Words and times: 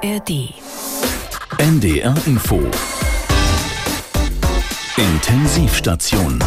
ARD. 0.00 0.54
NDR 1.58 2.14
Info. 2.26 2.60
Intensivstation. 4.96 6.38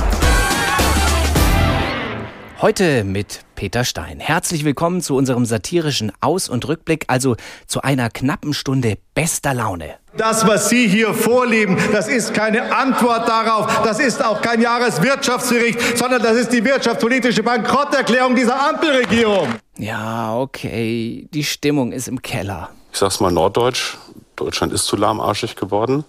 Heute 2.61 3.03
mit 3.03 3.41
Peter 3.55 3.83
Stein. 3.83 4.21
Herzlich 4.21 4.63
willkommen 4.63 5.01
zu 5.01 5.17
unserem 5.17 5.45
satirischen 5.45 6.13
Aus- 6.21 6.47
und 6.47 6.65
Rückblick, 6.67 7.03
also 7.07 7.35
zu 7.67 7.81
einer 7.81 8.09
knappen 8.09 8.53
Stunde 8.53 8.97
bester 9.15 9.53
Laune. 9.53 9.95
Das, 10.15 10.47
was 10.47 10.69
Sie 10.69 10.87
hier 10.87 11.13
vorleben, 11.13 11.77
das 11.91 12.07
ist 12.07 12.33
keine 12.33 12.73
Antwort 12.73 13.27
darauf. 13.27 13.81
Das 13.83 13.99
ist 13.99 14.23
auch 14.23 14.41
kein 14.41 14.61
Jahreswirtschaftsbericht, 14.61 15.97
sondern 15.97 16.21
das 16.21 16.37
ist 16.37 16.53
die 16.53 16.63
wirtschaftspolitische 16.63 17.43
Bankrotterklärung 17.43 18.33
dieser 18.33 18.69
Ampelregierung. 18.69 19.49
Ja, 19.77 20.37
okay, 20.37 21.27
die 21.33 21.43
Stimmung 21.43 21.91
ist 21.91 22.07
im 22.07 22.21
Keller. 22.21 22.69
Ich 22.91 22.99
sag's 22.99 23.19
mal 23.19 23.31
norddeutsch, 23.31 23.97
Deutschland 24.35 24.73
ist 24.73 24.85
zu 24.85 24.95
lahmarschig 24.95 25.55
geworden. 25.55 26.03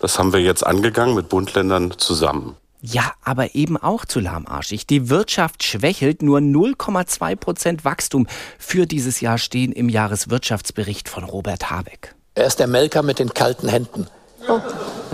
Das 0.00 0.18
haben 0.18 0.32
wir 0.32 0.40
jetzt 0.40 0.66
angegangen 0.66 1.14
mit 1.14 1.28
Bundländern 1.28 1.94
zusammen. 1.96 2.56
Ja, 2.82 3.12
aber 3.24 3.54
eben 3.54 3.76
auch 3.76 4.04
zu 4.04 4.20
lahmarschig. 4.20 4.86
Die 4.86 5.08
Wirtschaft 5.08 5.64
schwächelt, 5.64 6.22
nur 6.22 6.38
0,2 6.38 7.34
Prozent 7.36 7.84
Wachstum 7.84 8.26
für 8.58 8.86
dieses 8.86 9.20
Jahr 9.20 9.38
stehen 9.38 9.72
im 9.72 9.88
Jahreswirtschaftsbericht 9.88 11.08
von 11.08 11.24
Robert 11.24 11.70
Habeck. 11.70 12.14
Er 12.34 12.46
ist 12.46 12.60
der 12.60 12.66
Melker 12.66 13.02
mit 13.02 13.18
den 13.18 13.30
kalten 13.32 13.68
Händen. 13.68 14.06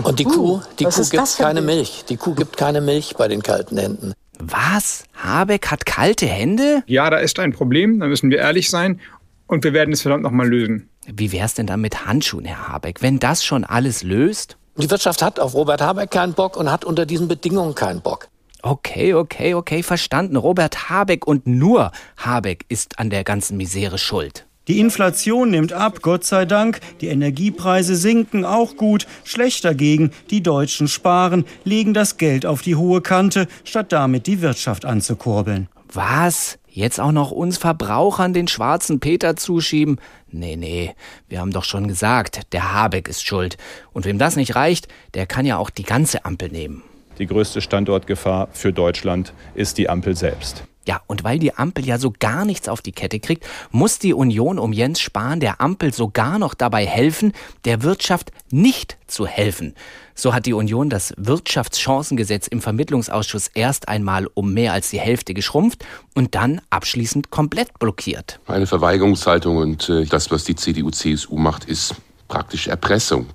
Und 0.03 0.19
die 0.19 0.25
Kuh, 0.25 0.61
die 0.77 0.85
was 0.85 0.97
Kuh 0.97 1.17
gibt 1.17 1.37
keine 1.37 1.61
ein- 1.61 1.65
Milch. 1.65 2.03
Die 2.09 2.17
Kuh 2.17 2.35
gibt 2.35 2.57
keine 2.57 2.81
Milch 2.81 3.15
bei 3.17 3.27
den 3.27 3.41
kalten 3.41 3.77
Händen. 3.77 4.13
Was? 4.39 5.05
Habeck 5.15 5.71
hat 5.71 5.85
kalte 5.85 6.25
Hände? 6.25 6.83
Ja, 6.85 7.09
da 7.09 7.17
ist 7.17 7.39
ein 7.39 7.53
Problem, 7.53 7.99
da 7.99 8.07
müssen 8.07 8.29
wir 8.29 8.39
ehrlich 8.39 8.69
sein 8.69 8.99
und 9.47 9.63
wir 9.63 9.71
werden 9.73 9.93
es 9.93 10.01
verdammt 10.01 10.23
nochmal 10.23 10.47
lösen. 10.49 10.89
Wie 11.07 11.31
wär's 11.31 11.53
denn 11.53 11.67
dann 11.67 11.81
mit 11.81 12.05
Handschuhen, 12.05 12.45
Herr 12.45 12.69
Habeck? 12.69 13.01
Wenn 13.01 13.19
das 13.19 13.43
schon 13.43 13.63
alles 13.63 14.03
löst? 14.03 14.57
Die 14.77 14.89
Wirtschaft 14.89 15.21
hat 15.21 15.39
auf 15.39 15.53
Robert 15.53 15.81
Habeck 15.81 16.11
keinen 16.11 16.33
Bock 16.33 16.57
und 16.57 16.71
hat 16.71 16.85
unter 16.85 17.05
diesen 17.05 17.27
Bedingungen 17.27 17.75
keinen 17.75 18.01
Bock. 18.01 18.29
Okay, 18.61 19.13
okay, 19.13 19.53
okay, 19.53 19.83
verstanden. 19.83 20.37
Robert 20.37 20.89
Habeck 20.89 21.27
und 21.27 21.45
nur 21.45 21.91
Habeck 22.17 22.65
ist 22.69 22.97
an 22.97 23.09
der 23.09 23.23
ganzen 23.23 23.57
Misere 23.57 23.97
schuld. 23.97 24.45
Die 24.69 24.79
Inflation 24.79 25.49
nimmt 25.49 25.73
ab, 25.73 26.01
Gott 26.01 26.23
sei 26.23 26.45
Dank. 26.45 26.79
Die 27.01 27.09
Energiepreise 27.09 27.97
sinken 27.97 28.45
auch 28.45 28.77
gut. 28.77 29.05
Schlecht 29.25 29.65
dagegen, 29.65 30.11
die 30.29 30.41
Deutschen 30.41 30.87
sparen, 30.87 31.43
legen 31.65 31.93
das 31.93 32.17
Geld 32.17 32.45
auf 32.45 32.61
die 32.61 32.77
hohe 32.77 33.01
Kante, 33.01 33.47
statt 33.65 33.91
damit 33.91 34.25
die 34.25 34.41
Wirtschaft 34.41 34.85
anzukurbeln. 34.85 35.67
Was? 35.91 36.57
Jetzt 36.75 36.99
auch 36.99 37.11
noch 37.11 37.29
uns 37.29 37.59
Verbrauchern 37.59 38.33
den 38.33 38.47
schwarzen 38.47 38.99
Peter 38.99 39.35
zuschieben? 39.35 39.99
Nee, 40.31 40.55
nee, 40.55 40.95
wir 41.29 41.39
haben 41.39 41.51
doch 41.51 41.65
schon 41.65 41.87
gesagt, 41.87 42.51
der 42.51 42.73
Habeck 42.73 43.07
ist 43.07 43.23
schuld. 43.23 43.57
Und 43.91 44.05
wem 44.05 44.17
das 44.17 44.35
nicht 44.35 44.55
reicht, 44.55 44.87
der 45.13 45.27
kann 45.27 45.45
ja 45.45 45.57
auch 45.57 45.69
die 45.69 45.83
ganze 45.83 46.25
Ampel 46.25 46.49
nehmen. 46.49 46.81
Die 47.19 47.27
größte 47.27 47.61
Standortgefahr 47.61 48.47
für 48.53 48.73
Deutschland 48.73 49.33
ist 49.53 49.77
die 49.77 49.87
Ampel 49.87 50.15
selbst. 50.15 50.63
Ja, 50.85 51.01
und 51.07 51.23
weil 51.23 51.39
die 51.39 51.55
Ampel 51.55 51.85
ja 51.85 51.97
so 51.97 52.13
gar 52.17 52.43
nichts 52.43 52.67
auf 52.67 52.81
die 52.81 52.91
Kette 52.91 53.19
kriegt, 53.19 53.45
muss 53.71 53.99
die 53.99 54.13
Union 54.13 54.59
um 54.59 54.73
Jens 54.73 54.99
Spahn 54.99 55.39
der 55.39 55.61
Ampel 55.61 55.93
sogar 55.93 56.39
noch 56.39 56.53
dabei 56.53 56.85
helfen, 56.85 57.31
der 57.63 57.83
Wirtschaft 57.83 58.31
nicht 58.51 58.97
zu 59.07 59.25
helfen. 59.25 59.75
So 60.15 60.33
hat 60.33 60.45
die 60.45 60.53
Union 60.53 60.89
das 60.89 61.13
Wirtschaftschancengesetz 61.17 62.47
im 62.47 62.61
Vermittlungsausschuss 62.61 63.47
erst 63.47 63.87
einmal 63.87 64.27
um 64.33 64.53
mehr 64.53 64.73
als 64.73 64.89
die 64.89 64.99
Hälfte 64.99 65.33
geschrumpft 65.33 65.85
und 66.15 66.35
dann 66.35 66.61
abschließend 66.69 67.31
komplett 67.31 67.79
blockiert. 67.79 68.39
Eine 68.47 68.67
Verweigerungshaltung 68.67 69.57
und 69.57 69.89
äh, 69.89 70.05
das, 70.05 70.31
was 70.31 70.43
die 70.43 70.55
CDU-CSU 70.55 71.37
macht, 71.37 71.65
ist 71.65 71.95
praktisch 72.27 72.67
Erpressung. 72.67 73.27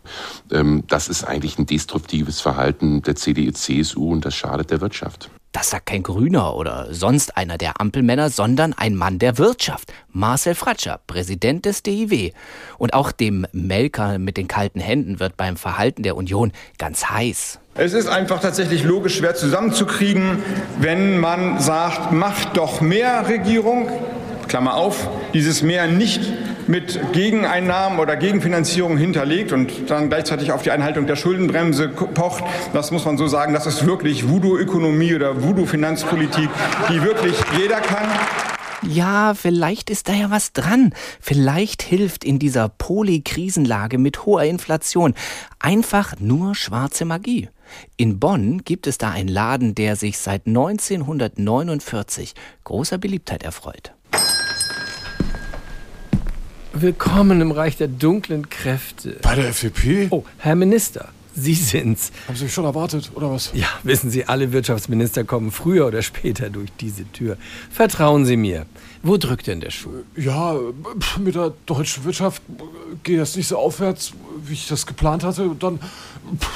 Ähm, 0.52 0.84
das 0.88 1.08
ist 1.08 1.24
eigentlich 1.24 1.58
ein 1.58 1.66
destruktives 1.66 2.40
Verhalten 2.40 3.02
der 3.02 3.16
CDU-CSU 3.16 4.12
und 4.12 4.24
das 4.24 4.34
schadet 4.34 4.70
der 4.70 4.80
Wirtschaft. 4.80 5.30
Das 5.52 5.70
sagt 5.70 5.86
kein 5.86 6.02
Grüner 6.02 6.54
oder 6.56 6.88
sonst 6.90 7.36
einer 7.36 7.56
der 7.56 7.80
Ampelmänner, 7.80 8.28
sondern 8.28 8.74
ein 8.74 8.94
Mann 8.94 9.18
der 9.18 9.38
Wirtschaft. 9.38 9.92
Marcel 10.10 10.54
Fratscher, 10.54 11.00
Präsident 11.06 11.64
des 11.64 11.82
DIW. 11.82 12.32
Und 12.76 12.92
auch 12.92 13.12
dem 13.12 13.46
Melker 13.52 14.18
mit 14.18 14.36
den 14.36 14.46
kalten 14.46 14.80
Händen 14.80 15.20
wird 15.20 15.36
beim 15.36 15.56
Verhalten 15.56 16.02
der 16.02 16.16
Union 16.16 16.52
ganz 16.76 17.06
heiß. 17.06 17.60
Es 17.74 17.94
ist 17.94 18.08
einfach 18.08 18.40
tatsächlich 18.40 18.84
logisch 18.84 19.16
schwer 19.16 19.34
zusammenzukriegen, 19.34 20.42
wenn 20.78 21.18
man 21.18 21.60
sagt, 21.60 22.12
macht 22.12 22.56
doch 22.56 22.80
mehr 22.80 23.28
Regierung, 23.28 23.88
Klammer 24.48 24.74
auf, 24.74 25.08
dieses 25.32 25.62
mehr 25.62 25.86
nicht 25.86 26.22
mit 26.68 27.12
Gegeneinnahmen 27.12 27.98
oder 27.98 28.16
Gegenfinanzierung 28.16 28.96
hinterlegt 28.96 29.52
und 29.52 29.90
dann 29.90 30.08
gleichzeitig 30.08 30.52
auf 30.52 30.62
die 30.62 30.70
Einhaltung 30.70 31.06
der 31.06 31.16
Schuldenbremse 31.16 31.88
pocht. 31.88 32.44
Das 32.72 32.90
muss 32.90 33.04
man 33.04 33.16
so 33.16 33.26
sagen, 33.26 33.54
das 33.54 33.66
ist 33.66 33.86
wirklich 33.86 34.28
Voodoo-Ökonomie 34.28 35.14
oder 35.14 35.42
Voodoo-Finanzpolitik, 35.42 36.48
die 36.90 37.02
wirklich 37.02 37.34
jeder 37.58 37.80
kann. 37.80 38.06
Ja, 38.82 39.34
vielleicht 39.34 39.90
ist 39.90 40.08
da 40.08 40.12
ja 40.12 40.30
was 40.30 40.52
dran. 40.52 40.92
Vielleicht 41.20 41.82
hilft 41.82 42.24
in 42.24 42.38
dieser 42.38 42.68
Polykrisenlage 42.68 43.98
mit 43.98 44.24
hoher 44.24 44.44
Inflation 44.44 45.14
einfach 45.58 46.14
nur 46.20 46.54
schwarze 46.54 47.04
Magie. 47.04 47.48
In 47.96 48.20
Bonn 48.20 48.62
gibt 48.64 48.86
es 48.86 48.96
da 48.98 49.10
einen 49.10 49.28
Laden, 49.28 49.74
der 49.74 49.96
sich 49.96 50.18
seit 50.18 50.46
1949 50.46 52.34
großer 52.64 52.98
Beliebtheit 52.98 53.42
erfreut. 53.42 53.94
Willkommen 56.80 57.40
im 57.40 57.50
Reich 57.50 57.76
der 57.76 57.88
dunklen 57.88 58.48
Kräfte. 58.50 59.16
Bei 59.22 59.34
der 59.34 59.48
FDP? 59.48 60.06
Oh, 60.10 60.22
Herr 60.38 60.54
Minister, 60.54 61.08
Sie 61.34 61.54
sind's. 61.54 62.12
Haben 62.28 62.36
Sie 62.36 62.44
mich 62.44 62.54
schon 62.54 62.66
erwartet, 62.66 63.10
oder 63.16 63.32
was? 63.32 63.50
Ja, 63.52 63.66
wissen 63.82 64.10
Sie, 64.10 64.26
alle 64.26 64.52
Wirtschaftsminister 64.52 65.24
kommen 65.24 65.50
früher 65.50 65.88
oder 65.88 66.02
später 66.02 66.50
durch 66.50 66.70
diese 66.78 67.10
Tür. 67.10 67.36
Vertrauen 67.72 68.24
Sie 68.26 68.36
mir. 68.36 68.64
Wo 69.02 69.16
drückt 69.16 69.48
denn 69.48 69.60
der 69.60 69.70
Schuh? 69.70 69.90
Ja, 70.14 70.56
mit 71.18 71.34
der 71.34 71.52
deutschen 71.66 72.04
Wirtschaft 72.04 72.42
geht 73.02 73.18
das 73.18 73.34
nicht 73.34 73.48
so 73.48 73.58
aufwärts, 73.58 74.12
wie 74.44 74.52
ich 74.52 74.68
das 74.68 74.86
geplant 74.86 75.24
hatte. 75.24 75.48
Und 75.48 75.60
dann 75.60 75.80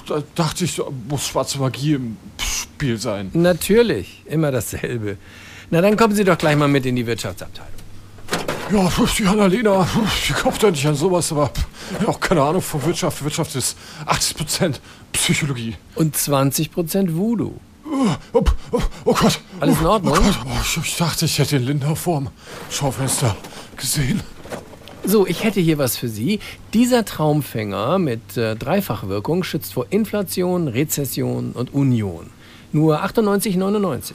da 0.06 0.22
dachte 0.36 0.64
ich, 0.64 0.76
da 0.76 0.84
muss 1.08 1.26
schwarze 1.26 1.58
Magie 1.58 1.94
im 1.94 2.16
Spiel 2.38 2.96
sein. 2.96 3.30
Natürlich, 3.32 4.22
immer 4.26 4.52
dasselbe. 4.52 5.16
Na, 5.70 5.80
dann 5.80 5.96
kommen 5.96 6.14
Sie 6.14 6.22
doch 6.22 6.38
gleich 6.38 6.56
mal 6.56 6.68
mit 6.68 6.86
in 6.86 6.94
die 6.94 7.06
Wirtschaftsabteilung. 7.06 7.81
Ja, 8.72 8.90
die 9.18 9.26
Annalena, 9.26 9.86
die 10.26 10.32
kommt 10.32 10.62
ja 10.62 10.70
nicht 10.70 10.86
an 10.86 10.94
sowas, 10.94 11.30
aber 11.30 11.50
auch 12.06 12.18
keine 12.18 12.42
Ahnung 12.42 12.62
von 12.62 12.82
Wirtschaft. 12.84 13.22
Wirtschaft 13.22 13.54
ist 13.54 13.76
80% 14.06 14.76
Psychologie. 15.12 15.74
Und 15.94 16.16
20% 16.16 17.14
Voodoo. 17.14 17.52
Oh, 17.84 18.40
oh, 18.70 18.80
oh, 19.04 19.12
Gott. 19.12 19.40
Alles 19.60 19.78
in 19.78 19.86
Ordnung? 19.86 20.14
Oh 20.16 20.22
Gott, 20.22 20.38
oh, 20.46 20.80
ich, 20.82 20.96
dachte, 20.96 21.26
ich 21.26 21.38
hätte 21.38 21.58
den 21.58 21.66
Lindner 21.66 21.94
vorm 21.94 22.30
Schaufenster 22.70 23.36
gesehen. 23.76 24.22
So, 25.04 25.26
ich 25.26 25.44
hätte 25.44 25.60
hier 25.60 25.76
was 25.76 25.98
für 25.98 26.08
Sie. 26.08 26.40
Dieser 26.72 27.04
Traumfänger 27.04 27.98
mit 27.98 28.38
äh, 28.38 28.56
Dreifachwirkung 28.56 29.42
schützt 29.42 29.74
vor 29.74 29.86
Inflation, 29.90 30.68
Rezession 30.68 31.52
und 31.52 31.74
Union. 31.74 32.30
Nur 32.72 33.04
98,99. 33.04 34.10
Äh, 34.10 34.14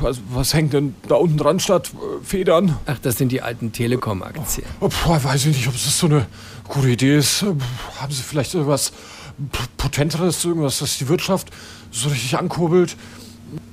Was, 0.00 0.20
was 0.30 0.54
hängt 0.54 0.72
denn 0.72 0.94
da 1.06 1.16
unten 1.16 1.36
dran 1.36 1.60
statt 1.60 1.90
äh, 1.94 2.24
Federn? 2.24 2.76
Ach, 2.86 2.98
das 3.02 3.18
sind 3.18 3.30
die 3.30 3.42
alten 3.42 3.72
Telekom-Aktien. 3.72 4.66
Oh, 4.80 4.88
boah, 5.04 5.22
weiß 5.22 5.46
ich 5.46 5.56
nicht, 5.56 5.68
ob 5.68 5.74
das 5.74 5.98
so 5.98 6.06
eine 6.06 6.26
gute 6.68 6.88
Idee 6.88 7.16
ist. 7.18 7.42
Äh, 7.42 7.54
Haben 8.00 8.12
Sie 8.12 8.22
vielleicht 8.22 8.54
irgendwas 8.54 8.92
Potenteres, 9.76 10.44
irgendwas, 10.44 10.78
das 10.78 10.98
die 10.98 11.08
Wirtschaft 11.08 11.50
so 11.90 12.08
richtig 12.08 12.36
ankurbelt? 12.38 12.96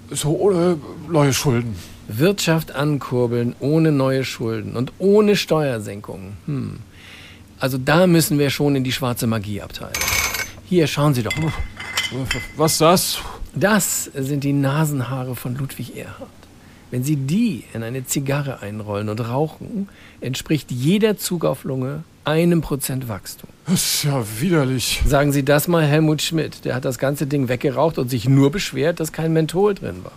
So 0.09 0.37
ohne 0.37 0.77
neue 1.09 1.33
Schulden. 1.33 1.75
Wirtschaft 2.07 2.71
ankurbeln 2.73 3.55
ohne 3.59 3.91
neue 3.91 4.23
Schulden 4.23 4.75
und 4.77 4.93
ohne 4.97 5.35
Steuersenkungen. 5.35 6.37
Hm. 6.45 6.79
Also 7.59 7.77
da 7.77 8.07
müssen 8.07 8.39
wir 8.39 8.49
schon 8.49 8.75
in 8.75 8.83
die 8.83 8.91
schwarze 8.91 9.27
Magieabteilung. 9.27 9.93
Hier, 10.65 10.87
schauen 10.87 11.13
Sie 11.13 11.23
doch. 11.23 11.33
Was 12.55 12.73
ist 12.73 12.81
das? 12.81 13.17
Das 13.59 14.05
sind 14.13 14.43
die 14.43 14.53
Nasenhaare 14.53 15.35
von 15.35 15.55
Ludwig 15.55 15.97
Erhard. 15.97 16.29
Wenn 16.91 17.03
Sie 17.03 17.15
die 17.15 17.63
in 17.73 17.81
eine 17.81 18.05
Zigarre 18.05 18.61
einrollen 18.61 19.09
und 19.09 19.19
rauchen, 19.19 19.89
entspricht 20.21 20.69
jeder 20.69 21.17
Zug 21.17 21.43
auf 21.43 21.63
Lunge 21.63 22.03
einem 22.23 22.61
Prozent 22.61 23.09
Wachstum. 23.09 23.49
Das 23.65 23.95
ist 23.95 24.03
ja 24.03 24.23
widerlich. 24.39 25.01
Sagen 25.07 25.31
Sie 25.31 25.43
das 25.43 25.67
mal 25.67 25.83
Helmut 25.83 26.21
Schmidt. 26.21 26.65
Der 26.65 26.75
hat 26.75 26.85
das 26.85 26.99
ganze 26.99 27.25
Ding 27.25 27.49
weggeraucht 27.49 27.97
und 27.97 28.09
sich 28.09 28.29
nur 28.29 28.51
beschwert, 28.51 28.99
dass 28.99 29.11
kein 29.11 29.33
Menthol 29.33 29.73
drin 29.73 30.03
war. 30.03 30.11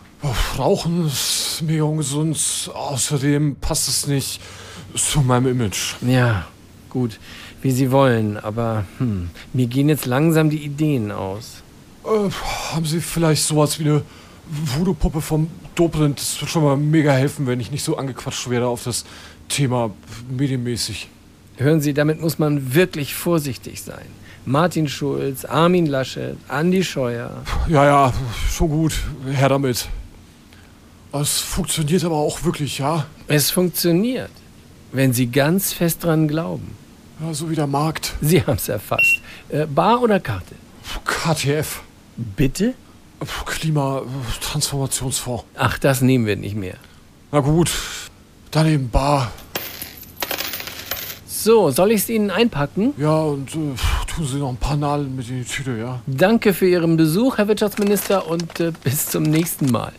Rauchen 0.58 1.06
ist 1.06 1.62
mega 1.66 1.84
ungesund. 1.84 2.70
Außerdem 2.75 3.56
passt 3.56 3.88
es 3.88 4.06
nicht 4.06 4.42
zu 4.94 5.22
meinem 5.22 5.48
Image. 5.48 5.94
Ja, 6.06 6.46
gut, 6.90 7.19
wie 7.62 7.70
Sie 7.70 7.90
wollen, 7.90 8.37
aber 8.37 8.84
hm, 8.98 9.31
mir 9.54 9.66
gehen 9.66 9.88
jetzt 9.88 10.04
langsam 10.04 10.50
die 10.50 10.62
Ideen 10.62 11.10
aus. 11.10 11.62
Äh, 12.05 12.31
haben 12.73 12.87
Sie 12.87 13.00
vielleicht 13.00 13.44
sowas 13.44 13.79
wie 13.79 13.85
eine 13.85 14.02
Voodoo-Puppe 14.49 15.20
vom 15.20 15.49
Dobrindt? 15.75 16.20
Das 16.20 16.41
wird 16.41 16.50
schon 16.50 16.64
mal 16.64 16.76
mega 16.76 17.12
helfen, 17.12 17.47
wenn 17.47 17.61
ich 17.61 17.70
nicht 17.70 17.85
so 17.85 17.97
angequatscht 17.97 18.49
werde 18.49 18.67
auf 18.67 18.85
das 18.85 19.05
Thema 19.49 19.91
medienmäßig. 20.31 21.08
Hören 21.56 21.81
Sie, 21.81 21.93
damit 21.93 22.20
muss 22.20 22.38
man 22.38 22.75
wirklich 22.75 23.14
vorsichtig 23.14 23.82
sein. 23.82 24.06
Martin 24.47 24.88
Schulz, 24.88 25.44
Armin 25.44 25.87
Laschet, 25.87 26.37
Andi 26.49 26.82
Scheuer. 26.82 27.43
Ja, 27.69 27.85
ja, 27.85 28.12
schon 28.50 28.70
gut. 28.70 28.94
Her 29.31 29.50
damit. 29.50 29.88
Es 31.12 31.41
funktioniert 31.41 32.05
aber 32.05 32.17
auch 32.17 32.44
wirklich, 32.44 32.79
ja? 32.79 33.06
Es 33.26 33.50
funktioniert, 33.50 34.31
wenn 34.93 35.12
Sie 35.12 35.26
ganz 35.26 35.73
fest 35.73 36.05
dran 36.05 36.29
glauben. 36.29 36.75
Ja, 37.20 37.35
so 37.35 37.50
wie 37.50 37.55
der 37.55 37.67
Markt. 37.67 38.14
Sie 38.23 38.41
haben 38.43 38.56
es 38.56 38.69
erfasst. 38.69 39.20
Äh, 39.50 39.67
Bar 39.67 40.00
oder 40.00 40.20
Karte? 40.20 40.55
KTF. 41.05 41.82
Bitte? 42.37 42.75
Klimatransformationsfonds. 43.46 45.44
Ach, 45.56 45.78
das 45.78 46.00
nehmen 46.00 46.26
wir 46.26 46.37
nicht 46.37 46.56
mehr. 46.56 46.76
Na 47.32 47.40
gut, 47.40 47.70
dann 48.50 48.67
eben 48.67 48.90
Bar. 48.90 49.31
So, 51.26 51.70
soll 51.70 51.93
ich 51.93 52.02
es 52.02 52.08
Ihnen 52.11 52.31
einpacken? 52.31 52.93
Ja, 52.99 53.20
und 53.20 53.55
äh, 53.55 53.75
tun 54.06 54.26
Sie 54.26 54.37
noch 54.38 54.50
ein 54.50 54.56
paar 54.56 54.76
Nadeln 54.76 55.17
mit 55.17 55.28
in 55.31 55.38
die 55.43 55.49
Tüte, 55.49 55.76
ja? 55.78 56.02
Danke 56.06 56.52
für 56.52 56.69
Ihren 56.69 56.99
Besuch, 56.99 57.38
Herr 57.38 57.49
Wirtschaftsminister, 57.49 58.26
und 58.26 58.61
äh, 58.61 58.73
bis 58.84 59.06
zum 59.06 59.23
nächsten 59.23 59.70
Mal. 59.70 59.93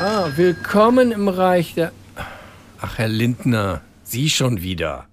Ah, 0.00 0.28
willkommen 0.34 1.12
im 1.12 1.28
Reich 1.28 1.74
der... 1.74 1.92
Ach, 2.80 2.98
Herr 2.98 3.08
Lindner, 3.08 3.82
Sie 4.02 4.30
schon 4.30 4.62
wieder. 4.62 5.06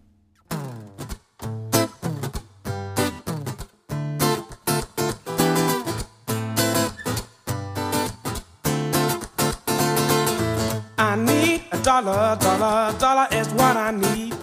Dollar, 12.01 12.37
dollar, 12.39 12.99
dollar 12.99 13.27
is 13.31 13.49
what 13.53 13.75
I 13.75 13.89
need. 13.91 14.35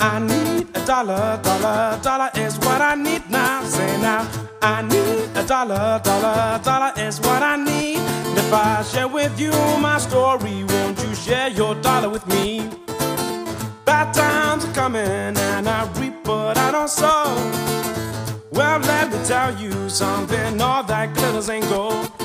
I 0.00 0.18
need 0.20 0.68
a 0.74 0.86
dollar, 0.86 1.38
dollar, 1.42 2.00
dollar 2.02 2.30
is 2.34 2.58
what 2.60 2.80
I 2.80 2.94
need 2.94 3.28
now. 3.30 3.62
Say 3.64 4.00
now, 4.00 4.26
I 4.62 4.80
need 4.82 5.28
a 5.36 5.46
dollar, 5.46 6.00
dollar, 6.02 6.58
dollar 6.62 6.92
is 6.96 7.20
what 7.20 7.42
I 7.42 7.56
need. 7.56 7.98
If 8.38 8.52
I 8.52 8.82
share 8.82 9.08
with 9.08 9.38
you 9.38 9.52
my 9.80 9.98
story, 9.98 10.64
won't 10.64 11.02
you 11.02 11.14
share 11.14 11.48
your 11.48 11.74
dollar 11.74 12.08
with 12.08 12.26
me? 12.26 12.70
Bad 13.84 14.14
times 14.14 14.64
are 14.64 14.72
coming 14.72 15.36
and 15.36 15.68
I 15.68 15.92
reap 16.00 16.24
but 16.24 16.56
I 16.56 16.70
don't 16.70 16.88
sow. 16.88 17.34
Well, 18.50 18.78
let 18.80 19.12
me 19.12 19.18
tell 19.26 19.54
you 19.60 19.90
something, 19.90 20.60
all 20.60 20.84
that 20.84 21.14
glitters 21.14 21.50
ain't 21.50 21.68
gold. 21.68 22.19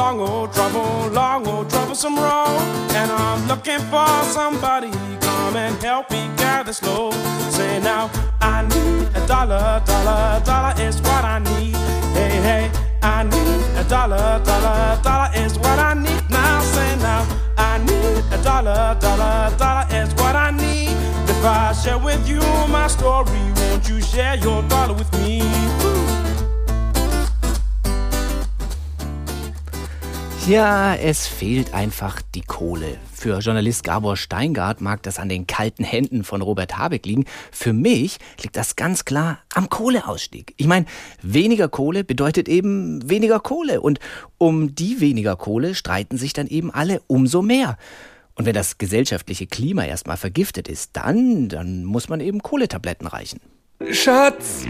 Long 0.00 0.18
old 0.18 0.50
trouble, 0.54 1.10
long 1.10 1.46
old 1.46 1.68
troublesome 1.68 2.16
road. 2.16 2.60
And 2.98 3.12
I'm 3.12 3.46
looking 3.46 3.80
for 3.92 4.08
somebody 4.24 4.90
come 5.20 5.56
and 5.56 5.76
help 5.82 6.10
me 6.10 6.26
this 6.64 6.82
load. 6.82 7.12
Say 7.52 7.80
now, 7.80 8.10
I 8.40 8.62
need 8.62 9.14
a 9.14 9.26
dollar, 9.26 9.82
dollar, 9.84 10.40
dollar 10.42 10.74
is 10.80 11.02
what 11.02 11.22
I 11.22 11.38
need. 11.40 11.76
Hey, 12.16 12.34
hey, 12.48 12.70
I 13.02 13.24
need 13.24 13.60
a 13.76 13.84
dollar, 13.90 14.40
dollar, 14.42 14.98
dollar 15.02 15.30
is 15.34 15.58
what 15.58 15.78
I 15.78 15.92
need. 15.92 16.24
Now, 16.30 16.60
say 16.62 16.96
now, 16.96 17.20
I 17.58 17.76
need 17.78 18.24
a 18.32 18.42
dollar, 18.42 18.96
dollar, 18.98 19.54
dollar 19.58 19.86
is 19.92 20.14
what 20.14 20.34
I 20.34 20.50
need. 20.50 20.96
If 21.28 21.44
I 21.44 21.74
share 21.74 21.98
with 21.98 22.26
you 22.26 22.40
my 22.68 22.86
story, 22.86 23.42
won't 23.56 23.86
you 23.86 24.00
share 24.00 24.36
your 24.36 24.62
dollar 24.62 24.94
with 24.94 25.12
me? 25.20 25.42
Ooh. 25.82 26.29
Ja, 30.48 30.94
es 30.94 31.26
fehlt 31.26 31.74
einfach 31.74 32.22
die 32.34 32.40
Kohle. 32.40 32.96
Für 33.12 33.38
Journalist 33.40 33.84
Gabor 33.84 34.16
Steingart 34.16 34.80
mag 34.80 35.02
das 35.02 35.18
an 35.18 35.28
den 35.28 35.46
kalten 35.46 35.84
Händen 35.84 36.24
von 36.24 36.40
Robert 36.40 36.78
Habeck 36.78 37.04
liegen. 37.04 37.26
Für 37.52 37.72
mich 37.72 38.18
liegt 38.42 38.56
das 38.56 38.74
ganz 38.74 39.04
klar 39.04 39.38
am 39.54 39.68
Kohleausstieg. 39.68 40.54
Ich 40.56 40.66
meine, 40.66 40.86
weniger 41.22 41.68
Kohle 41.68 42.04
bedeutet 42.04 42.48
eben 42.48 43.08
weniger 43.08 43.38
Kohle. 43.38 43.82
Und 43.82 44.00
um 44.38 44.74
die 44.74 45.00
weniger 45.00 45.36
Kohle 45.36 45.74
streiten 45.74 46.16
sich 46.16 46.32
dann 46.32 46.46
eben 46.46 46.70
alle 46.70 47.02
umso 47.06 47.42
mehr. 47.42 47.76
Und 48.34 48.46
wenn 48.46 48.54
das 48.54 48.78
gesellschaftliche 48.78 49.46
Klima 49.46 49.84
erstmal 49.84 50.16
vergiftet 50.16 50.68
ist, 50.68 50.92
dann, 50.94 51.50
dann 51.50 51.84
muss 51.84 52.08
man 52.08 52.20
eben 52.20 52.42
Kohletabletten 52.42 53.06
reichen. 53.06 53.40
Schatz, 53.90 54.64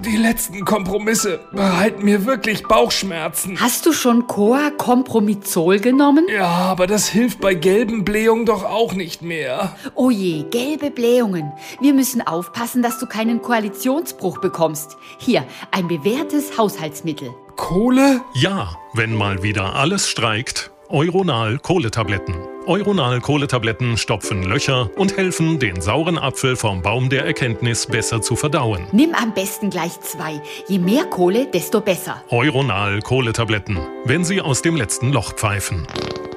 die 0.00 0.16
letzten 0.16 0.64
Kompromisse 0.64 1.40
bereiten 1.52 2.04
mir 2.04 2.26
wirklich 2.26 2.64
Bauchschmerzen. 2.64 3.60
Hast 3.60 3.86
du 3.86 3.92
schon 3.92 4.26
Coa 4.26 4.70
Compromizol 4.70 5.78
genommen? 5.78 6.26
Ja, 6.34 6.46
aber 6.46 6.86
das 6.86 7.08
hilft 7.08 7.40
bei 7.40 7.54
gelben 7.54 8.04
Blähungen 8.04 8.46
doch 8.46 8.64
auch 8.64 8.94
nicht 8.94 9.22
mehr. 9.22 9.76
Oh 9.94 10.10
je, 10.10 10.44
gelbe 10.44 10.90
Blähungen. 10.90 11.52
Wir 11.80 11.94
müssen 11.94 12.26
aufpassen, 12.26 12.82
dass 12.82 12.98
du 12.98 13.06
keinen 13.06 13.42
Koalitionsbruch 13.42 14.40
bekommst. 14.40 14.96
Hier, 15.18 15.44
ein 15.70 15.88
bewährtes 15.88 16.56
Haushaltsmittel. 16.58 17.30
Kohle? 17.56 18.22
Ja, 18.34 18.76
wenn 18.94 19.14
mal 19.14 19.42
wieder 19.42 19.76
alles 19.76 20.08
streikt. 20.08 20.70
Euronal 20.88 21.58
Kohletabletten. 21.58 22.49
Euronal 22.66 23.20
Kohletabletten 23.20 23.96
stopfen 23.96 24.42
Löcher 24.42 24.90
und 24.96 25.16
helfen, 25.16 25.58
den 25.58 25.80
sauren 25.80 26.18
Apfel 26.18 26.56
vom 26.56 26.82
Baum 26.82 27.08
der 27.08 27.24
Erkenntnis 27.24 27.86
besser 27.86 28.20
zu 28.20 28.36
verdauen. 28.36 28.86
Nimm 28.92 29.14
am 29.14 29.32
besten 29.32 29.70
gleich 29.70 29.98
zwei. 30.00 30.42
Je 30.68 30.78
mehr 30.78 31.04
Kohle, 31.04 31.46
desto 31.46 31.80
besser. 31.80 32.22
Euronal 32.28 33.00
Kohletabletten, 33.00 33.78
wenn 34.04 34.24
sie 34.24 34.42
aus 34.42 34.60
dem 34.60 34.76
letzten 34.76 35.10
Loch 35.10 35.32
pfeifen. 35.32 35.86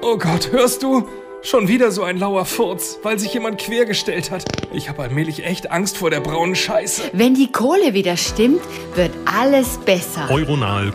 Oh 0.01 0.17
Gott, 0.17 0.51
hörst 0.51 0.81
du? 0.81 1.07
Schon 1.41 1.67
wieder 1.67 1.91
so 1.91 2.03
ein 2.03 2.17
lauer 2.17 2.45
Furz, 2.45 2.99
weil 3.03 3.19
sich 3.19 3.33
jemand 3.33 3.57
quergestellt 3.59 4.31
hat. 4.31 4.45
Ich 4.71 4.87
habe 4.87 5.03
allmählich 5.03 5.45
echt 5.45 5.71
Angst 5.71 5.97
vor 5.97 6.09
der 6.09 6.21
braunen 6.21 6.55
Scheiße. 6.55 7.11
Wenn 7.11 7.35
die 7.35 7.51
Kohle 7.51 7.93
wieder 7.93 8.15
stimmt, 8.15 8.61
wird 8.95 9.11
alles 9.25 9.77
besser. 9.79 10.29
Euronal 10.31 10.93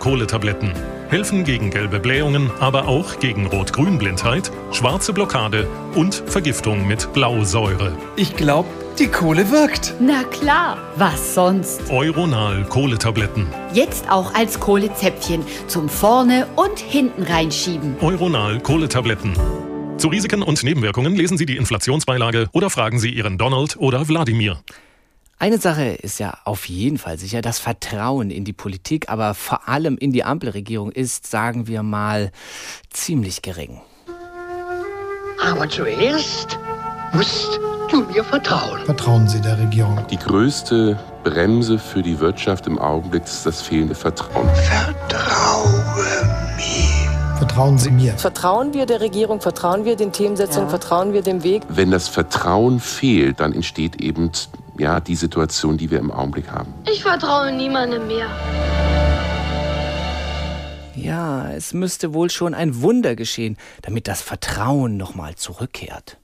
Helfen 1.08 1.44
gegen 1.44 1.70
gelbe 1.70 2.00
Blähungen, 2.00 2.50
aber 2.60 2.86
auch 2.86 3.18
gegen 3.18 3.46
Rot-Grün-Blindheit, 3.46 4.52
schwarze 4.72 5.14
Blockade 5.14 5.66
und 5.94 6.14
Vergiftung 6.26 6.86
mit 6.86 7.10
Blausäure. 7.14 7.96
Ich 8.16 8.36
glaube, 8.36 8.68
die 8.98 9.06
Kohle 9.06 9.50
wirkt. 9.50 9.94
Na 10.00 10.22
klar, 10.24 10.76
was 10.96 11.34
sonst? 11.34 11.90
Euronal 11.90 12.62
Kohletabletten. 12.64 13.46
Jetzt 13.72 14.10
auch 14.10 14.34
als 14.34 14.60
Kohlezäpfchen 14.60 15.46
zum 15.66 15.88
vorne 15.88 16.46
und 16.56 16.78
hinten 16.78 17.22
reinschieben. 17.22 17.96
Euronal 18.02 18.60
Kohletabletten. 18.60 19.32
Zu 19.96 20.08
Risiken 20.08 20.42
und 20.42 20.62
Nebenwirkungen 20.62 21.16
lesen 21.16 21.38
Sie 21.38 21.46
die 21.46 21.56
Inflationsbeilage 21.56 22.48
oder 22.52 22.68
fragen 22.68 22.98
Sie 22.98 23.10
Ihren 23.10 23.38
Donald 23.38 23.76
oder 23.78 24.08
Wladimir. 24.08 24.58
Eine 25.40 25.58
Sache 25.58 25.90
ist 25.90 26.18
ja 26.18 26.36
auf 26.44 26.68
jeden 26.68 26.98
Fall 26.98 27.16
sicher, 27.16 27.42
das 27.42 27.60
Vertrauen 27.60 28.32
in 28.32 28.44
die 28.44 28.52
Politik, 28.52 29.08
aber 29.08 29.34
vor 29.34 29.68
allem 29.68 29.96
in 29.96 30.12
die 30.12 30.24
Ampelregierung 30.24 30.90
ist, 30.90 31.28
sagen 31.28 31.68
wir 31.68 31.84
mal, 31.84 32.32
ziemlich 32.90 33.40
gering. 33.40 33.80
Aber 35.40 35.68
zuerst 35.68 36.58
musst 37.12 37.60
du 37.88 38.02
mir 38.06 38.24
vertrauen. 38.24 38.80
Vertrauen 38.84 39.28
Sie 39.28 39.40
der 39.40 39.56
Regierung. 39.60 40.04
Die 40.10 40.18
größte 40.18 40.98
Bremse 41.22 41.78
für 41.78 42.02
die 42.02 42.18
Wirtschaft 42.18 42.66
im 42.66 42.76
Augenblick 42.76 43.22
ist 43.22 43.46
das 43.46 43.62
fehlende 43.62 43.94
Vertrauen. 43.94 44.48
Vertraue 44.52 45.84
mir. 46.56 47.38
Vertrauen 47.38 47.78
Sie 47.78 47.92
mir. 47.92 48.12
Vertrauen 48.14 48.74
wir 48.74 48.86
der 48.86 49.00
Regierung, 49.00 49.40
vertrauen 49.40 49.84
wir 49.84 49.94
den 49.94 50.10
Themensetzungen, 50.10 50.66
ja. 50.66 50.70
vertrauen 50.70 51.12
wir 51.12 51.22
dem 51.22 51.44
Weg. 51.44 51.62
Wenn 51.68 51.92
das 51.92 52.08
Vertrauen 52.08 52.80
fehlt, 52.80 53.38
dann 53.38 53.52
entsteht 53.52 54.02
eben 54.02 54.32
ja, 54.78 55.00
die 55.00 55.16
Situation, 55.16 55.76
die 55.76 55.90
wir 55.90 55.98
im 55.98 56.10
Augenblick 56.10 56.50
haben. 56.50 56.72
Ich 56.90 57.02
vertraue 57.02 57.52
niemandem 57.52 58.06
mehr. 58.06 58.28
Ja, 60.94 61.50
es 61.52 61.74
müsste 61.74 62.14
wohl 62.14 62.30
schon 62.30 62.54
ein 62.54 62.80
Wunder 62.82 63.14
geschehen, 63.14 63.56
damit 63.82 64.08
das 64.08 64.22
Vertrauen 64.22 64.96
nochmal 64.96 65.36
zurückkehrt. 65.36 66.18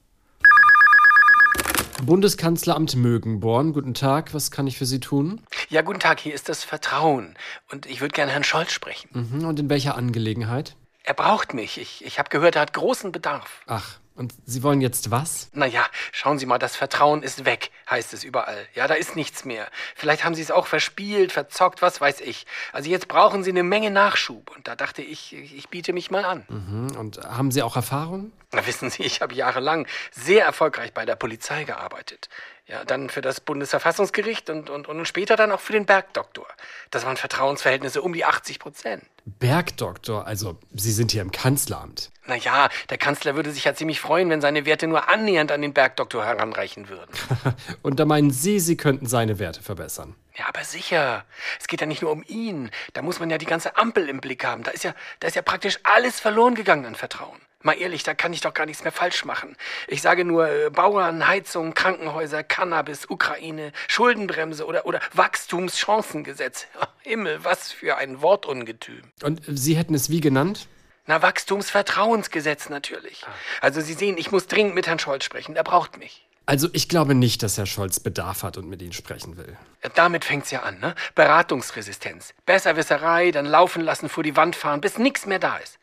Bundeskanzleramt 2.03 2.95
Mögenborn, 2.95 3.71
guten 3.71 3.93
Tag, 3.93 4.33
was 4.33 4.51
kann 4.51 4.67
ich 4.67 4.77
für 4.77 4.85
Sie 4.85 4.99
tun? 4.99 5.41
Ja, 5.69 5.81
guten 5.81 5.99
Tag, 6.01 6.19
hier 6.19 6.33
ist 6.33 6.49
das 6.49 6.63
Vertrauen. 6.65 7.35
Und 7.71 7.85
ich 7.85 8.01
würde 8.01 8.11
gerne 8.11 8.33
Herrn 8.33 8.43
Scholz 8.43 8.73
sprechen. 8.73 9.09
Mhm, 9.13 9.45
und 9.45 9.59
in 9.59 9.69
welcher 9.69 9.95
Angelegenheit? 9.95 10.75
Er 11.03 11.13
braucht 11.13 11.53
mich. 11.53 11.79
Ich, 11.79 12.03
ich 12.03 12.19
habe 12.19 12.29
gehört, 12.29 12.55
er 12.55 12.63
hat 12.63 12.73
großen 12.73 13.11
Bedarf. 13.13 13.61
Ach, 13.67 13.99
und 14.15 14.33
Sie 14.45 14.63
wollen 14.63 14.79
jetzt 14.79 15.11
was? 15.11 15.49
Naja, 15.53 15.85
schauen 16.11 16.39
Sie 16.39 16.45
mal, 16.45 16.57
das 16.57 16.75
Vertrauen 16.75 17.21
ist 17.21 17.43
weg, 17.43 17.71
heißt 17.89 18.13
es 18.13 18.23
überall. 18.23 18.65
Ja, 18.73 18.87
da 18.87 18.93
ist 18.93 19.15
nichts 19.15 19.43
mehr. 19.43 19.67
Vielleicht 19.93 20.23
haben 20.23 20.35
Sie 20.35 20.41
es 20.41 20.51
auch 20.51 20.67
verspielt, 20.67 21.33
verzockt, 21.33 21.81
was 21.81 21.99
weiß 21.99 22.21
ich. 22.21 22.45
Also 22.71 22.89
jetzt 22.89 23.09
brauchen 23.09 23.43
Sie 23.43 23.49
eine 23.49 23.63
Menge 23.63 23.91
Nachschub. 23.91 24.55
Und 24.55 24.67
da 24.69 24.75
dachte 24.75 25.01
ich, 25.01 25.33
ich 25.33 25.67
biete 25.69 25.91
mich 25.91 26.11
mal 26.11 26.23
an. 26.23 26.45
Mhm. 26.47 26.95
Und 26.97 27.17
haben 27.23 27.51
Sie 27.51 27.61
auch 27.61 27.75
Erfahrung? 27.75 28.31
Na, 28.53 28.65
wissen 28.65 28.89
Sie, 28.89 29.03
ich 29.03 29.21
habe 29.21 29.33
jahrelang 29.33 29.85
sehr 30.11 30.45
erfolgreich 30.45 30.93
bei 30.93 31.05
der 31.05 31.17
Polizei 31.17 31.65
gearbeitet. 31.65 32.29
Ja, 32.67 32.83
dann 32.83 33.09
für 33.09 33.21
das 33.21 33.41
Bundesverfassungsgericht 33.41 34.49
und, 34.49 34.71
und, 34.71 34.87
und 34.87 35.05
später 35.05 35.35
dann 35.35 35.51
auch 35.51 35.59
für 35.59 35.73
den 35.73 35.85
Bergdoktor. 35.85 36.47
Das 36.89 37.05
waren 37.05 37.15
Vertrauensverhältnisse 37.15 38.01
um 38.01 38.11
die 38.11 38.25
80 38.25 38.57
Prozent. 38.57 39.03
Bergdoktor, 39.25 40.25
also 40.25 40.57
Sie 40.73 40.91
sind 40.91 41.11
hier 41.11 41.21
im 41.21 41.31
Kanzleramt. 41.31 42.11
Naja, 42.25 42.69
der 42.89 42.97
Kanzler 42.97 43.35
würde 43.35 43.51
sich 43.51 43.65
ja 43.65 43.75
ziemlich 43.75 43.99
freuen, 43.99 44.31
wenn 44.31 44.41
seine 44.41 44.65
Werte 44.65 44.87
nur 44.87 45.09
annähernd 45.09 45.51
an 45.51 45.61
den 45.61 45.73
Bergdoktor 45.73 46.25
heranreichen 46.25 46.89
würden. 46.89 47.11
Und 47.83 47.99
da 47.99 48.05
meinen 48.05 48.31
Sie, 48.31 48.59
Sie 48.59 48.77
könnten 48.77 49.05
seine 49.05 49.37
Werte 49.37 49.61
verbessern. 49.61 50.15
Ja, 50.35 50.47
aber 50.47 50.63
sicher. 50.63 51.23
Es 51.59 51.67
geht 51.67 51.81
ja 51.81 51.87
nicht 51.87 52.01
nur 52.01 52.11
um 52.11 52.23
ihn. 52.27 52.71
Da 52.93 53.03
muss 53.03 53.19
man 53.19 53.29
ja 53.29 53.37
die 53.37 53.45
ganze 53.45 53.77
Ampel 53.77 54.09
im 54.09 54.21
Blick 54.21 54.43
haben. 54.43 54.63
Da 54.63 54.71
ist 54.71 54.83
ja, 54.83 54.95
da 55.19 55.27
ist 55.27 55.35
ja 55.35 55.43
praktisch 55.43 55.79
alles 55.83 56.19
verloren 56.19 56.55
gegangen 56.55 56.85
an 56.85 56.95
Vertrauen. 56.95 57.39
Mal 57.65 57.81
ehrlich, 57.81 58.03
da 58.03 58.13
kann 58.13 58.31
ich 58.31 58.41
doch 58.41 58.53
gar 58.53 58.67
nichts 58.67 58.83
mehr 58.83 58.91
falsch 58.91 59.25
machen. 59.25 59.57
Ich 59.87 60.03
sage 60.03 60.23
nur 60.23 60.47
äh, 60.47 60.69
Bauern, 60.69 61.27
Heizung, 61.27 61.73
Krankenhäuser, 61.73 62.43
Cannabis, 62.43 63.09
Ukraine, 63.09 63.71
Schuldenbremse 63.87 64.67
oder, 64.67 64.85
oder 64.85 64.99
Wachstumschancengesetz. 65.13 66.67
Himmel, 67.01 67.43
was 67.43 67.71
für 67.71 67.97
ein 67.97 68.21
Wortungetüm. 68.21 69.01
Und 69.23 69.41
Sie 69.47 69.75
hätten 69.75 69.95
es 69.95 70.11
wie 70.11 70.21
genannt? 70.21 70.67
Na, 71.07 71.23
Wachstumsvertrauensgesetz 71.23 72.69
natürlich. 72.69 73.25
Also 73.61 73.81
Sie 73.81 73.93
sehen, 73.93 74.19
ich 74.19 74.31
muss 74.31 74.45
dringend 74.45 74.75
mit 74.75 74.85
Herrn 74.85 74.99
Scholz 74.99 75.23
sprechen. 75.23 75.55
Er 75.55 75.63
braucht 75.63 75.97
mich. 75.97 76.24
Also 76.47 76.69
ich 76.73 76.89
glaube 76.89 77.15
nicht, 77.15 77.41
dass 77.41 77.57
Herr 77.57 77.65
Scholz 77.65 77.99
Bedarf 77.99 78.43
hat 78.43 78.57
und 78.57 78.69
mit 78.69 78.81
Ihnen 78.81 78.93
sprechen 78.93 79.37
will. 79.37 79.57
Damit 79.95 80.25
fängt's 80.25 80.51
ja 80.51 80.61
an, 80.61 80.79
ne? 80.79 80.93
Beratungsresistenz. 81.15 82.33
Besserwisserei, 82.45 83.31
dann 83.31 83.45
laufen 83.45 83.81
lassen, 83.81 84.09
vor 84.09 84.23
die 84.23 84.35
Wand 84.35 84.55
fahren, 84.55 84.81
bis 84.81 84.97
nichts 84.97 85.25
mehr 85.25 85.39
da 85.39 85.57
ist. 85.57 85.79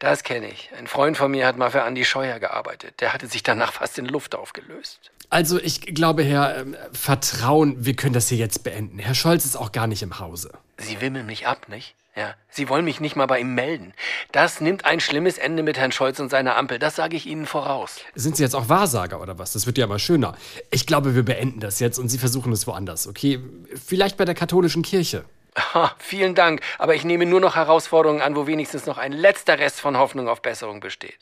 Das 0.00 0.22
kenne 0.22 0.48
ich. 0.48 0.70
Ein 0.78 0.86
Freund 0.86 1.16
von 1.16 1.30
mir 1.30 1.46
hat 1.46 1.56
mal 1.56 1.70
für 1.70 1.82
Andi 1.82 2.04
Scheuer 2.04 2.38
gearbeitet. 2.38 3.00
Der 3.00 3.12
hatte 3.14 3.26
sich 3.26 3.42
danach 3.42 3.72
fast 3.72 3.98
in 3.98 4.06
Luft 4.06 4.34
aufgelöst. 4.34 5.10
Also 5.30 5.58
ich 5.58 5.80
glaube, 5.80 6.24
Herr 6.24 6.58
ähm, 6.58 6.76
Vertrauen, 6.92 7.86
wir 7.86 7.96
können 7.96 8.12
das 8.12 8.28
hier 8.28 8.38
jetzt 8.38 8.64
beenden. 8.64 8.98
Herr 8.98 9.14
Scholz 9.14 9.46
ist 9.46 9.56
auch 9.56 9.72
gar 9.72 9.86
nicht 9.86 10.02
im 10.02 10.18
Hause. 10.18 10.52
Sie 10.76 11.00
wimmeln 11.00 11.24
mich 11.24 11.46
ab, 11.46 11.68
nicht? 11.68 11.94
Ja. 12.14 12.34
Sie 12.50 12.68
wollen 12.68 12.84
mich 12.84 13.00
nicht 13.00 13.16
mal 13.16 13.26
bei 13.26 13.40
ihm 13.40 13.54
melden. 13.54 13.94
Das 14.32 14.60
nimmt 14.60 14.84
ein 14.84 15.00
schlimmes 15.00 15.38
Ende 15.38 15.62
mit 15.62 15.78
Herrn 15.78 15.92
Scholz 15.92 16.20
und 16.20 16.28
seiner 16.28 16.56
Ampel. 16.56 16.78
Das 16.78 16.96
sage 16.96 17.16
ich 17.16 17.26
Ihnen 17.26 17.46
voraus. 17.46 18.00
Sind 18.14 18.36
Sie 18.36 18.42
jetzt 18.42 18.54
auch 18.54 18.68
Wahrsager 18.68 19.20
oder 19.20 19.38
was? 19.38 19.52
Das 19.54 19.66
wird 19.66 19.78
ja 19.78 19.86
mal 19.86 19.98
schöner. 19.98 20.36
Ich 20.70 20.86
glaube, 20.86 21.14
wir 21.14 21.24
beenden 21.24 21.60
das 21.60 21.80
jetzt 21.80 21.98
und 21.98 22.08
Sie 22.08 22.18
versuchen 22.18 22.52
es 22.52 22.66
woanders, 22.66 23.06
okay? 23.06 23.40
Vielleicht 23.74 24.18
bei 24.18 24.26
der 24.26 24.34
katholischen 24.34 24.82
Kirche. 24.82 25.24
Ha, 25.56 25.94
vielen 25.98 26.34
Dank, 26.34 26.60
aber 26.78 26.94
ich 26.94 27.04
nehme 27.04 27.26
nur 27.26 27.40
noch 27.40 27.56
Herausforderungen 27.56 28.22
an, 28.22 28.36
wo 28.36 28.46
wenigstens 28.46 28.86
noch 28.86 28.98
ein 28.98 29.12
letzter 29.12 29.58
Rest 29.58 29.80
von 29.80 29.98
Hoffnung 29.98 30.28
auf 30.28 30.40
Besserung 30.40 30.80
besteht. 30.80 31.18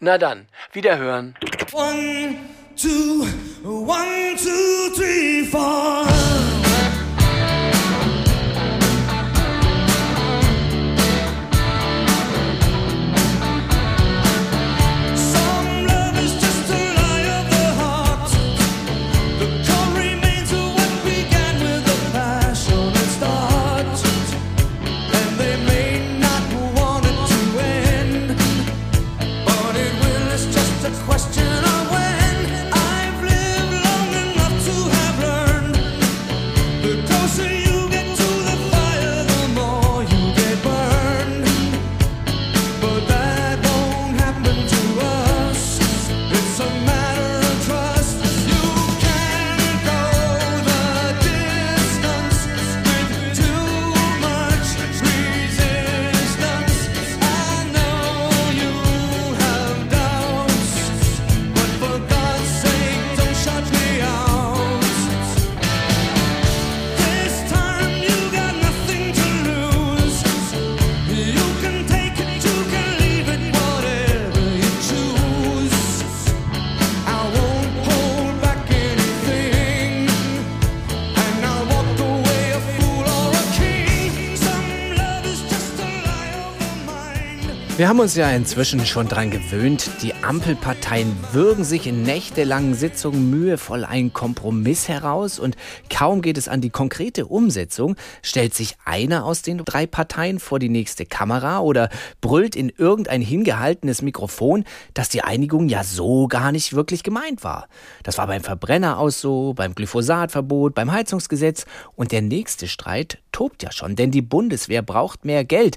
Na 0.00 0.18
dann, 0.18 0.48
wiederhören. 0.72 1.34
One, 1.72 2.36
two, 2.76 3.26
one, 3.64 4.36
two, 4.36 4.94
three, 4.94 5.44
four. 5.44 6.06
Haben 88.00 88.04
uns 88.06 88.16
ja 88.16 88.30
inzwischen 88.30 88.86
schon 88.86 89.08
dran 89.08 89.30
gewöhnt, 89.30 89.90
die 90.00 90.14
Ampelparteien 90.14 91.14
würgen 91.32 91.64
sich 91.64 91.86
in 91.86 92.02
nächtelangen 92.02 92.72
Sitzungen 92.72 93.28
mühevoll 93.28 93.84
einen 93.84 94.14
Kompromiss 94.14 94.88
heraus 94.88 95.38
und 95.38 95.54
kaum 95.90 96.22
geht 96.22 96.38
es 96.38 96.48
an 96.48 96.62
die 96.62 96.70
konkrete 96.70 97.26
Umsetzung, 97.26 97.96
stellt 98.22 98.54
sich 98.54 98.78
einer 98.86 99.26
aus 99.26 99.42
den 99.42 99.58
drei 99.66 99.86
Parteien 99.86 100.40
vor 100.40 100.58
die 100.58 100.70
nächste 100.70 101.04
Kamera 101.04 101.58
oder 101.58 101.90
brüllt 102.22 102.56
in 102.56 102.70
irgendein 102.70 103.20
hingehaltenes 103.20 104.00
Mikrofon, 104.00 104.64
dass 104.94 105.10
die 105.10 105.20
Einigung 105.20 105.68
ja 105.68 105.84
so 105.84 106.26
gar 106.26 106.52
nicht 106.52 106.72
wirklich 106.72 107.02
gemeint 107.02 107.44
war. 107.44 107.68
Das 108.02 108.16
war 108.16 108.28
beim 108.28 108.42
Verbrenner 108.42 108.98
aus 108.98 109.20
so, 109.20 109.52
beim 109.52 109.74
Glyphosatverbot, 109.74 110.74
beim 110.74 110.90
Heizungsgesetz 110.90 111.66
und 111.96 112.12
der 112.12 112.22
nächste 112.22 112.66
Streit 112.66 113.18
tobt 113.30 113.62
ja 113.62 113.70
schon, 113.70 113.94
denn 113.94 114.10
die 114.10 114.22
Bundeswehr 114.22 114.80
braucht 114.80 115.26
mehr 115.26 115.44
Geld 115.44 115.76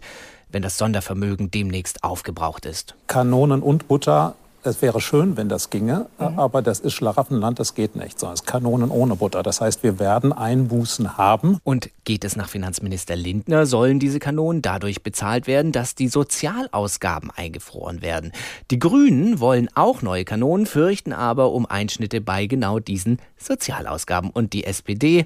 wenn 0.54 0.62
das 0.62 0.78
Sondervermögen 0.78 1.52
demnächst 1.52 2.04
aufgebraucht 2.04 2.66
ist. 2.66 2.96
Kanonen 3.08 3.62
und 3.62 3.88
Butter. 3.88 4.36
Es 4.66 4.82
wäre 4.82 5.02
schön, 5.02 5.36
wenn 5.36 5.50
das 5.50 5.72
ginge, 5.72 6.06
aber 6.18 6.62
das 6.62 6.80
ist 6.80 6.94
Schlaraffenland, 6.94 7.60
das 7.60 7.76
geht 7.76 7.98
nicht. 7.98 8.18
So, 8.18 8.28
es 8.28 8.36
ist 8.36 8.48
Kanonen 8.48 8.92
ohne 8.92 9.18
Butter. 9.18 9.44
Das 9.44 9.60
heißt, 9.60 9.84
wir 9.84 10.00
werden 10.00 10.32
Einbußen 10.32 11.18
haben. 11.18 11.58
Und 11.66 11.90
geht 12.06 12.24
es 12.24 12.38
nach 12.38 12.48
Finanzminister 12.48 13.18
Lindner, 13.18 13.66
sollen 13.66 14.00
diese 14.00 14.20
Kanonen 14.20 14.62
dadurch 14.62 15.04
bezahlt 15.04 15.48
werden, 15.48 15.74
dass 15.74 15.96
die 15.96 16.08
Sozialausgaben 16.08 17.30
eingefroren 17.30 18.02
werden. 18.02 18.32
Die 18.72 18.80
Grünen 18.80 19.42
wollen 19.42 19.68
auch 19.76 20.02
neue 20.02 20.24
Kanonen, 20.24 20.66
fürchten 20.66 21.12
aber 21.12 21.52
um 21.52 21.66
Einschnitte 21.66 22.22
bei 22.22 22.46
genau 22.46 22.80
diesen 22.80 23.20
Sozialausgaben. 23.38 24.30
Und 24.30 24.54
die 24.54 24.64
SPD, 24.64 25.26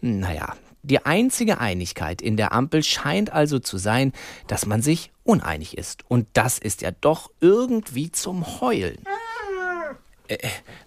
naja, 0.00 0.54
die 0.88 1.04
einzige 1.06 1.60
Einigkeit 1.60 2.20
in 2.20 2.36
der 2.36 2.52
Ampel 2.52 2.82
scheint 2.82 3.32
also 3.32 3.58
zu 3.58 3.78
sein, 3.78 4.12
dass 4.46 4.66
man 4.66 4.82
sich 4.82 5.12
uneinig 5.22 5.76
ist. 5.78 6.02
Und 6.08 6.26
das 6.32 6.58
ist 6.58 6.82
ja 6.82 6.90
doch 6.90 7.30
irgendwie 7.40 8.10
zum 8.10 8.60
Heulen. 8.60 9.04
Äh, 10.28 10.38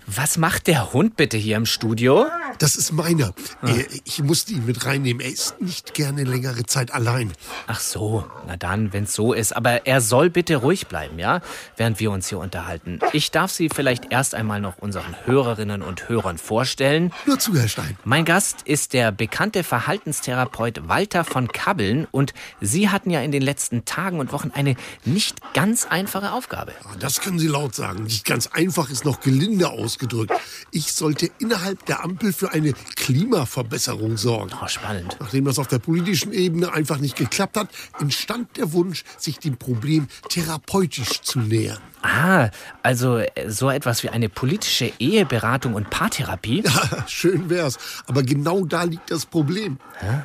was 0.07 0.37
macht 0.37 0.67
der 0.67 0.93
Hund 0.93 1.15
bitte 1.15 1.37
hier 1.37 1.55
im 1.57 1.65
Studio? 1.65 2.25
Das 2.59 2.75
ist 2.75 2.91
meiner. 2.91 3.33
Äh, 3.63 3.85
Ich 4.03 4.21
musste 4.21 4.51
ihn 4.53 4.65
mit 4.65 4.85
reinnehmen. 4.85 5.21
Er 5.21 5.31
ist 5.31 5.61
nicht 5.61 5.93
gerne 5.93 6.23
längere 6.23 6.65
Zeit 6.65 6.93
allein. 6.93 7.31
Ach 7.67 7.79
so, 7.79 8.25
na 8.47 8.57
dann, 8.57 8.93
wenn's 8.93 9.13
so 9.13 9.33
ist. 9.33 9.55
Aber 9.55 9.85
er 9.87 10.01
soll 10.01 10.29
bitte 10.29 10.57
ruhig 10.57 10.87
bleiben, 10.87 11.17
ja? 11.17 11.41
Während 11.77 11.99
wir 11.99 12.11
uns 12.11 12.27
hier 12.29 12.39
unterhalten. 12.39 12.99
Ich 13.13 13.31
darf 13.31 13.51
Sie 13.51 13.69
vielleicht 13.69 14.11
erst 14.11 14.35
einmal 14.35 14.59
noch 14.59 14.77
unseren 14.79 15.15
Hörerinnen 15.25 15.81
und 15.81 16.09
Hörern 16.09 16.37
vorstellen. 16.37 17.13
Nur 17.25 17.39
zu, 17.39 17.55
Herr 17.55 17.67
Stein. 17.69 17.97
Mein 18.03 18.25
Gast 18.25 18.63
ist 18.63 18.93
der 18.93 19.11
bekannte 19.11 19.63
Verhaltenstherapeut 19.63 20.87
Walter 20.87 21.23
von 21.23 21.47
Kabbeln 21.47 22.07
und 22.11 22.33
Sie 22.59 22.89
hatten 22.89 23.11
ja 23.11 23.21
in 23.21 23.31
den 23.31 23.41
letzten 23.41 23.85
Tagen 23.85 24.19
und 24.19 24.31
Wochen 24.33 24.51
eine 24.53 24.75
nicht 25.05 25.37
ganz 25.53 25.85
einfache 25.85 26.33
Aufgabe. 26.33 26.73
Das 26.99 27.21
können 27.21 27.39
Sie 27.39 27.47
laut 27.47 27.75
sagen. 27.75 28.03
Nicht 28.03 28.25
ganz 28.25 28.47
einfach 28.47 28.89
ist 28.89 29.05
noch 29.05 29.21
gelinde 29.31 29.69
ausgedrückt. 29.69 30.33
Ich 30.71 30.91
sollte 30.91 31.29
innerhalb 31.39 31.85
der 31.85 32.03
Ampel 32.03 32.33
für 32.33 32.51
eine 32.51 32.73
Klimaverbesserung 32.95 34.17
sorgen. 34.17 34.51
Oh, 34.61 34.67
spannend. 34.67 35.17
Nachdem 35.19 35.45
das 35.45 35.59
auf 35.59 35.67
der 35.67 35.79
politischen 35.79 36.33
Ebene 36.33 36.73
einfach 36.73 36.97
nicht 36.97 37.15
geklappt 37.15 37.57
hat, 37.57 37.69
entstand 37.99 38.57
der 38.57 38.73
Wunsch, 38.73 39.03
sich 39.17 39.39
dem 39.39 39.57
Problem 39.57 40.07
therapeutisch 40.29 41.21
zu 41.21 41.39
nähern. 41.39 41.81
Ah, 42.01 42.49
also 42.83 43.17
äh, 43.17 43.49
so 43.49 43.69
etwas 43.69 44.03
wie 44.03 44.09
eine 44.09 44.29
politische 44.29 44.91
Eheberatung 44.99 45.73
und 45.75 45.89
Paartherapie? 45.89 46.63
Ja, 46.65 47.05
schön 47.07 47.49
wär's. 47.49 47.77
Aber 48.07 48.23
genau 48.23 48.65
da 48.65 48.83
liegt 48.83 49.11
das 49.11 49.25
Problem. 49.25 49.77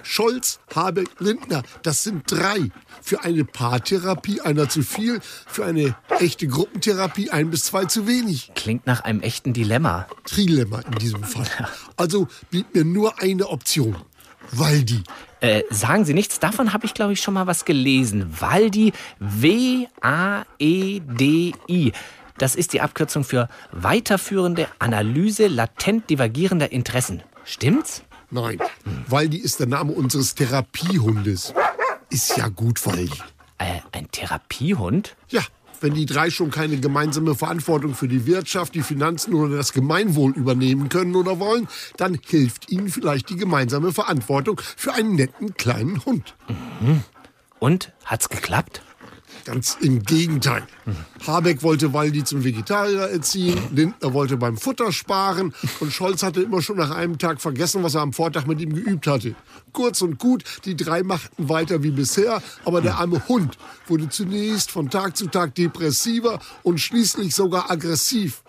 Scholz, 0.02 0.58
Habeck, 0.74 1.08
Lindner, 1.18 1.62
das 1.82 2.02
sind 2.02 2.30
drei. 2.30 2.70
Für 3.02 3.22
eine 3.24 3.44
Paartherapie 3.44 4.40
einer 4.40 4.68
zu 4.68 4.82
viel, 4.82 5.20
für 5.46 5.64
eine 5.64 5.94
echte 6.18 6.46
Gruppentherapie 6.46 7.30
ein 7.30 7.50
bis 7.50 7.64
zwei 7.64 7.84
zu 7.84 8.06
wenig. 8.06 8.52
Klingt 8.54 8.86
nach 8.86 9.00
einem 9.00 9.20
echten 9.20 9.52
Dilemma. 9.52 10.06
Trilemma 10.24 10.80
in 10.80 10.98
diesem 10.98 11.24
Fall. 11.24 11.46
Also 11.96 12.28
blieb 12.50 12.74
mir 12.74 12.84
nur 12.84 13.20
eine 13.20 13.48
Option. 13.48 13.96
Waldi. 14.52 15.02
Äh, 15.40 15.62
sagen 15.70 16.04
Sie 16.04 16.14
nichts, 16.14 16.38
davon 16.40 16.72
habe 16.72 16.86
ich, 16.86 16.94
glaube 16.94 17.12
ich, 17.12 17.20
schon 17.20 17.34
mal 17.34 17.46
was 17.46 17.64
gelesen. 17.64 18.40
Waldi, 18.40 18.92
W-A-E-D-I. 19.18 20.02
Das 22.38 22.54
ist 22.54 22.72
die 22.72 22.80
Abkürzung 22.80 23.24
für 23.24 23.48
weiterführende 23.72 24.68
Analyse 24.78 25.46
latent 25.48 26.08
divergierender 26.10 26.72
Interessen. 26.72 27.22
Stimmt's? 27.44 28.02
Nein, 28.30 28.58
Waldi 29.06 29.38
ist 29.38 29.60
der 29.60 29.68
Name 29.68 29.92
unseres 29.92 30.34
Therapiehundes. 30.34 31.54
Ist 32.10 32.36
ja 32.36 32.48
gut, 32.48 32.84
Waldi. 32.86 33.12
Äh, 33.58 33.80
ein 33.92 34.10
Therapiehund? 34.10 35.16
Ja, 35.28 35.42
wenn 35.80 35.94
die 35.94 36.06
drei 36.06 36.30
schon 36.30 36.50
keine 36.50 36.78
gemeinsame 36.78 37.34
Verantwortung 37.34 37.94
für 37.94 38.08
die 38.08 38.26
Wirtschaft, 38.26 38.74
die 38.74 38.82
Finanzen 38.82 39.34
oder 39.34 39.56
das 39.56 39.72
Gemeinwohl 39.72 40.32
übernehmen 40.32 40.88
können 40.88 41.14
oder 41.16 41.38
wollen, 41.38 41.68
dann 41.96 42.18
hilft 42.26 42.70
ihnen 42.70 42.88
vielleicht 42.88 43.28
die 43.30 43.36
gemeinsame 43.36 43.92
Verantwortung 43.92 44.60
für 44.76 44.94
einen 44.94 45.14
netten 45.14 45.54
kleinen 45.54 46.04
Hund. 46.04 46.34
Mhm. 46.80 47.02
Und 47.58 47.92
hat's 48.04 48.28
geklappt? 48.28 48.82
Ganz 49.46 49.76
im 49.80 50.02
Gegenteil. 50.02 50.66
Habeck 51.24 51.62
wollte 51.62 51.92
Waldi 51.92 52.24
zum 52.24 52.42
Vegetarier 52.42 53.02
erziehen, 53.02 53.56
Lindner 53.72 54.12
wollte 54.12 54.36
beim 54.36 54.56
Futter 54.56 54.90
sparen 54.90 55.54
und 55.78 55.92
Scholz 55.92 56.24
hatte 56.24 56.42
immer 56.42 56.62
schon 56.62 56.78
nach 56.78 56.90
einem 56.90 57.16
Tag 57.16 57.40
vergessen, 57.40 57.84
was 57.84 57.94
er 57.94 58.00
am 58.00 58.12
Vortag 58.12 58.46
mit 58.46 58.60
ihm 58.60 58.74
geübt 58.74 59.06
hatte. 59.06 59.36
Kurz 59.72 60.02
und 60.02 60.18
gut, 60.18 60.42
die 60.64 60.76
drei 60.76 61.04
machten 61.04 61.48
weiter 61.48 61.84
wie 61.84 61.92
bisher, 61.92 62.42
aber 62.64 62.80
der 62.80 62.96
arme 62.96 63.22
Hund 63.28 63.56
wurde 63.86 64.08
zunächst 64.08 64.72
von 64.72 64.90
Tag 64.90 65.16
zu 65.16 65.28
Tag 65.28 65.54
depressiver 65.54 66.40
und 66.64 66.80
schließlich 66.80 67.32
sogar 67.32 67.70
aggressiv. 67.70 68.42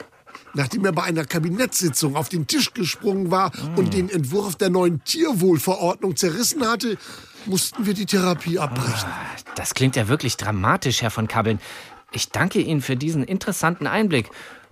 Nachdem 0.54 0.86
er 0.86 0.92
bei 0.92 1.04
einer 1.04 1.25
Kabinettssitzung 1.25 2.16
auf 2.16 2.30
den 2.30 2.48
Tisch 2.48 2.74
gesprungen 2.74 3.30
war 3.30 3.51
und 3.75 3.94
den 3.94 4.10
Entwurf 4.10 4.56
der 4.56 4.72
neuen 4.72 5.04
Tierwohlverordnung 5.04 6.16
zerrissen 6.16 6.68
hatte, 6.68 6.98
mussten 7.46 7.86
wir 7.86 7.94
die 7.94 8.06
Therapie 8.06 8.60
abbrechen. 8.60 9.10
Das 9.56 9.74
klingt 9.74 9.96
ja 9.96 10.08
wirklich 10.08 10.38
dramatisch, 10.38 11.01
Herr 11.01 11.12
von 11.12 11.27
Kabbeln. 11.27 11.60
Ich 12.12 12.29
danke 12.29 12.60
Ihnen 12.60 12.82
für 12.82 12.96
diesen 12.96 13.24
interessanten 13.24 13.88
Einblick. 13.88 14.29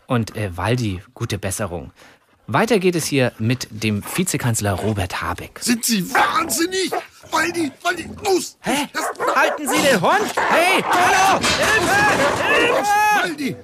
Und 0.07 0.35
äh, 0.35 0.55
Waldi, 0.55 1.01
gute 1.13 1.37
Besserung. 1.37 1.91
Weiter 2.47 2.77
geht 2.77 2.95
es 2.95 3.05
hier 3.05 3.31
mit 3.39 3.67
dem 3.71 4.03
Vizekanzler 4.03 4.73
Robert 4.73 5.21
Habeck. 5.21 5.59
Sind 5.61 5.83
Sie 5.83 6.13
wahnsinnig? 6.13 6.91
Waldi, 7.31 7.71
Waldi, 7.81 8.07
los! 8.23 8.57
Hä? 8.61 8.87
Halten 9.35 9.67
Sie 9.67 9.81
den 9.81 9.99
Hund! 9.99 10.31
Hey, 10.35 10.83
hallo! 10.83 11.39
Hilfe! 11.39 12.55
Hilfe! 12.55 12.85
Waldi! 13.23 13.55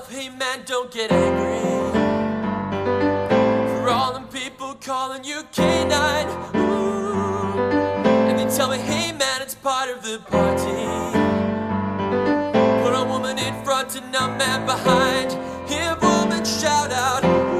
Myself, 0.00 0.12
hey 0.12 0.28
man, 0.28 0.62
don't 0.66 0.90
get 0.90 1.12
angry. 1.12 1.60
For 3.68 3.88
all 3.88 4.12
them 4.12 4.28
people 4.28 4.74
calling 4.74 5.24
you 5.24 5.42
canine. 5.52 6.28
Ooh. 6.56 7.58
And 8.28 8.38
they 8.38 8.56
tell 8.56 8.70
me, 8.70 8.78
hey 8.78 9.12
man, 9.12 9.42
it's 9.42 9.54
part 9.54 9.90
of 9.90 10.02
the 10.02 10.18
party. 10.30 10.86
Put 12.82 12.94
a 12.94 13.04
woman 13.04 13.38
in 13.38 13.64
front 13.64 13.96
and 13.96 14.14
a 14.14 14.28
man 14.38 14.66
behind. 14.66 15.32
Hear 15.68 15.96
woman 16.02 16.44
shout 16.44 16.92
out, 16.92 17.24
who 17.24 17.59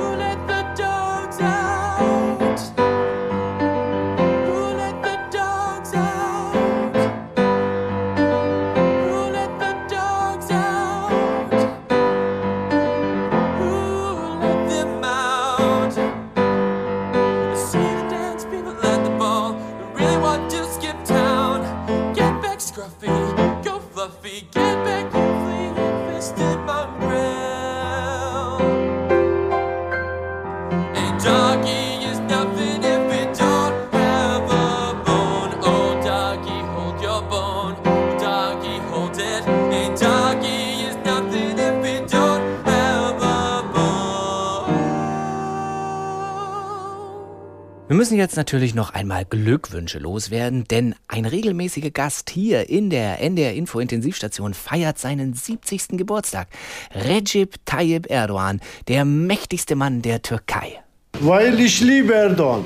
müssen 48.01 48.17
jetzt 48.17 48.39
natürlich 48.39 48.75
noch 48.75 48.95
einmal 48.95 49.27
Glückwünsche 49.27 49.99
loswerden, 49.99 50.65
denn 50.65 50.95
ein 51.07 51.27
regelmäßiger 51.27 51.91
Gast 51.91 52.31
hier 52.31 52.71
in 52.71 52.89
der 52.89 53.21
NDR 53.21 53.53
Info 53.53 53.79
Intensivstation 53.79 54.55
feiert 54.55 54.99
seinen 54.99 55.35
70. 55.35 55.99
Geburtstag. 55.99 56.49
Recep 56.95 57.57
Tayyip 57.67 58.11
Erdogan, 58.11 58.63
der 58.89 59.05
mächtigste 59.05 59.77
Mann 59.77 60.01
der 60.01 60.23
Türkei. 60.23 60.83
Weil 61.21 61.61
ich 61.61 61.83
liebe 61.83 62.15
Erdogan. 62.15 62.65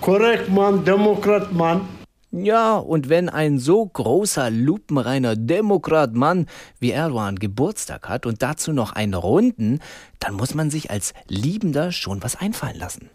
Korrekt 0.00 0.48
Mann, 0.50 0.84
Demokrat 0.84 1.52
Mann. 1.52 1.80
Ja, 2.30 2.76
und 2.76 3.08
wenn 3.08 3.28
ein 3.28 3.58
so 3.58 3.84
großer, 3.84 4.50
lupenreiner 4.50 5.34
Demokratmann 5.34 6.46
wie 6.78 6.92
Erdogan 6.92 7.40
Geburtstag 7.40 8.08
hat 8.08 8.24
und 8.24 8.40
dazu 8.40 8.72
noch 8.72 8.92
einen 8.92 9.14
runden, 9.14 9.80
dann 10.20 10.34
muss 10.34 10.54
man 10.54 10.70
sich 10.70 10.92
als 10.92 11.12
Liebender 11.26 11.90
schon 11.90 12.22
was 12.22 12.36
einfallen 12.36 12.78
lassen. 12.78 13.10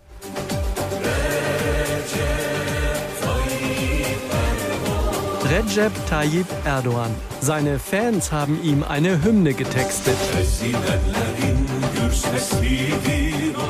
Recep 5.49 5.91
Tayyip 6.10 6.47
Erdogan. 6.65 7.12
Seine 7.39 7.77
Fans 7.77 8.31
haben 8.31 8.60
ihm 8.63 8.81
eine 8.81 9.23
Hymne 9.23 9.53
getextet. 9.53 10.17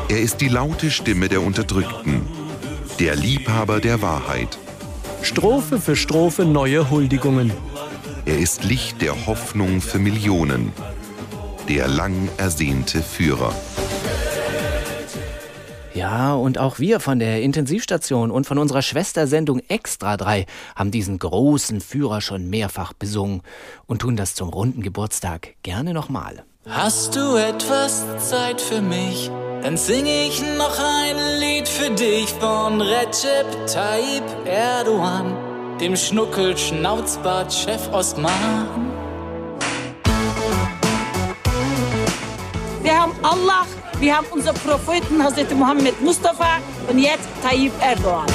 Er 0.07 0.21
ist 0.21 0.39
die 0.39 0.47
laute 0.47 0.89
Stimme 0.89 1.27
der 1.27 1.41
Unterdrückten, 1.41 2.21
der 2.99 3.17
Liebhaber 3.17 3.81
der 3.81 4.01
Wahrheit. 4.01 4.57
Strophe 5.21 5.81
für 5.81 5.97
Strophe 5.97 6.45
neue 6.45 6.89
Huldigungen. 6.89 7.51
Er 8.25 8.39
ist 8.39 8.63
Licht 8.63 9.01
der 9.01 9.25
Hoffnung 9.25 9.81
für 9.81 9.99
Millionen, 9.99 10.71
der 11.67 11.89
lang 11.89 12.29
ersehnte 12.37 13.03
Führer. 13.03 13.53
Ja, 15.95 16.33
und 16.33 16.57
auch 16.57 16.77
wir 16.77 16.99
von 16.99 17.19
der 17.19 17.41
Intensivstation 17.41 18.29
und 18.29 18.45
von 18.45 18.57
unserer 18.57 18.81
Schwestersendung 18.81 19.61
Extra 19.69 20.17
3 20.17 20.45
haben 20.75 20.91
diesen 20.91 21.17
großen 21.19 21.79
Führer 21.79 22.19
schon 22.19 22.49
mehrfach 22.49 22.91
besungen 22.91 23.41
und 23.85 24.01
tun 24.01 24.17
das 24.17 24.35
zum 24.35 24.49
runden 24.49 24.81
Geburtstag 24.81 25.55
gerne 25.63 25.93
nochmal. 25.93 26.43
Hast 26.67 27.15
du 27.15 27.37
etwas 27.37 28.03
Zeit 28.17 28.59
für 28.59 28.81
mich? 28.81 29.31
Dann 29.63 29.77
sing 29.77 30.05
ich 30.05 30.43
noch 30.57 30.77
ein 30.77 31.15
Lied 31.39 31.65
für 31.69 31.89
dich 31.91 32.27
von 32.41 32.81
Recep 32.81 33.45
Tayyip 33.65 34.23
Erdogan, 34.45 35.33
dem 35.79 35.95
Schnuckel-Schnauzbart-Chef 35.95 37.93
Osman. 37.93 38.31
Wir 42.83 43.01
haben 43.01 43.13
Allah, 43.23 43.65
wir 43.99 44.15
haben 44.15 44.27
unseren 44.31 44.55
Propheten 44.55 45.23
Hazreti 45.23 45.55
Mohammed 45.55 46.01
Mustafa 46.01 46.59
und 46.87 46.99
jetzt 46.99 47.27
Tayyip 47.43 47.71
Erdogan. 47.81 48.25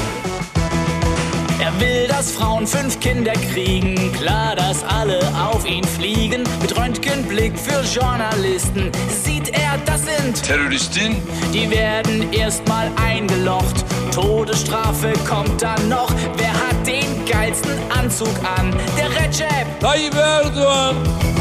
Er 1.60 1.78
will, 1.78 2.08
dass 2.08 2.32
Frauen 2.32 2.66
fünf 2.66 2.98
Kinder 3.00 3.32
kriegen. 3.52 4.12
Klar, 4.14 4.56
dass 4.56 4.82
alle 4.84 5.20
auf 5.36 5.66
ihn 5.66 5.84
fliegen. 5.84 6.44
Mit 6.62 6.74
Röntgenblick 6.76 7.58
für 7.58 7.82
Journalisten 7.82 8.90
sieht 9.22 9.50
er, 9.50 9.76
das 9.84 10.06
sind 10.06 10.42
Terroristen. 10.42 11.16
Die 11.52 11.70
werden 11.70 12.32
erstmal 12.32 12.90
eingelocht. 12.96 13.84
Todesstrafe 14.14 15.12
kommt 15.28 15.60
dann 15.60 15.88
noch. 15.90 16.10
Wer 16.38 16.52
hat 16.52 16.86
den 16.86 17.26
geilsten 17.26 17.78
Anzug 17.90 18.34
an? 18.58 18.74
Der 18.96 19.10
Recep 19.10 19.80
Tayyip 19.80 20.14
Erdogan. 20.14 21.39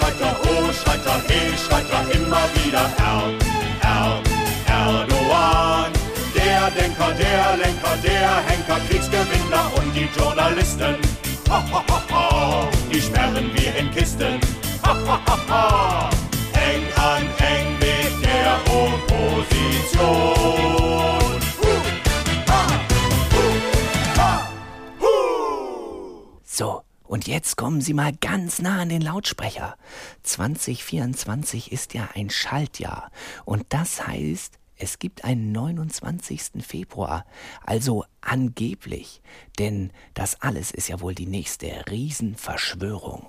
Erdogan, 0.00 0.08
he 0.08 0.08
schreit 0.08 0.20
er, 0.20 0.36
oh 0.48 0.72
schreit 0.72 1.06
er, 1.06 1.20
he 1.28 1.56
schreit 1.56 1.86
dieser 2.56 2.88
Er, 2.98 3.32
Er, 3.82 4.22
Erdogan. 4.66 5.92
Der 6.34 6.70
Denker, 6.70 7.12
der 7.18 7.56
Lenker, 7.56 7.96
der 8.02 8.42
Henker, 8.46 8.80
Kriegsgewinner 8.88 9.70
und 9.76 9.94
die 9.94 10.08
Journalisten. 10.16 10.96
Ha, 11.50 11.64
ha, 11.72 11.84
ha, 11.88 12.02
ha, 12.10 12.68
die 12.92 13.00
sperren 13.00 13.50
wir 13.54 13.74
in 13.76 13.90
Kisten. 13.90 14.40
Ha, 14.82 14.94
ha, 15.06 15.20
ha, 15.26 15.38
ha. 15.48 16.09
Und 27.20 27.28
jetzt 27.28 27.58
kommen 27.58 27.82
Sie 27.82 27.92
mal 27.92 28.14
ganz 28.14 28.62
nah 28.62 28.80
an 28.80 28.88
den 28.88 29.02
Lautsprecher. 29.02 29.76
2024 30.22 31.70
ist 31.70 31.92
ja 31.92 32.08
ein 32.14 32.30
Schaltjahr. 32.30 33.10
Und 33.44 33.66
das 33.68 34.06
heißt, 34.06 34.58
es 34.76 34.98
gibt 34.98 35.22
einen 35.22 35.52
29. 35.52 36.64
Februar, 36.66 37.26
also 37.62 38.06
angeblich. 38.22 39.20
Denn 39.58 39.92
das 40.14 40.40
alles 40.40 40.70
ist 40.70 40.88
ja 40.88 41.02
wohl 41.02 41.14
die 41.14 41.26
nächste 41.26 41.84
Riesenverschwörung. 41.90 43.26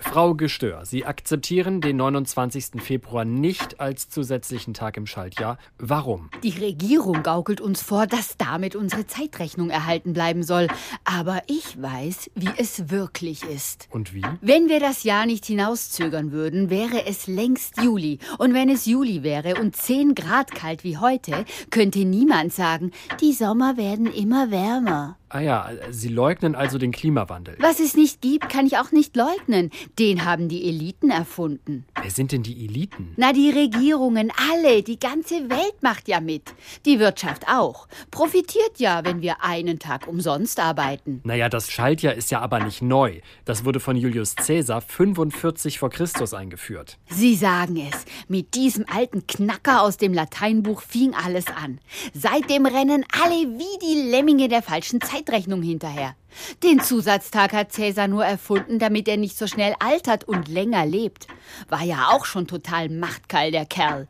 Frau 0.00 0.34
Gestör, 0.34 0.86
Sie 0.86 1.04
akzeptieren 1.04 1.80
den 1.80 1.98
29. 1.98 2.82
Februar 2.82 3.24
nicht 3.24 3.80
als 3.80 4.08
zusätzlichen 4.08 4.74
Tag 4.74 4.96
im 4.96 5.06
Schaltjahr. 5.06 5.58
Warum? 5.78 6.30
Die 6.42 6.58
Regierung 6.58 7.22
gaukelt 7.22 7.60
uns 7.60 7.82
vor, 7.82 8.06
dass 8.06 8.36
damit 8.36 8.74
unsere 8.74 9.06
Zeitrechnung 9.06 9.70
erhalten 9.70 10.12
bleiben 10.12 10.42
soll. 10.42 10.68
Aber 11.04 11.42
ich 11.46 11.80
weiß, 11.80 12.30
wie 12.34 12.50
es 12.56 12.90
wirklich 12.90 13.44
ist. 13.44 13.88
Und 13.90 14.14
wie? 14.14 14.24
Wenn 14.40 14.68
wir 14.68 14.80
das 14.80 15.04
Jahr 15.04 15.26
nicht 15.26 15.44
hinauszögern 15.44 16.32
würden, 16.32 16.70
wäre 16.70 17.06
es 17.06 17.26
längst 17.26 17.80
Juli. 17.80 18.18
Und 18.38 18.54
wenn 18.54 18.70
es 18.70 18.86
Juli 18.86 19.22
wäre 19.22 19.60
und 19.60 19.76
10 19.76 20.14
Grad 20.14 20.50
kalt 20.52 20.82
wie 20.82 20.96
heute, 20.96 21.44
könnte 21.70 22.00
niemand 22.00 22.52
sagen, 22.52 22.90
die 23.20 23.32
Sommer 23.32 23.76
werden 23.76 24.06
immer 24.06 24.50
wärmer. 24.50 25.19
Ah 25.32 25.40
ja, 25.40 25.70
Sie 25.90 26.08
leugnen 26.08 26.56
also 26.56 26.76
den 26.76 26.90
Klimawandel. 26.90 27.56
Was 27.60 27.78
es 27.78 27.94
nicht 27.94 28.20
gibt, 28.20 28.48
kann 28.48 28.66
ich 28.66 28.78
auch 28.78 28.90
nicht 28.90 29.14
leugnen. 29.14 29.70
Den 29.96 30.24
haben 30.24 30.48
die 30.48 30.68
Eliten 30.68 31.10
erfunden. 31.10 31.86
Wer 32.02 32.10
sind 32.10 32.32
denn 32.32 32.42
die 32.42 32.64
Eliten? 32.64 33.12
Na, 33.16 33.32
die 33.32 33.50
Regierungen, 33.50 34.32
alle, 34.50 34.82
die 34.82 34.98
ganze 34.98 35.48
Welt 35.48 35.82
macht 35.82 36.08
ja 36.08 36.18
mit. 36.18 36.52
Die 36.84 36.98
Wirtschaft 36.98 37.44
auch. 37.46 37.86
Profitiert 38.10 38.78
ja, 38.78 39.04
wenn 39.04 39.22
wir 39.22 39.44
einen 39.44 39.78
Tag 39.78 40.08
umsonst 40.08 40.58
arbeiten. 40.58 41.20
Naja, 41.22 41.48
das 41.48 41.70
Schaltjahr 41.70 42.14
ist 42.14 42.32
ja 42.32 42.40
aber 42.40 42.58
nicht 42.58 42.82
neu. 42.82 43.20
Das 43.44 43.64
wurde 43.64 43.78
von 43.78 43.94
Julius 43.94 44.34
Caesar 44.34 44.80
45 44.80 45.78
vor 45.78 45.90
Christus 45.90 46.34
eingeführt. 46.34 46.98
Sie 47.08 47.36
sagen 47.36 47.76
es. 47.76 48.04
Mit 48.26 48.56
diesem 48.56 48.84
alten 48.92 49.28
Knacker 49.28 49.82
aus 49.82 49.96
dem 49.96 50.12
Lateinbuch 50.12 50.82
fing 50.82 51.14
alles 51.14 51.46
an. 51.46 51.78
Seitdem 52.14 52.66
rennen 52.66 53.04
alle 53.22 53.46
wie 53.46 53.78
die 53.80 54.10
Lemminge 54.10 54.48
der 54.48 54.62
falschen 54.62 54.98
Zeitrechnung 55.20 55.62
hinterher. 55.62 56.16
Den 56.62 56.80
Zusatztag 56.80 57.52
hat 57.52 57.72
Cäsar 57.72 58.08
nur 58.08 58.24
erfunden, 58.24 58.78
damit 58.78 59.08
er 59.08 59.16
nicht 59.16 59.36
so 59.36 59.46
schnell 59.46 59.74
altert 59.78 60.24
und 60.24 60.48
länger 60.48 60.86
lebt. 60.86 61.26
War 61.68 61.82
ja 61.82 62.08
auch 62.10 62.24
schon 62.24 62.46
total 62.46 62.88
machtkall, 62.88 63.50
der 63.50 63.66
Kerl. 63.66 64.08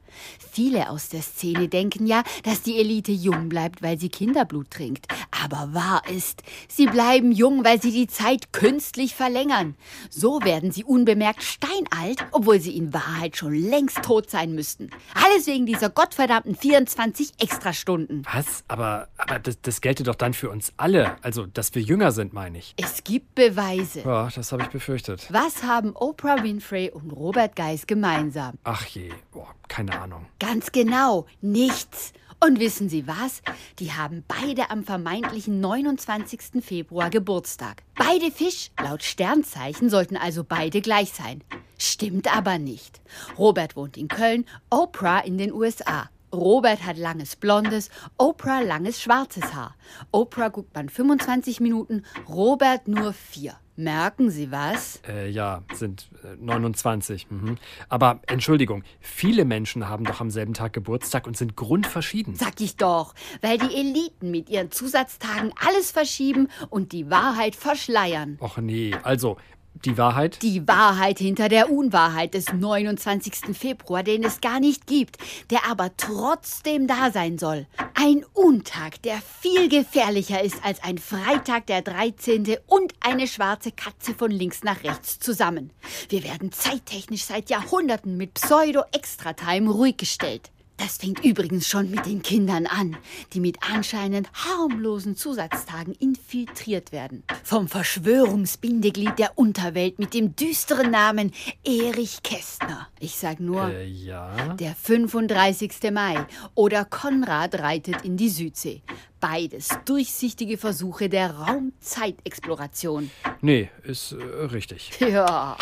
Viele 0.52 0.90
aus 0.90 1.08
der 1.08 1.22
Szene 1.22 1.68
denken 1.68 2.06
ja, 2.06 2.22
dass 2.42 2.62
die 2.62 2.78
Elite 2.78 3.12
jung 3.12 3.48
bleibt, 3.48 3.82
weil 3.82 3.98
sie 3.98 4.08
Kinderblut 4.08 4.70
trinkt. 4.70 5.06
Aber 5.30 5.72
wahr 5.72 6.02
ist, 6.12 6.42
sie 6.68 6.86
bleiben 6.86 7.30
jung, 7.30 7.64
weil 7.64 7.80
sie 7.80 7.92
die 7.92 8.08
Zeit 8.08 8.52
künstlich 8.52 9.14
verlängern. 9.14 9.76
So 10.10 10.40
werden 10.42 10.72
sie 10.72 10.84
unbemerkt 10.84 11.42
steinalt, 11.42 12.26
obwohl 12.32 12.60
sie 12.60 12.76
in 12.76 12.92
Wahrheit 12.92 13.36
schon 13.36 13.54
längst 13.54 14.02
tot 14.02 14.28
sein 14.28 14.54
müssten. 14.54 14.90
Alles 15.14 15.46
wegen 15.46 15.66
dieser 15.66 15.88
gottverdammten 15.88 16.56
24 16.56 17.32
Extrastunden. 17.38 18.26
Was? 18.32 18.64
Aber, 18.66 19.08
aber 19.16 19.38
das, 19.38 19.60
das 19.62 19.80
gelte 19.80 20.02
doch 20.02 20.16
dann 20.16 20.34
für 20.34 20.50
uns 20.50 20.72
alle. 20.76 21.16
Also, 21.22 21.46
dass 21.46 21.74
wir 21.74 21.82
jünger 21.82 22.09
sind, 22.12 22.32
meine 22.32 22.58
ich. 22.58 22.74
Es 22.76 23.04
gibt 23.04 23.34
Beweise. 23.34 24.00
Ja, 24.00 24.28
das 24.34 24.52
habe 24.52 24.62
ich 24.62 24.68
befürchtet. 24.68 25.26
Was 25.30 25.62
haben 25.62 25.94
Oprah 25.94 26.42
Winfrey 26.42 26.90
und 26.90 27.10
Robert 27.10 27.56
Geis 27.56 27.86
gemeinsam? 27.86 28.54
Ach 28.64 28.86
je, 28.86 29.10
Boah, 29.32 29.54
keine 29.68 30.00
Ahnung. 30.00 30.26
Ganz 30.38 30.72
genau, 30.72 31.26
nichts. 31.40 32.12
Und 32.42 32.58
wissen 32.58 32.88
Sie 32.88 33.06
was? 33.06 33.42
Die 33.78 33.92
haben 33.92 34.24
beide 34.26 34.70
am 34.70 34.82
vermeintlichen 34.82 35.60
29. 35.60 36.64
Februar 36.64 37.10
Geburtstag. 37.10 37.82
Beide 37.94 38.30
Fisch, 38.30 38.70
laut 38.82 39.02
Sternzeichen 39.02 39.90
sollten 39.90 40.16
also 40.16 40.42
beide 40.42 40.80
gleich 40.80 41.12
sein. 41.12 41.44
Stimmt 41.76 42.34
aber 42.34 42.58
nicht. 42.58 43.02
Robert 43.36 43.76
wohnt 43.76 43.98
in 43.98 44.08
Köln, 44.08 44.46
Oprah 44.70 45.20
in 45.20 45.36
den 45.36 45.52
USA. 45.52 46.08
Robert 46.32 46.84
hat 46.84 46.96
langes 46.96 47.36
blondes, 47.36 47.90
Oprah 48.16 48.60
langes 48.60 49.00
schwarzes 49.00 49.54
Haar. 49.54 49.74
Oprah 50.12 50.48
guckt 50.48 50.74
man 50.74 50.88
25 50.88 51.60
Minuten, 51.60 52.04
Robert 52.28 52.88
nur 52.88 53.12
vier. 53.12 53.54
Merken 53.76 54.30
Sie 54.30 54.52
was? 54.52 55.00
Äh, 55.08 55.30
ja, 55.30 55.62
sind 55.72 56.10
äh, 56.22 56.36
29. 56.38 57.30
Mhm. 57.30 57.56
Aber 57.88 58.20
Entschuldigung, 58.26 58.84
viele 59.00 59.46
Menschen 59.46 59.88
haben 59.88 60.04
doch 60.04 60.20
am 60.20 60.30
selben 60.30 60.52
Tag 60.52 60.74
Geburtstag 60.74 61.26
und 61.26 61.34
sind 61.34 61.56
grundverschieden. 61.56 62.34
Sag 62.34 62.60
ich 62.60 62.76
doch, 62.76 63.14
weil 63.40 63.56
die 63.56 63.74
Eliten 63.74 64.30
mit 64.30 64.50
ihren 64.50 64.70
Zusatztagen 64.70 65.54
alles 65.56 65.92
verschieben 65.92 66.48
und 66.68 66.92
die 66.92 67.10
Wahrheit 67.10 67.56
verschleiern. 67.56 68.36
Och 68.42 68.58
nee, 68.58 68.94
also 69.02 69.38
die 69.74 69.96
Wahrheit? 69.96 70.42
Die 70.42 70.66
Wahrheit 70.68 71.18
hinter 71.18 71.48
der 71.48 71.70
Unwahrheit 71.70 72.34
des 72.34 72.52
29. 72.52 73.56
Februar, 73.56 74.02
den 74.02 74.24
es 74.24 74.40
gar 74.40 74.60
nicht 74.60 74.86
gibt, 74.86 75.16
der 75.50 75.66
aber 75.70 75.96
trotzdem 75.96 76.86
da 76.86 77.10
sein 77.10 77.38
soll. 77.38 77.66
Ein 77.94 78.24
Untag, 78.34 79.00
der 79.02 79.20
viel 79.40 79.68
gefährlicher 79.68 80.42
ist 80.42 80.64
als 80.64 80.82
ein 80.82 80.98
Freitag 80.98 81.66
der 81.66 81.82
13. 81.82 82.58
und 82.66 82.92
eine 83.00 83.26
schwarze 83.26 83.72
Katze 83.72 84.14
von 84.14 84.30
links 84.30 84.62
nach 84.62 84.84
rechts 84.84 85.18
zusammen. 85.18 85.70
Wir 86.08 86.24
werden 86.24 86.52
zeittechnisch 86.52 87.24
seit 87.24 87.48
Jahrhunderten 87.48 88.16
mit 88.16 88.34
Pseudo-Extra-Time 88.34 89.70
ruhig 89.70 89.96
gestellt. 89.96 90.50
Das 90.82 90.96
fängt 90.96 91.22
übrigens 91.24 91.68
schon 91.68 91.90
mit 91.90 92.06
den 92.06 92.22
Kindern 92.22 92.66
an, 92.66 92.96
die 93.34 93.40
mit 93.40 93.58
anscheinend 93.70 94.30
harmlosen 94.32 95.14
Zusatztagen 95.14 95.92
infiltriert 95.94 96.90
werden. 96.90 97.22
Vom 97.44 97.68
Verschwörungsbindeglied 97.68 99.18
der 99.18 99.36
Unterwelt 99.38 99.98
mit 99.98 100.14
dem 100.14 100.34
düsteren 100.36 100.90
Namen 100.90 101.32
Erich 101.64 102.22
Kästner. 102.22 102.88
Ich 102.98 103.16
sag 103.16 103.40
nur, 103.40 103.68
Äh, 103.70 103.86
ja. 103.88 104.54
der 104.54 104.74
35. 104.74 105.90
Mai 105.92 106.24
oder 106.54 106.86
Konrad 106.86 107.56
reitet 107.58 108.02
in 108.02 108.16
die 108.16 108.30
Südsee. 108.30 108.82
Beides 109.20 109.68
durchsichtige 109.84 110.56
Versuche 110.56 111.10
der 111.10 111.30
Raumzeitexploration. 111.34 113.10
Nee, 113.42 113.68
ist 113.82 114.12
äh, 114.12 114.16
richtig. 114.46 114.92
Ja. 115.00 115.58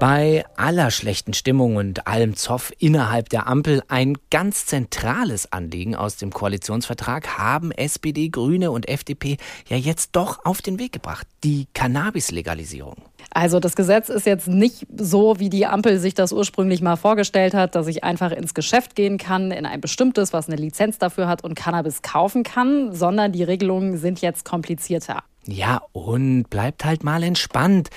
Bei 0.00 0.46
aller 0.56 0.90
schlechten 0.90 1.34
Stimmung 1.34 1.76
und 1.76 2.06
allem 2.06 2.34
Zoff 2.34 2.72
innerhalb 2.78 3.28
der 3.28 3.46
Ampel 3.46 3.82
ein 3.88 4.16
ganz 4.30 4.64
zentrales 4.64 5.52
Anliegen 5.52 5.94
aus 5.94 6.16
dem 6.16 6.30
Koalitionsvertrag 6.30 7.36
haben 7.36 7.70
SPD, 7.70 8.30
Grüne 8.30 8.70
und 8.70 8.88
FDP 8.88 9.36
ja 9.68 9.76
jetzt 9.76 10.16
doch 10.16 10.46
auf 10.46 10.62
den 10.62 10.78
Weg 10.78 10.92
gebracht. 10.92 11.26
Die 11.44 11.66
Cannabis-Legalisierung. 11.74 12.96
Also 13.30 13.60
das 13.60 13.76
Gesetz 13.76 14.08
ist 14.08 14.24
jetzt 14.24 14.48
nicht 14.48 14.86
so, 14.96 15.38
wie 15.38 15.50
die 15.50 15.66
Ampel 15.66 15.98
sich 15.98 16.14
das 16.14 16.32
ursprünglich 16.32 16.80
mal 16.80 16.96
vorgestellt 16.96 17.52
hat, 17.52 17.74
dass 17.74 17.86
ich 17.86 18.02
einfach 18.02 18.32
ins 18.32 18.54
Geschäft 18.54 18.94
gehen 18.94 19.18
kann, 19.18 19.50
in 19.50 19.66
ein 19.66 19.82
bestimmtes, 19.82 20.32
was 20.32 20.48
eine 20.48 20.56
Lizenz 20.56 20.96
dafür 20.96 21.28
hat 21.28 21.44
und 21.44 21.54
Cannabis 21.56 22.00
kaufen 22.00 22.42
kann, 22.42 22.94
sondern 22.94 23.32
die 23.32 23.42
Regelungen 23.42 23.98
sind 23.98 24.22
jetzt 24.22 24.46
komplizierter. 24.46 25.18
Ja, 25.46 25.82
und 25.92 26.44
bleibt 26.44 26.86
halt 26.86 27.04
mal 27.04 27.22
entspannt. 27.22 27.90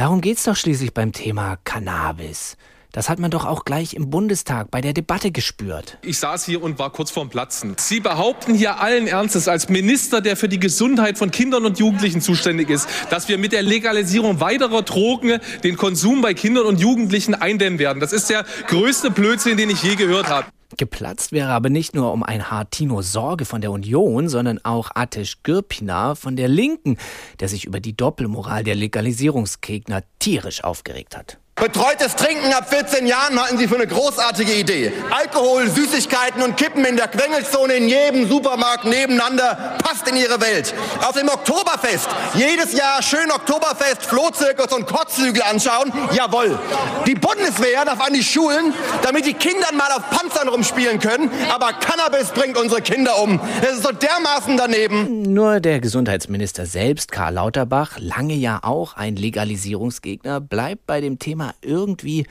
Darum 0.00 0.22
geht's 0.22 0.44
doch 0.44 0.56
schließlich 0.56 0.94
beim 0.94 1.12
Thema 1.12 1.58
Cannabis. 1.62 2.56
Das 2.90 3.10
hat 3.10 3.18
man 3.18 3.30
doch 3.30 3.44
auch 3.44 3.66
gleich 3.66 3.92
im 3.92 4.08
Bundestag 4.08 4.70
bei 4.70 4.80
der 4.80 4.94
Debatte 4.94 5.30
gespürt. 5.30 5.98
Ich 6.00 6.18
saß 6.18 6.46
hier 6.46 6.62
und 6.62 6.78
war 6.78 6.88
kurz 6.88 7.10
vorm 7.10 7.28
Platzen. 7.28 7.74
Sie 7.76 8.00
behaupten 8.00 8.54
hier 8.54 8.80
allen 8.80 9.06
Ernstes 9.06 9.46
als 9.46 9.68
Minister, 9.68 10.22
der 10.22 10.38
für 10.38 10.48
die 10.48 10.58
Gesundheit 10.58 11.18
von 11.18 11.30
Kindern 11.30 11.66
und 11.66 11.78
Jugendlichen 11.78 12.22
zuständig 12.22 12.70
ist, 12.70 12.88
dass 13.10 13.28
wir 13.28 13.36
mit 13.36 13.52
der 13.52 13.62
Legalisierung 13.62 14.40
weiterer 14.40 14.80
Drogen 14.80 15.38
den 15.64 15.76
Konsum 15.76 16.22
bei 16.22 16.32
Kindern 16.32 16.64
und 16.64 16.80
Jugendlichen 16.80 17.34
eindämmen 17.34 17.78
werden. 17.78 18.00
Das 18.00 18.14
ist 18.14 18.30
der 18.30 18.46
größte 18.68 19.10
Blödsinn, 19.10 19.58
den 19.58 19.68
ich 19.68 19.82
je 19.82 19.96
gehört 19.96 20.30
habe. 20.30 20.46
Geplatzt 20.76 21.32
wäre 21.32 21.50
aber 21.50 21.68
nicht 21.68 21.94
nur 21.94 22.12
um 22.12 22.22
ein 22.22 22.50
Haar 22.50 22.70
Tino 22.70 23.02
Sorge 23.02 23.44
von 23.44 23.60
der 23.60 23.72
Union, 23.72 24.28
sondern 24.28 24.58
auch 24.64 24.90
Atesh 24.94 25.42
Gürpina 25.42 26.14
von 26.14 26.36
der 26.36 26.48
Linken, 26.48 26.96
der 27.40 27.48
sich 27.48 27.64
über 27.64 27.80
die 27.80 27.96
Doppelmoral 27.96 28.64
der 28.64 28.76
Legalisierungsgegner 28.76 30.02
tierisch 30.18 30.62
aufgeregt 30.62 31.16
hat. 31.16 31.38
Betreutes 31.60 32.16
Trinken 32.16 32.54
ab 32.54 32.70
14 32.70 33.06
Jahren 33.06 33.38
halten 33.38 33.58
Sie 33.58 33.68
für 33.68 33.74
eine 33.74 33.86
großartige 33.86 34.54
Idee. 34.54 34.94
Alkohol, 35.10 35.68
Süßigkeiten 35.68 36.42
und 36.42 36.56
Kippen 36.56 36.86
in 36.86 36.96
der 36.96 37.08
Quengelzone 37.08 37.74
in 37.74 37.86
jedem 37.86 38.26
Supermarkt 38.26 38.86
nebeneinander 38.86 39.76
passt 39.82 40.08
in 40.08 40.16
Ihre 40.16 40.40
Welt. 40.40 40.74
Auf 41.06 41.12
dem 41.12 41.28
Oktoberfest 41.28 42.08
jedes 42.34 42.72
Jahr 42.72 43.02
schön 43.02 43.30
Oktoberfest, 43.30 44.06
Flohzirkus 44.06 44.72
und 44.72 44.86
Kotzhügel 44.86 45.42
anschauen. 45.42 45.92
Jawohl. 46.14 46.58
Die 47.06 47.14
Bundeswehr 47.14 47.84
darf 47.84 48.00
an 48.06 48.14
die 48.14 48.22
Schulen, 48.22 48.72
damit 49.02 49.26
die 49.26 49.34
Kinder 49.34 49.70
mal 49.72 49.92
auf 49.92 50.08
Panzern 50.08 50.48
rumspielen 50.48 50.98
können. 50.98 51.30
Aber 51.52 51.74
Cannabis 51.74 52.30
bringt 52.30 52.56
unsere 52.56 52.80
Kinder 52.80 53.20
um. 53.20 53.38
Es 53.60 53.74
ist 53.74 53.82
so 53.82 53.92
dermaßen 53.92 54.56
daneben. 54.56 55.22
Nur 55.22 55.60
der 55.60 55.80
Gesundheitsminister 55.80 56.64
selbst, 56.64 57.12
Karl 57.12 57.34
Lauterbach, 57.34 57.98
lange 57.98 58.34
ja 58.34 58.60
auch 58.62 58.94
ein 58.94 59.16
Legalisierungsgegner, 59.16 60.40
bleibt 60.40 60.86
bei 60.86 61.02
dem 61.02 61.18
Thema 61.18 61.49
irgendwie 61.62 62.26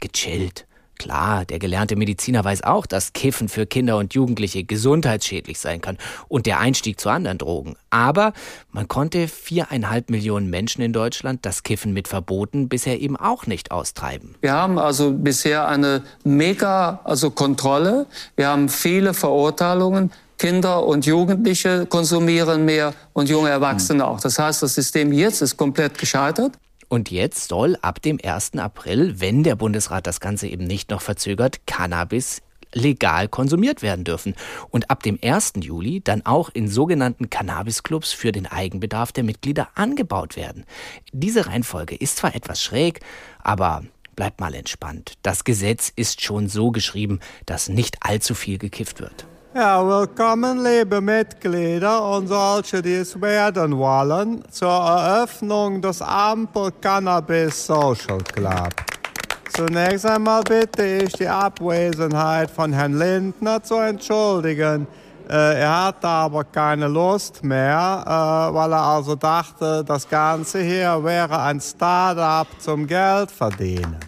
gechillt. 0.00 0.66
Klar, 1.02 1.44
der 1.44 1.58
gelernte 1.58 1.96
Mediziner 1.96 2.44
weiß 2.44 2.62
auch, 2.62 2.86
dass 2.86 3.12
Kiffen 3.12 3.48
für 3.48 3.66
Kinder 3.66 3.96
und 3.96 4.14
Jugendliche 4.14 4.62
gesundheitsschädlich 4.62 5.58
sein 5.58 5.80
kann 5.80 5.98
und 6.28 6.46
der 6.46 6.60
Einstieg 6.60 7.00
zu 7.00 7.08
anderen 7.08 7.38
Drogen. 7.38 7.74
Aber 7.90 8.32
man 8.70 8.86
konnte 8.86 9.26
viereinhalb 9.26 10.10
Millionen 10.10 10.48
Menschen 10.48 10.80
in 10.80 10.92
Deutschland 10.92 11.44
das 11.44 11.64
Kiffen 11.64 11.92
mit 11.92 12.06
Verboten 12.06 12.68
bisher 12.68 13.00
eben 13.00 13.16
auch 13.16 13.46
nicht 13.46 13.72
austreiben. 13.72 14.36
Wir 14.42 14.52
haben 14.52 14.78
also 14.78 15.12
bisher 15.12 15.66
eine 15.66 16.04
mega 16.22 17.00
also 17.02 17.30
Kontrolle. 17.30 18.06
Wir 18.36 18.46
haben 18.46 18.68
viele 18.68 19.12
Verurteilungen. 19.12 20.12
Kinder 20.38 20.84
und 20.86 21.04
Jugendliche 21.06 21.86
konsumieren 21.86 22.64
mehr 22.64 22.94
und 23.12 23.28
junge 23.28 23.48
Erwachsene 23.48 24.06
auch. 24.06 24.20
Das 24.20 24.38
heißt, 24.38 24.62
das 24.62 24.74
System 24.74 25.12
jetzt 25.12 25.40
ist 25.40 25.56
komplett 25.56 25.98
gescheitert. 25.98 26.52
Und 26.92 27.10
jetzt 27.10 27.48
soll 27.48 27.78
ab 27.80 28.02
dem 28.02 28.18
1. 28.22 28.58
April, 28.58 29.18
wenn 29.18 29.44
der 29.44 29.56
Bundesrat 29.56 30.06
das 30.06 30.20
Ganze 30.20 30.46
eben 30.46 30.64
nicht 30.64 30.90
noch 30.90 31.00
verzögert, 31.00 31.66
Cannabis 31.66 32.42
legal 32.74 33.28
konsumiert 33.28 33.80
werden 33.80 34.04
dürfen. 34.04 34.34
Und 34.68 34.90
ab 34.90 35.02
dem 35.02 35.18
1. 35.22 35.54
Juli 35.62 36.02
dann 36.04 36.26
auch 36.26 36.50
in 36.50 36.68
sogenannten 36.68 37.30
Cannabis-Clubs 37.30 38.12
für 38.12 38.30
den 38.30 38.44
Eigenbedarf 38.44 39.10
der 39.10 39.24
Mitglieder 39.24 39.70
angebaut 39.74 40.36
werden. 40.36 40.66
Diese 41.12 41.46
Reihenfolge 41.46 41.96
ist 41.96 42.18
zwar 42.18 42.34
etwas 42.34 42.62
schräg, 42.62 43.00
aber 43.42 43.84
bleibt 44.14 44.42
mal 44.42 44.52
entspannt. 44.52 45.14
Das 45.22 45.44
Gesetz 45.44 45.90
ist 45.96 46.20
schon 46.20 46.50
so 46.50 46.72
geschrieben, 46.72 47.20
dass 47.46 47.70
nicht 47.70 47.96
allzu 48.00 48.34
viel 48.34 48.58
gekifft 48.58 49.00
wird. 49.00 49.26
Ja, 49.54 49.86
willkommen, 49.86 50.64
liebe 50.64 50.98
Mitglieder 51.02 52.02
und 52.12 52.26
solche, 52.26 52.80
die 52.80 52.94
es 52.94 53.20
werden 53.20 53.76
wollen, 53.76 54.42
zur 54.50 54.70
Eröffnung 54.70 55.82
des 55.82 56.00
Ampel 56.00 56.72
Cannabis 56.80 57.66
Social 57.66 58.22
Club. 58.34 58.70
Zunächst 59.54 60.06
einmal 60.06 60.42
bitte 60.42 60.82
ich 61.04 61.12
die 61.12 61.28
Abwesenheit 61.28 62.50
von 62.50 62.72
Herrn 62.72 62.98
Lindner 62.98 63.62
zu 63.62 63.74
entschuldigen. 63.74 64.86
Äh, 65.28 65.60
er 65.60 65.84
hatte 65.84 66.08
aber 66.08 66.44
keine 66.44 66.88
Lust 66.88 67.44
mehr, 67.44 68.04
äh, 68.06 68.54
weil 68.54 68.72
er 68.72 68.82
also 68.82 69.16
dachte, 69.16 69.84
das 69.84 70.08
Ganze 70.08 70.62
hier 70.62 71.04
wäre 71.04 71.38
ein 71.42 71.60
Start-up 71.60 72.46
zum 72.58 72.86
Geld 72.86 73.30
verdienen. 73.30 73.98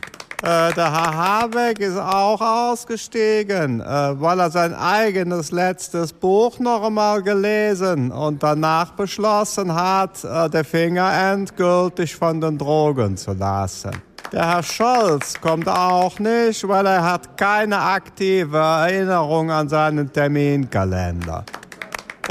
Äh, 0.45 0.75
der 0.75 0.93
Herr 0.93 1.17
Habeck 1.17 1.81
ist 1.81 1.97
auch 1.97 2.39
ausgestiegen, 2.39 3.81
äh, 3.81 3.85
weil 4.21 4.41
er 4.41 4.51
sein 4.51 4.75
eigenes 4.75 5.53
letztes 5.53 6.13
Buch 6.13 6.59
noch 6.59 6.83
einmal 6.85 7.23
gelesen 7.23 8.13
und 8.13 8.43
danach 8.43 8.91
beschlossen 8.91 9.75
hat, 9.75 10.23
äh, 10.23 10.51
die 10.51 10.63
Finger 10.63 11.11
endgültig 11.33 12.15
von 12.15 12.43
den 12.43 12.59
Drogen 12.59 13.17
zu 13.17 13.33
lassen. 13.33 13.93
Der 14.33 14.47
Herr 14.47 14.63
Scholz 14.63 15.41
kommt 15.41 15.67
auch 15.67 16.19
nicht, 16.19 16.69
weil 16.69 16.85
er 16.89 17.03
hat 17.03 17.39
keine 17.39 17.81
aktive 17.81 18.59
Erinnerung 18.59 19.51
an 19.51 19.71
seinen 19.71 20.13
Terminkalender. 20.13 21.43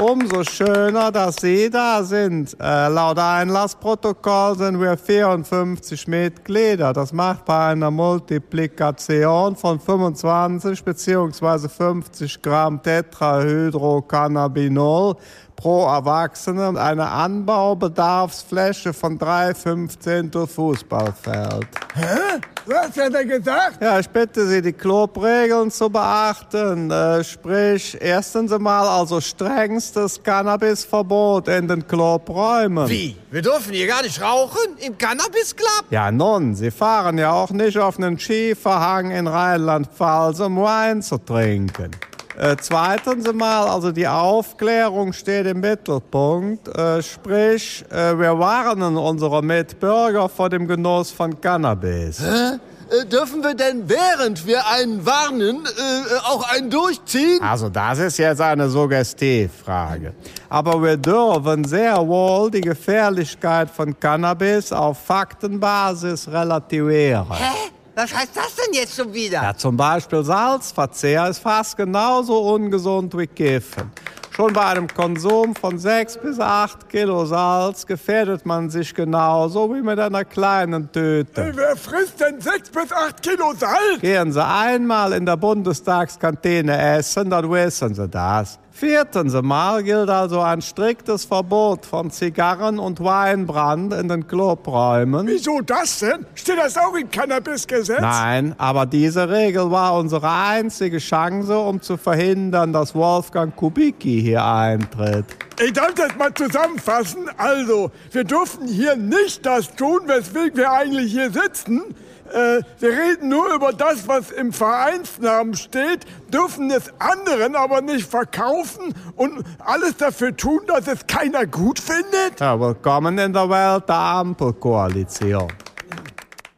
Umso 0.00 0.42
schöner, 0.42 1.12
dass 1.12 1.36
Sie 1.36 1.70
da 1.70 2.02
sind. 2.02 2.56
Äh, 2.60 2.88
laut 2.88 3.16
Einlassprotokoll 3.16 4.58
sind 4.58 4.80
wir 4.80 4.96
54 4.96 6.08
Mitglieder. 6.08 6.92
Das 6.92 7.12
macht 7.12 7.44
bei 7.44 7.68
einer 7.68 7.92
Multiplikation 7.92 9.54
von 9.54 9.78
25 9.78 10.82
bzw. 10.82 11.68
50 11.68 12.42
Gramm 12.42 12.82
Tetrahydrocannabinol 12.82 15.14
pro 15.56 15.86
Erwachsenen 15.86 16.76
eine 16.76 17.08
Anbaubedarfsfläche 17.08 18.92
von 18.92 19.18
drei 19.18 19.54
Fünfzehntel 19.54 20.46
Fußballfeld. 20.46 21.66
Hä? 21.94 22.40
Was 22.66 22.96
hat 22.96 23.12
er 23.12 23.26
gesagt? 23.26 23.82
Ja, 23.82 23.98
ich 23.98 24.08
bitte 24.08 24.46
Sie, 24.46 24.62
die 24.62 24.72
Clubregeln 24.72 25.70
zu 25.70 25.90
beachten. 25.90 26.90
Äh, 26.90 27.22
sprich, 27.22 27.98
erstens 28.00 28.52
einmal 28.52 28.88
also 28.88 29.20
strengstes 29.20 30.22
Cannabisverbot 30.22 31.48
in 31.48 31.68
den 31.68 31.86
Clubräumen. 31.86 32.88
Wie? 32.88 33.18
Wir 33.30 33.42
dürfen 33.42 33.74
hier 33.74 33.86
gar 33.86 34.02
nicht 34.02 34.18
rauchen? 34.22 34.78
Im 34.78 34.96
Cannabis-Club? 34.96 35.84
Ja, 35.90 36.10
nun, 36.10 36.54
Sie 36.54 36.70
fahren 36.70 37.18
ja 37.18 37.32
auch 37.32 37.50
nicht 37.50 37.78
auf 37.78 37.98
einen 37.98 38.18
Schieferhang 38.18 39.10
in 39.10 39.26
Rheinland-Pfalz, 39.26 40.40
um 40.40 40.56
Wein 40.62 41.02
zu 41.02 41.18
trinken. 41.18 41.90
Äh, 42.36 42.56
zweitens 42.60 43.28
einmal, 43.28 43.68
also 43.68 43.92
die 43.92 44.08
Aufklärung 44.08 45.12
steht 45.12 45.46
im 45.46 45.60
Mittelpunkt. 45.60 46.66
Äh, 46.68 47.02
sprich, 47.02 47.84
äh, 47.90 48.18
wir 48.18 48.38
warnen 48.38 48.96
unsere 48.96 49.42
Mitbürger 49.42 50.28
vor 50.28 50.48
dem 50.48 50.66
Genuss 50.66 51.12
von 51.12 51.40
Cannabis. 51.40 52.20
Hä? 52.20 52.58
Äh, 52.90 53.06
dürfen 53.06 53.42
wir 53.42 53.54
denn, 53.54 53.88
während 53.88 54.46
wir 54.46 54.66
einen 54.66 55.06
warnen, 55.06 55.64
äh, 55.64 56.16
auch 56.28 56.52
einen 56.52 56.70
durchziehen? 56.70 57.40
Also 57.40 57.68
das 57.68 57.98
ist 57.98 58.18
jetzt 58.18 58.40
eine 58.40 58.68
Suggestivfrage. 58.68 60.12
Aber 60.48 60.82
wir 60.82 60.96
dürfen 60.96 61.64
sehr 61.64 61.96
wohl 62.06 62.50
die 62.50 62.60
Gefährlichkeit 62.60 63.70
von 63.70 63.98
Cannabis 63.98 64.72
auf 64.72 64.98
Faktenbasis 64.98 66.28
relativieren. 66.28 67.26
Hä? 67.30 67.70
Was 67.94 68.12
heißt 68.12 68.36
das 68.36 68.56
denn 68.56 68.74
jetzt 68.74 68.96
schon 68.96 69.12
wieder? 69.14 69.42
Ja, 69.42 69.56
zum 69.56 69.76
Beispiel 69.76 70.24
Salzverzehr 70.24 71.28
ist 71.28 71.38
fast 71.38 71.76
genauso 71.76 72.40
ungesund 72.52 73.16
wie 73.16 73.26
Kiffen. 73.28 73.92
Schon 74.36 74.52
bei 74.52 74.64
einem 74.64 74.88
Konsum 74.88 75.54
von 75.54 75.78
6 75.78 76.16
bis 76.16 76.40
8 76.40 76.88
Kilo 76.88 77.24
Salz 77.24 77.86
gefährdet 77.86 78.44
man 78.44 78.68
sich 78.68 78.92
genauso 78.92 79.72
wie 79.72 79.80
mit 79.80 80.00
einer 80.00 80.24
kleinen 80.24 80.90
Tüte. 80.90 81.52
Wer 81.54 81.76
frisst 81.76 82.20
denn 82.20 82.40
6 82.40 82.70
bis 82.70 82.90
8 82.90 83.22
Kilo 83.22 83.54
Salz? 83.56 84.00
Gehen 84.00 84.32
Sie 84.32 84.44
einmal 84.44 85.12
in 85.12 85.24
der 85.24 85.36
Bundestagskantine 85.36 86.76
essen, 86.96 87.30
dann 87.30 87.48
wissen 87.48 87.94
Sie 87.94 88.08
das. 88.08 88.58
Viertens 88.76 89.36
einmal 89.36 89.84
gilt 89.84 90.10
also 90.10 90.40
ein 90.40 90.60
striktes 90.60 91.24
Verbot 91.24 91.86
von 91.86 92.10
Zigarren 92.10 92.80
und 92.80 92.98
Weinbrand 93.04 93.94
in 93.94 94.08
den 94.08 94.26
Clubräumen. 94.26 95.28
Wieso 95.28 95.60
das 95.60 96.00
denn? 96.00 96.26
Steht 96.34 96.58
das 96.58 96.76
auch 96.76 96.92
im 96.96 97.08
Cannabisgesetz? 97.08 98.00
Nein, 98.00 98.52
aber 98.58 98.84
diese 98.84 99.30
Regel 99.30 99.70
war 99.70 99.94
unsere 99.94 100.28
einzige 100.28 100.98
Chance, 100.98 101.56
um 101.56 101.80
zu 101.80 101.96
verhindern, 101.96 102.72
dass 102.72 102.96
Wolfgang 102.96 103.54
Kubicki 103.54 104.20
hier 104.24 104.44
eintritt. 104.44 105.26
Ich 105.62 105.72
darf 105.72 105.94
das 105.94 106.16
mal 106.16 106.32
zusammenfassen. 106.34 107.28
Also, 107.36 107.90
wir 108.10 108.24
dürfen 108.24 108.66
hier 108.66 108.96
nicht 108.96 109.44
das 109.44 109.74
tun, 109.74 110.00
weswegen 110.06 110.56
wir 110.56 110.72
eigentlich 110.72 111.12
hier 111.12 111.30
sitzen. 111.30 111.94
Äh, 112.32 112.62
wir 112.80 112.88
reden 112.88 113.28
nur 113.28 113.54
über 113.54 113.72
das, 113.72 114.08
was 114.08 114.30
im 114.30 114.52
Vereinsnamen 114.52 115.54
steht, 115.54 116.06
dürfen 116.32 116.70
es 116.70 116.90
anderen 116.98 117.54
aber 117.54 117.82
nicht 117.82 118.08
verkaufen 118.08 118.94
und 119.14 119.44
alles 119.58 119.98
dafür 119.98 120.34
tun, 120.34 120.60
dass 120.66 120.88
es 120.88 121.06
keiner 121.06 121.46
gut 121.46 121.78
findet. 121.78 122.40
Ja, 122.40 122.58
willkommen 122.58 123.18
in 123.18 123.32
der 123.32 123.48
Welt 123.48 123.88
der 123.88 123.94
Ampelkoalition. 123.94 125.52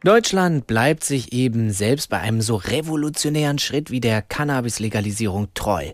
Deutschland 0.03 0.67
bleibt 0.67 1.03
sich 1.03 1.33
eben 1.33 1.71
selbst 1.71 2.09
bei 2.09 2.19
einem 2.19 2.41
so 2.41 2.55
revolutionären 2.55 3.59
Schritt 3.59 3.91
wie 3.91 3.99
der 3.99 4.21
Cannabis-Legalisierung 4.21 5.49
treu. 5.53 5.91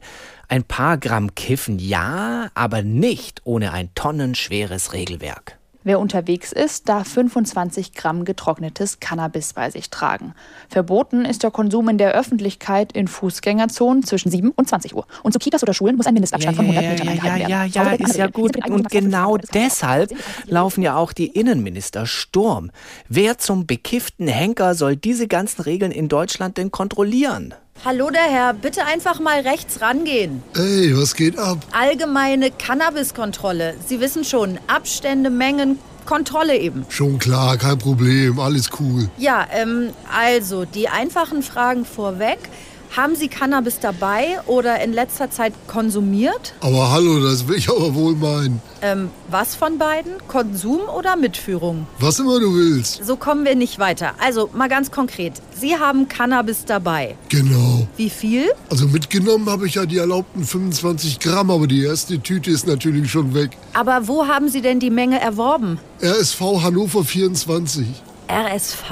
Ein 0.47 0.63
paar 0.63 0.97
Gramm 0.97 1.35
Kiffen 1.35 1.79
ja, 1.79 2.49
aber 2.53 2.81
nicht 2.81 3.41
ohne 3.43 3.71
ein 3.71 3.89
tonnenschweres 3.95 4.93
Regelwerk. 4.93 5.57
Wer 5.85 5.99
unterwegs 5.99 6.53
ist, 6.53 6.87
darf 6.87 7.09
25 7.09 7.93
Gramm 7.93 8.23
getrocknetes 8.23 9.01
Cannabis 9.01 9.51
bei 9.51 9.69
sich 9.69 9.89
tragen. 9.89 10.33
Verboten 10.69 11.25
ist 11.25 11.43
der 11.43 11.51
Konsum 11.51 11.89
in 11.89 11.97
der 11.97 12.13
Öffentlichkeit 12.13 12.93
in 12.93 13.09
Fußgängerzonen 13.09 14.03
zwischen 14.03 14.31
7 14.31 14.51
und 14.51 14.69
20 14.69 14.95
Uhr. 14.95 15.05
Und 15.23 15.33
zu 15.33 15.39
Kitas 15.39 15.61
oder 15.61 15.73
Schulen 15.73 15.97
muss 15.97 16.07
ein 16.07 16.13
Mindestabstand 16.13 16.55
ja, 16.55 16.63
von 16.63 16.71
100 16.73 16.83
ja, 16.83 16.91
Metern 16.91 17.05
ja, 17.05 17.11
eingehalten 17.11 17.49
ja, 17.49 17.59
werden. 17.59 17.71
ja, 17.73 17.83
ja, 17.83 18.07
ist 18.07 18.15
ja 18.15 18.27
gut. 18.27 18.69
Und 18.69 18.89
genau 18.89 19.37
deshalb 19.53 20.13
laufen 20.45 20.81
ja 20.83 20.95
auch 20.95 21.11
die 21.11 21.27
Innenminister 21.27 22.05
Sturm. 22.05 22.71
Wer 23.09 23.37
zum 23.37 23.67
bekifften 23.67 24.29
Henker 24.29 24.75
soll 24.75 24.95
diese 24.95 25.27
ganzen 25.27 25.63
Regeln 25.63 25.91
in 25.91 26.07
Deutschland 26.07 26.57
denn 26.57 26.71
kontrollieren? 26.71 27.55
Hallo 27.81 28.09
der 28.11 28.21
Herr, 28.21 28.53
bitte 28.53 28.85
einfach 28.85 29.19
mal 29.19 29.41
rechts 29.41 29.81
rangehen. 29.81 30.41
Ey, 30.55 30.95
was 30.97 31.15
geht 31.15 31.37
ab? 31.37 31.57
Allgemeine 31.73 32.49
Cannabiskontrolle. 32.49 33.75
Sie 33.85 33.99
wissen 33.99 34.23
schon, 34.23 34.57
Abstände, 34.67 35.29
Mengen, 35.29 35.79
Kontrolle 36.05 36.57
eben. 36.57 36.85
Schon 36.87 37.19
klar, 37.19 37.57
kein 37.57 37.77
Problem, 37.77 38.39
alles 38.39 38.69
cool. 38.79 39.09
Ja, 39.17 39.45
ähm, 39.51 39.89
also 40.15 40.63
die 40.63 40.87
einfachen 40.87 41.43
Fragen 41.43 41.83
vorweg. 41.83 42.39
Haben 42.95 43.15
Sie 43.15 43.27
Cannabis 43.27 43.79
dabei 43.79 44.39
oder 44.45 44.79
in 44.83 44.93
letzter 44.93 45.31
Zeit 45.31 45.51
konsumiert? 45.65 46.53
Aber 46.59 46.91
hallo, 46.91 47.19
das 47.23 47.47
will 47.47 47.55
ich 47.57 47.67
aber 47.67 47.95
wohl 47.95 48.13
meinen. 48.13 48.61
Ähm, 48.83 49.09
was 49.31 49.55
von 49.55 49.79
beiden? 49.79 50.11
Konsum 50.27 50.81
oder 50.95 51.15
Mitführung? 51.15 51.87
Was 51.97 52.19
immer 52.19 52.39
du 52.39 52.53
willst. 52.53 53.03
So 53.03 53.15
kommen 53.15 53.45
wir 53.45 53.55
nicht 53.55 53.79
weiter. 53.79 54.13
Also 54.23 54.47
mal 54.53 54.69
ganz 54.69 54.91
konkret. 54.91 55.33
Sie 55.59 55.75
haben 55.79 56.07
Cannabis 56.07 56.65
dabei. 56.65 57.15
Genau. 57.29 57.52
Wie 57.95 58.09
viel? 58.09 58.51
Also 58.69 58.87
mitgenommen 58.87 59.49
habe 59.49 59.67
ich 59.67 59.75
ja 59.75 59.85
die 59.85 59.97
erlaubten 59.97 60.43
25 60.43 61.19
Gramm, 61.19 61.51
aber 61.51 61.67
die 61.67 61.83
erste 61.83 62.19
Tüte 62.19 62.49
ist 62.49 62.65
natürlich 62.65 63.11
schon 63.11 63.33
weg. 63.35 63.51
Aber 63.73 64.07
wo 64.07 64.27
haben 64.27 64.49
Sie 64.49 64.61
denn 64.61 64.79
die 64.79 64.89
Menge 64.89 65.19
erworben? 65.21 65.79
RSV 66.01 66.41
Hannover 66.63 67.03
24. 67.03 67.85
RSV? 68.33 68.89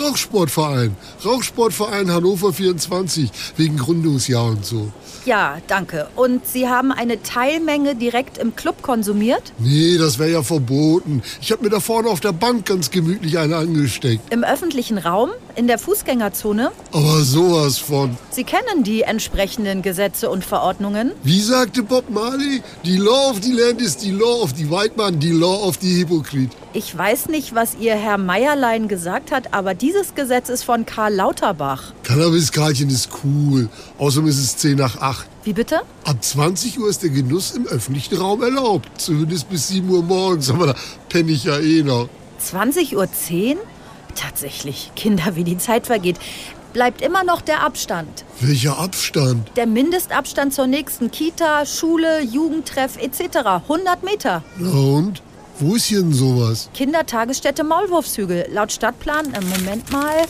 Rauchsportverein. 0.00 0.96
Rauchsportverein 1.22 2.10
Hannover 2.10 2.54
24. 2.54 3.30
Wegen 3.56 3.76
Gründungsjahr 3.76 4.46
und 4.46 4.64
so. 4.64 4.90
Ja, 5.26 5.58
danke. 5.66 6.08
Und 6.16 6.46
Sie 6.46 6.68
haben 6.68 6.90
eine 6.90 7.22
Teilmenge 7.22 7.94
direkt 7.94 8.38
im 8.38 8.56
Club 8.56 8.80
konsumiert? 8.80 9.52
Nee, 9.58 9.98
das 9.98 10.18
wäre 10.18 10.30
ja 10.30 10.42
verboten. 10.42 11.22
Ich 11.42 11.52
habe 11.52 11.64
mir 11.64 11.70
da 11.70 11.80
vorne 11.80 12.08
auf 12.08 12.20
der 12.20 12.32
Bank 12.32 12.64
ganz 12.64 12.90
gemütlich 12.90 13.36
eine 13.36 13.56
angesteckt. 13.56 14.32
Im 14.32 14.42
öffentlichen 14.42 14.96
Raum? 14.96 15.30
In 15.54 15.66
der 15.66 15.78
Fußgängerzone? 15.78 16.70
Aber 16.92 17.20
sowas 17.24 17.76
von. 17.78 18.16
Sie 18.30 18.44
kennen 18.44 18.84
die 18.84 19.02
entsprechenden 19.02 19.82
Gesetze 19.82 20.30
und 20.30 20.44
Verordnungen? 20.44 21.12
Wie 21.24 21.40
sagte 21.40 21.82
Bob 21.82 22.08
Marley? 22.08 22.62
Die 22.84 22.96
Law 22.96 23.30
of 23.30 23.42
the 23.42 23.52
Land 23.52 23.82
ist 23.82 24.02
die 24.02 24.12
Law 24.12 24.42
of 24.42 24.52
the 24.56 24.70
White 24.70 24.92
Man, 24.96 25.18
die 25.18 25.32
Law 25.32 25.66
of 25.66 25.76
the 25.80 25.98
Hypocrite. 25.98 26.56
Ich 26.72 26.96
weiß 26.96 27.26
nicht, 27.26 27.54
was 27.54 27.76
Ihr 27.80 27.96
Herr 27.96 28.18
Meierlein 28.18 28.77
gesagt 28.86 29.32
hat, 29.32 29.52
aber 29.52 29.74
dieses 29.74 30.14
Gesetz 30.14 30.48
ist 30.48 30.62
von 30.62 30.86
Karl 30.86 31.14
Lauterbach. 31.14 31.92
Cannabis-Karlchen 32.04 32.90
ist 32.90 33.08
cool. 33.24 33.68
Außerdem 33.98 34.28
ist 34.28 34.38
es 34.38 34.56
10 34.58 34.76
nach 34.76 35.00
8. 35.00 35.26
Wie 35.42 35.52
bitte? 35.54 35.80
Ab 36.04 36.22
20 36.22 36.78
Uhr 36.78 36.88
ist 36.88 37.02
der 37.02 37.10
Genuss 37.10 37.52
im 37.52 37.66
öffentlichen 37.66 38.18
Raum 38.18 38.42
erlaubt. 38.42 38.88
Zumindest 39.00 39.48
bis 39.48 39.68
7 39.68 39.88
Uhr 39.88 40.02
morgens. 40.02 40.50
Aber 40.50 40.68
da 40.68 40.74
penne 41.08 41.32
ich 41.32 41.44
ja 41.44 41.58
eh 41.58 41.82
noch. 41.82 42.08
20.10 42.40 42.94
Uhr? 42.94 43.58
Tatsächlich, 44.14 44.92
Kinder, 44.94 45.34
wie 45.36 45.44
die 45.44 45.58
Zeit 45.58 45.86
vergeht. 45.86 46.18
Bleibt 46.72 47.00
immer 47.00 47.24
noch 47.24 47.40
der 47.40 47.62
Abstand. 47.62 48.24
Welcher 48.40 48.78
Abstand? 48.78 49.50
Der 49.56 49.66
Mindestabstand 49.66 50.52
zur 50.52 50.66
nächsten 50.66 51.10
Kita, 51.10 51.64
Schule, 51.64 52.20
Jugendtreff 52.22 52.98
etc. 52.98 53.38
100 53.68 54.02
Meter. 54.02 54.42
Na 54.58 54.70
und? 54.70 55.22
Wo 55.60 55.74
ist 55.74 55.86
hier 55.86 56.02
denn 56.02 56.12
sowas? 56.12 56.70
Kindertagesstätte 56.72 57.64
Maulwurfshügel. 57.64 58.46
Laut 58.52 58.70
Stadtplan, 58.70 59.34
äh, 59.34 59.40
Moment 59.40 59.90
mal. 59.90 60.24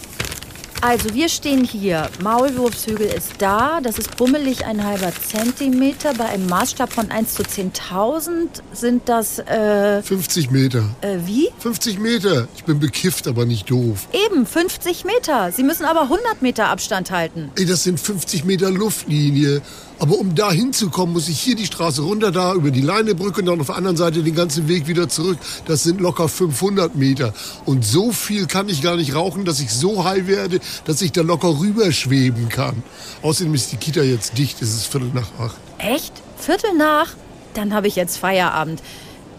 Also 0.81 1.13
wir 1.13 1.29
stehen 1.29 1.65
hier. 1.65 2.09
Maulwurfshügel 2.23 3.09
ist 3.09 3.33
da. 3.39 3.81
Das 3.83 3.99
ist 3.99 4.17
bummelig 4.17 4.65
ein 4.65 4.83
halber 4.83 5.13
Zentimeter. 5.13 6.15
Bei 6.15 6.27
einem 6.27 6.47
Maßstab 6.47 6.91
von 6.93 7.11
1 7.11 7.35
zu 7.35 7.43
10.000 7.43 8.63
sind 8.73 9.03
das, 9.07 9.39
äh... 9.41 10.03
50 10.03 10.51
Meter. 10.51 10.85
Äh, 11.03 11.19
wie? 11.27 11.51
50 11.59 11.99
Meter. 11.99 12.49
Ich 12.57 12.65
bin 12.65 12.79
bekifft, 12.79 13.27
aber 13.29 13.45
nicht 13.45 13.71
doof. 13.71 14.09
Eben, 14.13 14.47
50 14.47 15.05
Meter. 15.05 15.53
Sie 15.53 15.65
müssen 15.65 15.85
aber 15.85 16.03
100 16.03 16.41
Meter 16.41 16.69
Abstand 16.69 17.11
halten. 17.11 17.51
Ey, 17.57 17.67
das 17.67 17.83
sind 17.85 18.01
50 18.01 18.45
Meter 18.45 18.71
Luftlinie. 18.71 19.61
Aber 19.99 20.19
um 20.19 20.35
da 20.35 20.53
hinzukommen, 20.53 21.13
muss 21.13 21.29
ich 21.29 21.41
hier 21.41 21.57
die 21.57 21.67
Straße 21.67 22.03
runter, 22.03 22.31
da 22.31 22.55
über 22.55 22.71
die 22.71 22.81
Leinebrücke 22.81 23.41
und 23.41 23.47
dann 23.47 23.61
auf 23.61 23.67
der 23.67 23.77
anderen 23.77 23.97
Seite 23.97 24.23
den 24.23 24.35
ganzen 24.35 24.69
Weg 24.69 24.87
wieder 24.87 25.09
zurück. 25.09 25.39
Das 25.67 25.83
sind 25.83 26.01
locker 26.01 26.29
500 26.29 26.95
Meter. 26.95 27.35
Und 27.65 27.85
so 27.85 28.13
viel 28.13 28.47
kann 28.47 28.69
ich 28.69 28.83
gar 28.83 28.97
nicht 28.97 29.15
rauchen, 29.15 29.45
dass 29.45 29.61
ich 29.61 29.71
so 29.71 30.05
high 30.05 30.27
werde, 30.27 30.61
dass 30.85 31.03
ich 31.03 31.13
da 31.13 31.23
locker 31.23 31.59
rüberschweben 31.59 32.49
kann. 32.49 32.83
Außerdem 33.23 33.55
ist 33.55 33.73
die 33.73 33.77
Kita 33.77 34.03
jetzt 34.03 34.39
dicht. 34.39 34.63
Es 34.63 34.75
ist 34.75 34.87
Viertel 34.87 35.11
nach 35.13 35.29
acht. 35.41 35.57
Echt? 35.79 36.13
Viertel 36.37 36.75
nach? 36.77 37.09
Dann 37.55 37.75
habe 37.75 37.89
ich 37.89 37.97
jetzt 37.97 38.19
Feierabend. 38.19 38.81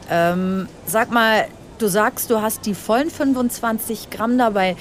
Ähm, 0.09 0.67
sag 0.85 1.11
mal, 1.11 1.47
du 1.77 1.87
sagst, 1.87 2.29
du 2.29 2.41
hast 2.41 2.65
die 2.65 2.73
vollen 2.73 3.09
25 3.09 4.09
Gramm 4.09 4.37
dabei. 4.37 4.75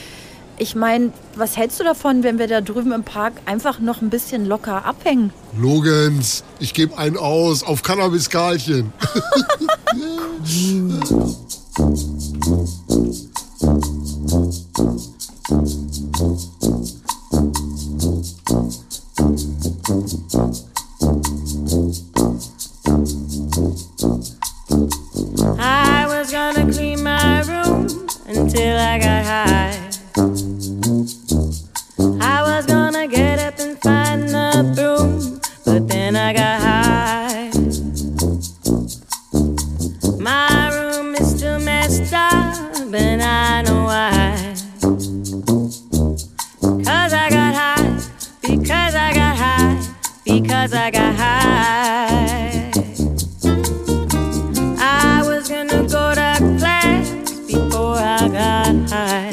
Ich 0.61 0.75
meine, 0.75 1.13
was 1.37 1.57
hältst 1.57 1.79
du 1.79 1.85
davon, 1.85 2.25
wenn 2.25 2.41
wir 2.41 2.49
da 2.49 2.61
drüben 2.61 2.91
im 2.91 3.05
Park 3.05 3.35
einfach 3.47 3.79
noch 3.79 4.03
ein 4.03 4.11
bisschen 4.11 4.45
locker 4.45 4.85
abhängen? 4.85 5.33
Lorenz, 5.57 6.43
ich 6.59 6.75
gebe 6.75 6.99
einen 6.99 7.17
aus 7.17 7.63
auf 7.63 7.83
Cannabis-Karlchen. 7.83 8.93
I 25.61 26.07
was 26.09 26.33
gonna 26.33 26.71
clean 26.73 27.03
my 27.05 27.43
room 27.43 27.87
until 28.27 28.77
I 28.77 28.99
got 28.99 29.25
high. 29.25 29.88
Because 50.59 50.75
I 50.75 50.91
got 50.91 51.15
high. 51.15 52.71
I 54.81 55.23
was 55.25 55.49
gonna 55.49 55.87
go 55.87 56.15
to 56.17 56.59
class 56.59 57.13
before 57.47 57.95
I 57.95 58.29
got 58.29 58.91
high. 58.91 59.29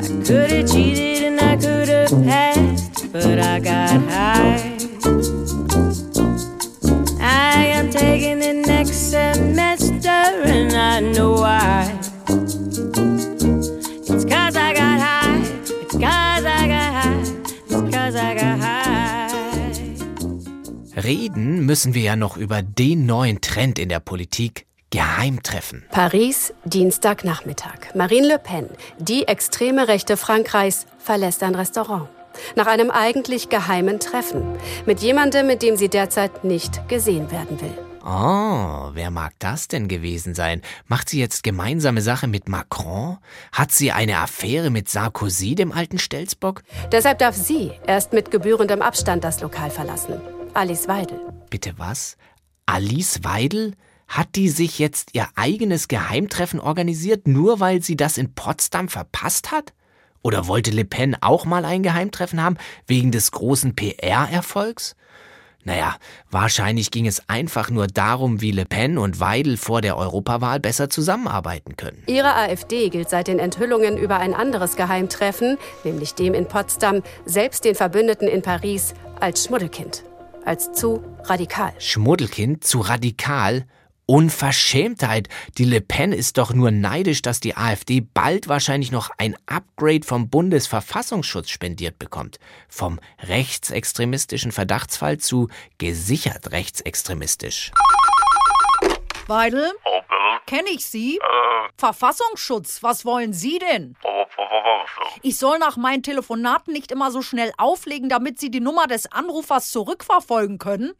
I 0.00 0.24
could 0.24 0.50
have 0.52 0.72
cheated 0.72 1.24
and 1.24 1.38
I 1.38 1.56
could 1.56 1.88
have 1.88 2.10
passed, 2.24 3.12
but 3.12 3.38
I 3.38 3.60
got 3.60 4.00
high. 4.08 4.78
I 7.20 7.66
am 7.76 7.90
taking 7.90 8.40
it 8.40 8.66
next 8.66 9.10
semester 9.10 10.08
and 10.08 10.72
I 10.72 11.00
know 11.00 11.32
why. 11.32 11.94
It's 14.08 14.24
cause 14.24 14.56
I 14.56 14.72
got 14.72 14.98
high, 14.98 15.42
it's 15.82 15.92
cause 15.92 16.44
I 16.46 16.66
got 16.74 16.92
high, 16.94 17.20
it's 17.68 17.94
cause 17.94 18.16
I 18.16 18.34
got 18.34 18.58
high. 18.58 18.83
Reden 21.04 21.66
müssen 21.66 21.92
wir 21.92 22.00
ja 22.00 22.16
noch 22.16 22.38
über 22.38 22.62
den 22.62 23.04
neuen 23.04 23.42
Trend 23.42 23.78
in 23.78 23.90
der 23.90 24.00
Politik, 24.00 24.64
Geheimtreffen. 24.88 25.84
Paris, 25.90 26.54
Dienstagnachmittag. 26.64 27.94
Marine 27.94 28.26
Le 28.26 28.38
Pen, 28.38 28.70
die 28.98 29.28
extreme 29.28 29.86
Rechte 29.86 30.16
Frankreichs, 30.16 30.86
verlässt 30.98 31.42
ein 31.42 31.54
Restaurant. 31.54 32.08
Nach 32.56 32.66
einem 32.66 32.90
eigentlich 32.90 33.50
geheimen 33.50 34.00
Treffen. 34.00 34.44
Mit 34.86 35.00
jemandem, 35.00 35.46
mit 35.46 35.62
dem 35.62 35.76
sie 35.76 35.90
derzeit 35.90 36.42
nicht 36.42 36.88
gesehen 36.88 37.30
werden 37.30 37.60
will. 37.60 37.76
Oh, 38.02 38.90
wer 38.94 39.10
mag 39.10 39.34
das 39.38 39.68
denn 39.68 39.88
gewesen 39.88 40.34
sein? 40.34 40.62
Macht 40.86 41.10
sie 41.10 41.20
jetzt 41.20 41.42
gemeinsame 41.42 42.00
Sache 42.00 42.28
mit 42.28 42.48
Macron? 42.48 43.18
Hat 43.52 43.72
sie 43.72 43.92
eine 43.92 44.18
Affäre 44.20 44.70
mit 44.70 44.88
Sarkozy, 44.88 45.54
dem 45.54 45.70
alten 45.70 45.98
Stelzbock? 45.98 46.62
Deshalb 46.92 47.18
darf 47.18 47.36
sie 47.36 47.72
erst 47.86 48.14
mit 48.14 48.30
gebührendem 48.30 48.80
Abstand 48.80 49.22
das 49.22 49.42
Lokal 49.42 49.70
verlassen. 49.70 50.20
Alice 50.54 50.86
Weidel. 50.86 51.18
Bitte 51.50 51.74
was? 51.78 52.16
Alice 52.66 53.24
Weidel? 53.24 53.74
Hat 54.06 54.36
die 54.36 54.48
sich 54.48 54.78
jetzt 54.78 55.10
ihr 55.12 55.26
eigenes 55.34 55.88
Geheimtreffen 55.88 56.60
organisiert, 56.60 57.26
nur 57.26 57.58
weil 57.58 57.82
sie 57.82 57.96
das 57.96 58.18
in 58.18 58.34
Potsdam 58.34 58.88
verpasst 58.88 59.50
hat? 59.50 59.72
Oder 60.22 60.46
wollte 60.46 60.70
Le 60.70 60.84
Pen 60.84 61.16
auch 61.20 61.44
mal 61.44 61.64
ein 61.64 61.82
Geheimtreffen 61.82 62.40
haben, 62.40 62.56
wegen 62.86 63.10
des 63.10 63.32
großen 63.32 63.74
PR-Erfolgs? 63.74 64.94
Naja, 65.64 65.96
wahrscheinlich 66.30 66.92
ging 66.92 67.08
es 67.08 67.28
einfach 67.28 67.70
nur 67.70 67.88
darum, 67.88 68.40
wie 68.40 68.52
Le 68.52 68.64
Pen 68.64 68.96
und 68.96 69.18
Weidel 69.18 69.56
vor 69.56 69.80
der 69.80 69.96
Europawahl 69.96 70.60
besser 70.60 70.88
zusammenarbeiten 70.88 71.76
können. 71.76 72.04
Ihre 72.06 72.32
AfD 72.36 72.90
gilt 72.90 73.10
seit 73.10 73.26
den 73.26 73.40
Enthüllungen 73.40 73.96
über 73.96 74.18
ein 74.18 74.34
anderes 74.34 74.76
Geheimtreffen, 74.76 75.58
nämlich 75.82 76.14
dem 76.14 76.32
in 76.32 76.46
Potsdam, 76.46 77.02
selbst 77.24 77.64
den 77.64 77.74
Verbündeten 77.74 78.28
in 78.28 78.42
Paris, 78.42 78.94
als 79.18 79.46
Schmuddelkind. 79.46 80.04
Als 80.44 80.72
zu 80.72 81.02
radikal. 81.24 81.72
Schmuddelkind 81.78 82.64
zu 82.64 82.80
radikal? 82.80 83.66
Unverschämtheit. 84.06 85.30
Die 85.56 85.64
Le 85.64 85.80
Pen 85.80 86.12
ist 86.12 86.36
doch 86.36 86.52
nur 86.52 86.70
neidisch, 86.70 87.22
dass 87.22 87.40
die 87.40 87.56
AfD 87.56 88.02
bald 88.02 88.48
wahrscheinlich 88.48 88.92
noch 88.92 89.08
ein 89.16 89.34
Upgrade 89.46 90.04
vom 90.04 90.28
Bundesverfassungsschutz 90.28 91.48
spendiert 91.48 91.98
bekommt. 91.98 92.38
Vom 92.68 93.00
rechtsextremistischen 93.20 94.52
Verdachtsfall 94.52 95.16
zu 95.16 95.48
gesichert 95.78 96.52
rechtsextremistisch. 96.52 97.72
Weidel? 99.26 99.72
Oh, 99.86 100.02
Kenne 100.46 100.68
ich 100.70 100.86
Sie? 100.86 101.18
Verfassungsschutz, 101.76 102.82
was 102.82 103.04
wollen 103.04 103.32
Sie 103.32 103.58
denn? 103.58 103.96
Ich 105.22 105.38
soll 105.38 105.58
nach 105.58 105.76
meinen 105.76 106.02
Telefonaten 106.02 106.72
nicht 106.72 106.92
immer 106.92 107.10
so 107.10 107.22
schnell 107.22 107.52
auflegen, 107.56 108.08
damit 108.08 108.38
Sie 108.38 108.50
die 108.50 108.60
Nummer 108.60 108.86
des 108.86 109.10
Anrufers 109.10 109.70
zurückverfolgen 109.70 110.58
können? 110.58 110.92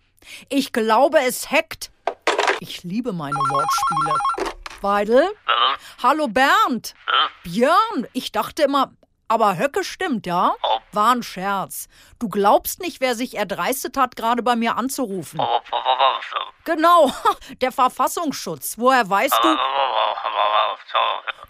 Ich 0.49 0.73
glaube, 0.73 1.19
es 1.21 1.51
hackt. 1.51 1.91
Ich 2.61 2.83
liebe 2.83 3.13
meine 3.13 3.37
Wortspiele. 3.37 4.17
Weidel? 4.81 5.29
Hallo 6.03 6.29
Bernd. 6.29 6.95
Björn, 7.43 8.07
ich 8.13 8.33
dachte 8.33 8.63
immer, 8.63 8.93
aber 9.29 9.59
Höcke 9.59 9.85
stimmt, 9.85 10.27
ja? 10.27 10.55
War 10.93 11.15
ein 11.15 11.23
Scherz. 11.23 11.89
Du 12.19 12.29
glaubst 12.29 12.81
nicht, 12.81 13.01
wer 13.01 13.15
sich 13.15 13.37
erdreistet 13.37 13.97
hat, 13.97 14.17
gerade 14.17 14.43
bei 14.43 14.57
mir 14.57 14.77
anzurufen. 14.77 15.41
Genau, 16.65 17.13
der 17.61 17.73
Verfassungsschutz. 17.73 18.79
Woher 18.79 19.09
weißt 19.09 19.39
du? 19.43 19.49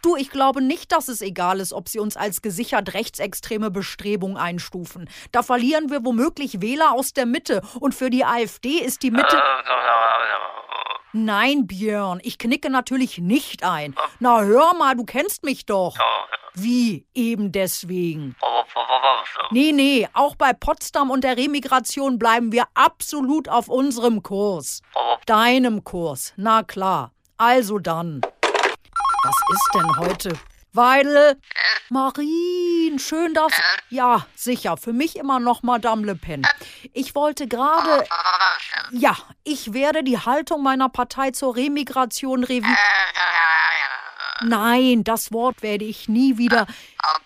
Du, 0.02 0.16
ich 0.16 0.30
glaube 0.30 0.60
nicht, 0.60 0.92
dass 0.92 1.08
es 1.08 1.22
egal 1.22 1.60
ist, 1.60 1.72
ob 1.72 1.88
sie 1.88 1.98
uns 1.98 2.16
als 2.16 2.42
gesichert 2.42 2.92
rechtsextreme 2.92 3.70
Bestrebung 3.70 4.36
einstufen. 4.36 5.08
Da 5.32 5.42
verlieren 5.42 5.90
wir 5.90 6.04
womöglich 6.04 6.60
Wähler 6.60 6.92
aus 6.92 7.12
der 7.14 7.26
Mitte. 7.26 7.62
Und 7.80 7.94
für 7.94 8.10
die 8.10 8.24
AfD 8.24 8.78
ist 8.78 9.02
die 9.02 9.10
Mitte. 9.10 9.36
Nein, 11.16 11.68
Björn, 11.68 12.18
ich 12.24 12.38
knicke 12.38 12.70
natürlich 12.70 13.18
nicht 13.18 13.62
ein. 13.62 13.94
Na 14.18 14.40
hör 14.40 14.74
mal, 14.74 14.96
du 14.96 15.04
kennst 15.04 15.44
mich 15.44 15.64
doch. 15.64 15.96
Wie 16.54 17.06
eben 17.14 17.52
deswegen? 17.52 18.34
Nee, 19.52 19.70
nee, 19.70 20.08
auch 20.12 20.34
bei 20.34 20.52
Potsdam 20.52 21.12
und 21.12 21.22
der 21.22 21.36
Remigration 21.36 22.18
bleiben 22.18 22.50
wir 22.50 22.64
absolut 22.74 23.48
auf 23.48 23.68
unserem 23.68 24.24
Kurs. 24.24 24.82
Deinem 25.26 25.84
Kurs, 25.84 26.32
na 26.36 26.64
klar. 26.64 27.12
Also 27.36 27.78
dann. 27.78 28.20
Was 29.22 29.36
ist 29.52 29.70
denn 29.72 29.96
heute? 29.98 30.32
Weidel? 30.74 31.40
Marien, 31.88 32.98
schön, 32.98 33.32
dass... 33.32 33.52
Ja, 33.90 34.26
sicher, 34.34 34.76
für 34.76 34.92
mich 34.92 35.16
immer 35.16 35.38
noch 35.38 35.62
Madame 35.62 36.04
Le 36.04 36.16
Pen. 36.16 36.46
Ich 36.92 37.14
wollte 37.14 37.46
gerade... 37.46 38.04
Ja, 38.90 39.16
ich 39.44 39.72
werde 39.72 40.02
die 40.02 40.18
Haltung 40.18 40.62
meiner 40.62 40.88
Partei 40.88 41.30
zur 41.30 41.54
Remigration 41.54 42.42
revi... 42.42 42.66
Nein, 44.42 45.04
das 45.04 45.32
Wort 45.32 45.62
werde 45.62 45.84
ich 45.84 46.08
nie 46.08 46.38
wieder. 46.38 46.66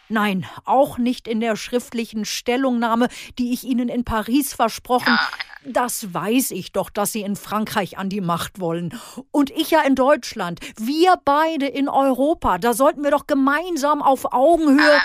Nein, 0.09 0.47
auch 0.65 0.99
nicht 0.99 1.29
in 1.29 1.41
der 1.41 1.57
schriftlichen 1.57 2.25
Stellungnahme, 2.25 3.09
die 3.39 3.53
ich 3.53 3.65
Ihnen 3.65 3.89
in 3.89 4.05
Paris 4.05 4.55
versprochen. 4.55 5.19
Das 5.65 6.15
weiß 6.15 6.53
ich 6.53 6.73
doch, 6.73 6.89
dass 6.89 7.13
Sie 7.13 7.23
in 7.23 7.37
Frankreich 7.37 7.99
an 7.99 8.09
die 8.09 8.21
Macht 8.21 8.61
wollen. 8.61 8.99
Und 9.31 9.51
ich 9.51 9.71
ja 9.71 9.83
in 9.83 9.95
Deutschland. 9.95 10.61
Wir 10.77 11.17
beide 11.25 11.67
in 11.67 11.89
Europa. 11.89 12.59
Da 12.59 12.73
sollten 12.73 13.03
wir 13.03 13.11
doch 13.11 13.27
gemeinsam 13.27 14.03
auf 14.03 14.33
Augenhöhe. 14.33 15.01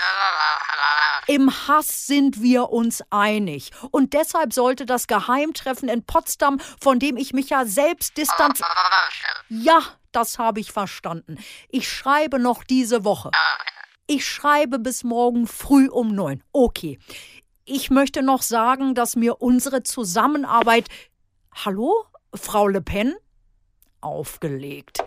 Im 1.26 1.50
Hass 1.68 2.06
sind 2.06 2.42
wir 2.42 2.70
uns 2.70 3.02
einig. 3.10 3.70
Und 3.90 4.12
deshalb 4.12 4.52
sollte 4.52 4.86
das 4.86 5.06
Geheimtreffen 5.06 5.88
in 5.88 6.04
Potsdam, 6.04 6.60
von 6.80 6.98
dem 6.98 7.16
ich 7.16 7.32
mich 7.32 7.50
ja 7.50 7.64
selbst 7.64 8.16
distanz. 8.16 8.60
Ja, 9.48 9.82
das 10.14 10.38
habe 10.38 10.60
ich 10.60 10.72
verstanden. 10.72 11.38
Ich 11.68 11.88
schreibe 11.88 12.38
noch 12.38 12.64
diese 12.64 13.04
Woche. 13.04 13.30
Ich 14.06 14.26
schreibe 14.26 14.78
bis 14.78 15.04
morgen 15.04 15.46
früh 15.46 15.88
um 15.88 16.14
neun. 16.14 16.42
Okay. 16.52 16.98
Ich 17.64 17.90
möchte 17.90 18.22
noch 18.22 18.42
sagen, 18.42 18.94
dass 18.94 19.16
mir 19.16 19.40
unsere 19.40 19.82
Zusammenarbeit. 19.82 20.88
Hallo, 21.64 22.04
Frau 22.34 22.68
Le 22.68 22.82
Pen? 22.82 23.14
Aufgelegt. 24.02 24.98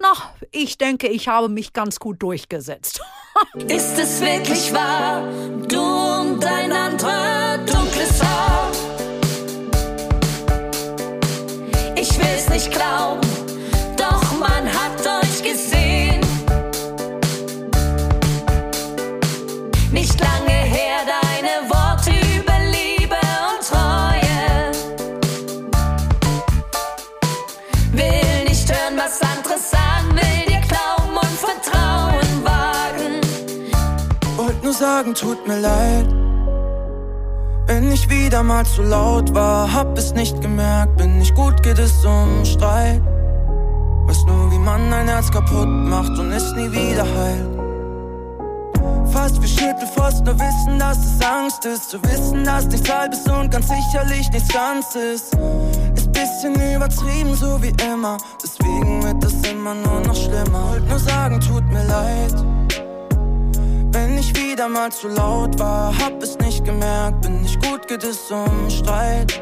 Na, 0.00 0.12
ich 0.50 0.76
denke, 0.76 1.06
ich 1.06 1.28
habe 1.28 1.48
mich 1.48 1.72
ganz 1.72 2.00
gut 2.00 2.20
durchgesetzt. 2.22 3.00
Ist 3.68 3.98
es 3.98 4.20
wirklich 4.20 4.72
wahr, 4.74 5.22
du 5.68 5.80
und 5.80 6.42
dein 6.42 6.72
anderer 6.72 7.58
dunkles 7.58 8.22
Haar? 8.22 8.70
Ich 11.96 12.18
will's 12.18 12.48
nicht 12.48 12.70
glauben, 12.72 13.23
sagen, 34.84 35.14
tut 35.14 35.48
mir 35.48 35.60
leid. 35.60 36.08
Wenn 37.66 37.90
ich 37.90 38.10
wieder 38.10 38.42
mal 38.42 38.66
zu 38.66 38.82
laut 38.82 39.34
war, 39.34 39.72
hab 39.72 39.96
es 39.96 40.12
nicht 40.12 40.38
gemerkt, 40.42 40.98
bin 40.98 41.20
nicht 41.20 41.34
gut, 41.34 41.62
geht 41.62 41.78
es 41.78 42.04
um 42.04 42.44
Streit. 42.44 43.00
Weiß 44.06 44.26
nur, 44.26 44.52
wie 44.52 44.58
man 44.58 44.92
ein 44.92 45.08
Herz 45.08 45.30
kaputt 45.30 45.68
macht 45.94 46.18
und 46.18 46.30
es 46.32 46.52
nie 46.52 46.70
wieder 46.70 47.06
heilt. 47.16 47.48
Fast 49.10 49.40
wie 49.42 49.48
Schnippelfrost, 49.48 50.22
nur 50.26 50.38
wissen, 50.38 50.78
dass 50.78 50.98
es 50.98 51.26
Angst 51.38 51.64
ist. 51.64 51.88
Zu 51.88 52.02
wissen, 52.02 52.44
dass 52.44 52.66
nichts 52.66 52.90
halbes 52.92 53.22
und 53.26 53.50
ganz 53.50 53.66
sicherlich 53.68 54.30
nichts 54.32 54.52
Ganzes. 54.52 55.30
Ist 55.96 56.12
bisschen 56.12 56.54
übertrieben, 56.76 57.34
so 57.34 57.50
wie 57.62 57.72
immer. 57.90 58.18
Deswegen 58.42 59.02
wird 59.02 59.24
es 59.24 59.50
immer 59.50 59.74
nur 59.74 60.00
noch 60.00 60.16
schlimmer. 60.24 60.72
Wollt 60.72 60.86
nur 60.90 60.98
sagen, 60.98 61.40
tut 61.40 61.66
mir 61.72 61.84
leid. 61.84 62.34
Wenn 63.94 64.18
ich 64.18 64.34
wieder 64.34 64.68
mal 64.68 64.90
zu 64.90 65.06
laut 65.06 65.56
war, 65.60 65.96
hab 65.96 66.20
es 66.20 66.36
nicht 66.38 66.64
gemerkt, 66.64 67.20
bin 67.22 67.42
nicht 67.42 67.62
gut, 67.62 68.02
es 68.02 68.28
um 68.28 68.68
Streit. 68.68 69.40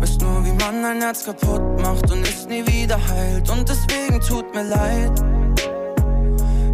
Weiß 0.00 0.18
nur, 0.18 0.44
wie 0.44 0.52
man 0.52 0.84
ein 0.84 1.00
Herz 1.00 1.24
kaputt 1.24 1.62
macht 1.80 2.10
und 2.10 2.26
es 2.26 2.44
nie 2.46 2.66
wieder 2.66 2.98
heilt. 3.08 3.48
Und 3.48 3.68
deswegen 3.68 4.20
tut 4.20 4.52
mir 4.52 4.64
leid. 4.64 5.12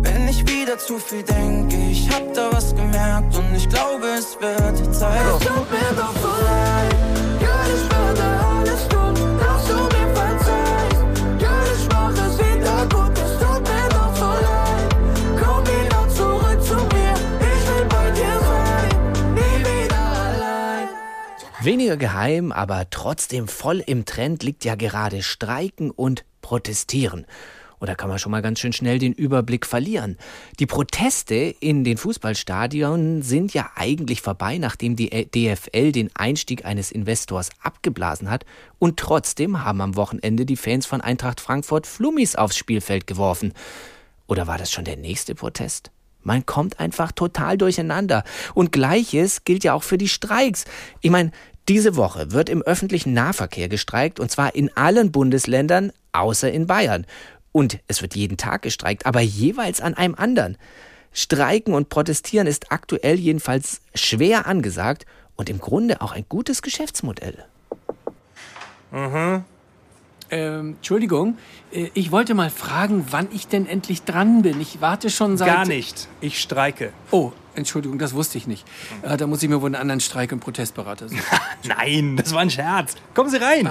Wenn 0.00 0.28
ich 0.28 0.40
wieder 0.48 0.78
zu 0.78 0.98
viel 0.98 1.22
denke, 1.22 1.76
ich 1.90 2.08
hab 2.08 2.32
da 2.32 2.50
was 2.50 2.74
gemerkt 2.74 3.36
und 3.36 3.54
ich 3.54 3.68
glaube, 3.68 4.06
es 4.18 4.40
wird 4.40 4.94
Zeit. 4.96 5.20
Es 5.40 5.46
tut 5.46 5.70
mir 5.70 5.94
doch 5.94 6.14
so 6.22 6.28
leid. 6.42 7.97
Weniger 21.68 21.98
geheim, 21.98 22.50
aber 22.50 22.88
trotzdem 22.88 23.46
voll 23.46 23.84
im 23.84 24.06
Trend 24.06 24.42
liegt 24.42 24.64
ja 24.64 24.74
gerade 24.74 25.22
Streiken 25.22 25.90
und 25.90 26.24
Protestieren. 26.40 27.26
Und 27.78 27.90
da 27.90 27.94
kann 27.94 28.08
man 28.08 28.18
schon 28.18 28.32
mal 28.32 28.40
ganz 28.40 28.58
schön 28.58 28.72
schnell 28.72 28.98
den 28.98 29.12
Überblick 29.12 29.66
verlieren. 29.66 30.16
Die 30.60 30.64
Proteste 30.64 31.34
in 31.34 31.84
den 31.84 31.98
Fußballstadien 31.98 33.20
sind 33.20 33.52
ja 33.52 33.68
eigentlich 33.74 34.22
vorbei, 34.22 34.56
nachdem 34.56 34.96
die 34.96 35.10
DFL 35.10 35.92
den 35.92 36.08
Einstieg 36.14 36.64
eines 36.64 36.90
Investors 36.90 37.50
abgeblasen 37.62 38.30
hat. 38.30 38.46
Und 38.78 38.98
trotzdem 38.98 39.62
haben 39.62 39.82
am 39.82 39.94
Wochenende 39.94 40.46
die 40.46 40.56
Fans 40.56 40.86
von 40.86 41.02
Eintracht 41.02 41.38
Frankfurt 41.38 41.86
Flummis 41.86 42.34
aufs 42.34 42.56
Spielfeld 42.56 43.06
geworfen. 43.06 43.52
Oder 44.26 44.46
war 44.46 44.56
das 44.56 44.72
schon 44.72 44.86
der 44.86 44.96
nächste 44.96 45.34
Protest? 45.34 45.90
Man 46.22 46.44
kommt 46.46 46.80
einfach 46.80 47.12
total 47.12 47.56
durcheinander. 47.58 48.24
Und 48.54 48.72
gleiches 48.72 49.44
gilt 49.44 49.64
ja 49.64 49.74
auch 49.74 49.82
für 49.82 49.98
die 49.98 50.08
Streiks. 50.08 50.64
Ich 51.00 51.10
meine, 51.10 51.30
diese 51.68 51.96
Woche 51.96 52.32
wird 52.32 52.48
im 52.48 52.62
öffentlichen 52.62 53.12
Nahverkehr 53.12 53.68
gestreikt 53.68 54.20
und 54.20 54.30
zwar 54.30 54.54
in 54.54 54.74
allen 54.76 55.12
Bundesländern 55.12 55.92
außer 56.12 56.50
in 56.50 56.66
Bayern. 56.66 57.06
Und 57.52 57.78
es 57.88 58.02
wird 58.02 58.16
jeden 58.16 58.36
Tag 58.36 58.62
gestreikt, 58.62 59.06
aber 59.06 59.20
jeweils 59.20 59.80
an 59.80 59.94
einem 59.94 60.14
anderen. 60.14 60.56
Streiken 61.12 61.74
und 61.74 61.88
Protestieren 61.88 62.46
ist 62.46 62.70
aktuell 62.72 63.16
jedenfalls 63.16 63.80
schwer 63.94 64.46
angesagt 64.46 65.06
und 65.36 65.48
im 65.48 65.58
Grunde 65.58 66.00
auch 66.00 66.12
ein 66.12 66.26
gutes 66.28 66.62
Geschäftsmodell. 66.62 67.44
Mhm. 68.90 69.44
Ähm, 70.30 70.74
Entschuldigung, 70.76 71.38
äh, 71.72 71.88
ich 71.94 72.12
wollte 72.12 72.34
mal 72.34 72.50
fragen, 72.50 73.06
wann 73.10 73.28
ich 73.32 73.48
denn 73.48 73.66
endlich 73.66 74.02
dran 74.02 74.42
bin. 74.42 74.60
Ich 74.60 74.80
warte 74.80 75.10
schon 75.10 75.36
seit... 75.36 75.48
Gar 75.48 75.66
nicht. 75.66 76.08
Ich 76.20 76.40
streike. 76.40 76.92
Oh, 77.10 77.32
Entschuldigung, 77.54 77.98
das 77.98 78.14
wusste 78.14 78.38
ich 78.38 78.46
nicht. 78.46 78.66
Äh, 79.02 79.16
da 79.16 79.26
muss 79.26 79.42
ich 79.42 79.48
mir 79.48 79.60
wohl 79.60 79.68
einen 79.68 79.80
anderen 79.80 80.00
Streik- 80.00 80.32
und 80.32 80.40
Protestberater 80.40 81.08
suchen. 81.08 81.22
Nein, 81.64 82.16
das 82.16 82.32
war 82.32 82.40
ein 82.40 82.50
Scherz. 82.50 82.94
Kommen 83.14 83.30
Sie 83.30 83.38
rein. 83.38 83.70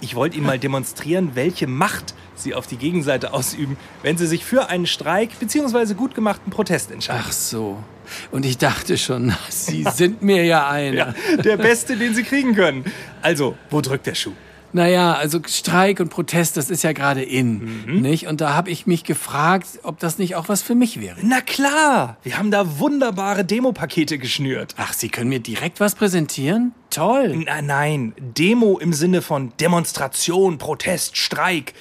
Ich 0.00 0.14
wollte 0.14 0.36
Ihnen 0.36 0.46
mal 0.46 0.58
demonstrieren, 0.58 1.30
welche 1.34 1.66
Macht 1.66 2.14
Sie 2.34 2.54
auf 2.54 2.66
die 2.66 2.76
Gegenseite 2.76 3.32
ausüben, 3.32 3.76
wenn 4.02 4.18
Sie 4.18 4.26
sich 4.26 4.44
für 4.44 4.68
einen 4.68 4.86
Streik 4.86 5.38
bzw. 5.38 5.94
gut 5.94 6.14
gemachten 6.14 6.50
Protest 6.50 6.90
entscheiden. 6.90 7.22
Ach 7.26 7.32
so. 7.32 7.82
Und 8.30 8.44
ich 8.44 8.58
dachte 8.58 8.98
schon, 8.98 9.34
Sie 9.48 9.84
sind 9.84 10.20
mir 10.20 10.44
ja 10.44 10.68
einer. 10.68 11.14
Ja, 11.14 11.14
der 11.38 11.56
Beste, 11.56 11.96
den 11.96 12.14
Sie 12.14 12.22
kriegen 12.22 12.54
können. 12.54 12.84
Also, 13.22 13.56
wo 13.70 13.80
drückt 13.80 14.06
der 14.06 14.14
Schuh? 14.14 14.32
Naja, 14.74 15.14
also 15.14 15.38
Streik 15.46 16.00
und 16.00 16.08
Protest, 16.08 16.56
das 16.56 16.68
ist 16.68 16.82
ja 16.82 16.92
gerade 16.92 17.22
in, 17.22 17.84
Mhm. 17.86 18.00
nicht? 18.02 18.26
Und 18.26 18.40
da 18.40 18.54
habe 18.54 18.70
ich 18.70 18.86
mich 18.88 19.04
gefragt, 19.04 19.66
ob 19.84 20.00
das 20.00 20.18
nicht 20.18 20.34
auch 20.34 20.48
was 20.48 20.62
für 20.62 20.74
mich 20.74 21.00
wäre. 21.00 21.16
Na 21.22 21.40
klar, 21.40 22.16
wir 22.24 22.36
haben 22.38 22.50
da 22.50 22.80
wunderbare 22.80 23.44
Demopakete 23.44 24.18
geschnürt. 24.18 24.74
Ach, 24.76 24.92
Sie 24.92 25.08
können 25.10 25.28
mir 25.28 25.38
direkt 25.38 25.78
was 25.78 25.94
präsentieren? 25.94 26.72
Toll. 26.90 27.36
Nein, 27.46 27.66
nein, 27.66 28.12
Demo 28.18 28.78
im 28.80 28.92
Sinne 28.92 29.22
von 29.22 29.52
Demonstration, 29.60 30.58
Protest, 30.58 31.16
Streik. 31.16 31.72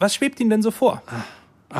Was 0.00 0.16
schwebt 0.16 0.40
Ihnen 0.40 0.50
denn 0.50 0.62
so 0.62 0.72
vor? 0.72 1.02
Ach, 1.06 1.22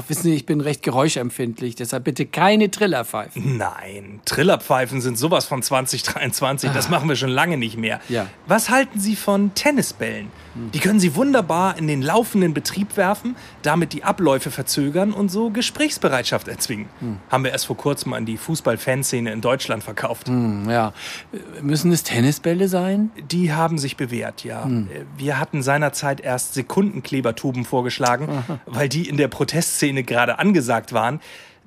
wissen 0.09 0.22
Sie, 0.24 0.34
ich 0.34 0.47
bin 0.47 0.61
recht 0.61 0.82
geräuschempfindlich, 0.82 1.74
deshalb 1.76 2.05
bitte 2.05 2.26
keine 2.26 2.70
Trillerpfeifen. 2.70 3.57
Nein, 3.57 4.20
Trillerpfeifen 4.24 5.01
sind 5.01 5.18
sowas 5.18 5.45
von 5.45 5.62
2023, 5.62 6.70
das 6.72 6.86
Ah. 6.86 6.90
machen 6.90 7.09
wir 7.09 7.16
schon 7.16 7.30
lange 7.30 7.57
nicht 7.57 7.76
mehr. 7.76 8.01
Ja. 8.09 8.26
Was 8.47 8.70
halten 8.70 8.99
Sie 9.01 9.16
von 9.16 9.55
Tennisbällen? 9.55 10.28
Die 10.72 10.78
können 10.78 11.01
Sie 11.01 11.16
wunderbar 11.16 11.76
in 11.78 11.88
den 11.88 12.01
laufenden 12.01 12.55
Betrieb 12.55 12.97
werfen, 12.97 13.34
damit 13.62 13.92
die 13.92 14.05
Abläufe 14.05 14.53
verzögern 14.53 15.12
und 15.12 15.28
so 15.28 15.51
Gesprächsbereitschaft 15.51 16.47
erzwingen. 16.47 16.88
Haben 17.28 17.42
wir 17.45 17.51
erst 17.51 17.66
vor 17.66 17.76
kurzem 17.76 18.12
an 18.12 18.24
die 18.24 18.36
Fußball-Fanszene 18.36 19.32
in 19.32 19.40
Deutschland 19.40 19.82
verkauft. 19.82 20.28
Hm, 20.28 20.70
ja. 20.70 20.92
Müssen 21.61 21.90
es 21.90 22.05
Tennisbälle 22.05 22.68
sein? 22.68 23.11
Die 23.32 23.53
haben 23.53 23.78
sich 23.78 23.97
bewährt, 23.97 24.45
ja. 24.45 24.64
Hm. 24.64 24.88
Äh, 24.92 25.05
Wir 25.16 25.40
hatten 25.40 25.61
seinerzeit 25.62 26.20
erst 26.20 26.55
Sekundenklebertuben 26.55 27.64
vorgeschlagen, 27.64 28.28
weil 28.66 28.88
die 28.88 29.09
in 29.09 29.16
der 29.16 29.26
Protestszene 29.28 29.84
gerade 29.93 30.39
angesagt 30.39 30.93
waren. 30.93 31.20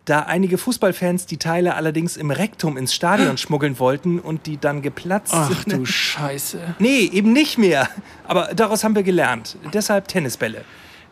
Da 0.06 0.22
einige 0.22 0.58
Fußballfans 0.58 1.26
die 1.26 1.38
Teile 1.38 1.76
allerdings 1.76 2.16
im 2.16 2.32
Rektum 2.32 2.78
ins 2.78 2.94
Stadion 2.94 3.38
schmuggeln 3.38 3.78
wollten 3.80 4.20
und 4.20 4.46
die 4.46 4.58
dann 4.58 4.82
geplatzt 4.82 5.34
Ach 5.36 5.64
sind. 5.64 5.74
du 5.74 5.86
Scheiße. 5.86 6.60
Nee, 6.80 7.10
eben 7.12 7.34
nicht 7.34 7.58
mehr. 7.58 7.90
Aber 8.26 8.54
daraus 8.56 8.84
haben 8.84 8.96
wir 8.96 9.04
gelernt. 9.04 9.58
Deshalb 9.74 10.08
Tennisbälle. 10.08 10.64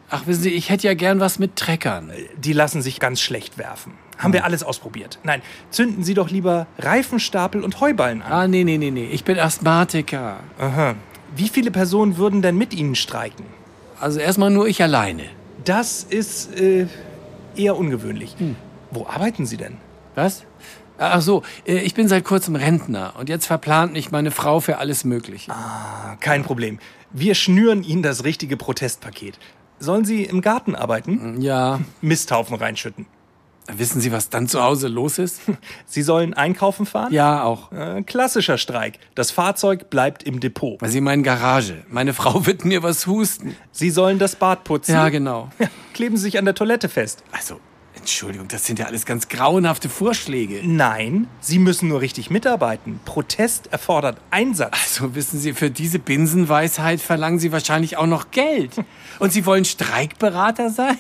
Ach, 0.10 0.28
wissen 0.28 0.44
Sie, 0.44 0.52
ich 0.52 0.70
hätte 0.70 0.88
ja 0.88 0.94
gern 0.94 1.20
was 1.20 1.40
mit 1.40 1.56
Treckern. 1.56 2.12
Die 2.38 2.54
lassen 2.54 2.82
sich 2.82 3.00
ganz 3.00 3.22
schlecht 3.22 3.58
werfen. 3.58 3.94
Haben 4.18 4.32
wir 4.34 4.46
alles 4.46 4.64
ausprobiert. 4.64 5.20
Nein, 5.24 5.42
zünden 5.72 6.04
Sie 6.04 6.14
doch 6.14 6.30
lieber 6.30 6.68
Reifenstapel 6.80 7.64
und 7.64 7.82
Heuballen 7.82 8.22
an. 8.22 8.32
Ah, 8.32 8.48
nee, 8.48 8.64
nee, 8.64 8.78
nee, 8.78 8.92
nee. 8.92 9.10
Ich 9.12 9.26
bin 9.26 9.38
Asthmatiker. 9.38 10.38
Aha. 10.58 10.96
Wie 11.36 11.50
viele 11.50 11.72
Personen 11.72 12.16
würden 12.18 12.42
denn 12.42 12.58
mit 12.58 12.74
Ihnen 12.74 12.96
streiken? 12.96 13.46
Also 14.00 14.20
erstmal 14.20 14.52
nur 14.52 14.68
ich 14.68 14.82
alleine. 14.82 15.24
Das 15.66 16.04
ist 16.04 16.60
äh, 16.60 16.86
eher 17.56 17.76
ungewöhnlich. 17.76 18.36
Wo 18.92 19.08
arbeiten 19.08 19.46
Sie 19.48 19.58
denn? 19.58 19.78
Was? 20.14 20.44
Ach 20.98 21.22
so, 21.22 21.42
äh, 21.66 21.80
ich 21.80 21.96
bin 21.96 22.08
seit 22.08 22.24
kurzem 22.24 22.56
Rentner 22.56 23.14
und 23.20 23.30
jetzt 23.30 23.48
verplant 23.48 23.94
mich 23.94 24.12
meine 24.12 24.32
Frau 24.32 24.60
für 24.60 24.78
alles 24.78 25.04
Mögliche. 25.04 25.52
Ah, 25.52 26.18
kein 26.20 26.44
Problem. 26.44 26.80
Wir 27.12 27.34
schnüren 27.34 27.84
Ihnen 27.84 28.04
das 28.04 28.24
richtige 28.24 28.58
Protestpaket. 28.58 29.40
Sollen 29.80 30.06
Sie 30.06 30.24
im 30.24 30.42
Garten 30.42 30.76
arbeiten? 30.76 31.42
Ja. 31.42 31.82
Misthaufen 32.00 32.56
reinschütten. 32.56 33.08
Wissen 33.72 34.00
Sie, 34.00 34.12
was 34.12 34.30
dann 34.30 34.48
zu 34.48 34.62
Hause 34.62 34.88
los 34.88 35.18
ist? 35.18 35.42
Sie 35.86 36.04
sollen 36.04 36.34
einkaufen 36.34 36.86
fahren? 36.86 37.12
Ja, 37.12 37.44
auch. 37.44 37.72
Äh, 37.72 38.04
klassischer 38.04 38.58
Streik. 38.58 39.00
Das 39.16 39.32
Fahrzeug 39.32 39.90
bleibt 39.90 40.24
im 40.24 40.40
Depot. 40.40 40.80
Sie 40.84 41.02
meinen 41.02 41.24
Garage. 41.24 41.84
Meine 41.90 42.14
Frau 42.14 42.46
wird 42.46 42.64
mir 42.64 42.84
was 42.84 43.08
husten. 43.08 43.56
Sie 43.72 43.90
sollen 43.90 44.20
das 44.20 44.36
Bad 44.36 44.64
putzen? 44.64 44.94
Ja, 44.94 45.10
genau. 45.10 45.50
Kleben 45.94 46.18
Sie 46.18 46.24
sich 46.24 46.38
an 46.38 46.46
der 46.46 46.54
Toilette 46.54 46.90
fest. 46.90 47.24
Also, 47.32 47.60
Entschuldigung, 48.06 48.48
das 48.48 48.66
sind 48.66 48.78
ja 48.78 48.86
alles 48.86 49.08
ganz 49.08 49.30
grauenhafte 49.30 49.90
Vorschläge. 49.90 50.62
Nein, 50.64 51.28
Sie 51.40 51.58
müssen 51.58 51.90
nur 51.90 52.02
richtig 52.02 52.30
mitarbeiten. 52.30 53.00
Protest 53.04 53.74
erfordert 53.74 54.22
Einsatz. 54.30 54.74
Also 54.84 55.16
wissen 55.16 55.40
Sie, 55.40 55.54
für 55.54 55.72
diese 55.72 55.98
Binsenweisheit 55.98 57.02
verlangen 57.02 57.40
Sie 57.40 57.52
wahrscheinlich 57.52 57.98
auch 57.98 58.06
noch 58.06 58.30
Geld. 58.30 58.74
Und 59.18 59.34
Sie 59.34 59.48
wollen 59.48 59.66
Streikberater 59.66 60.70
sein? 60.70 61.00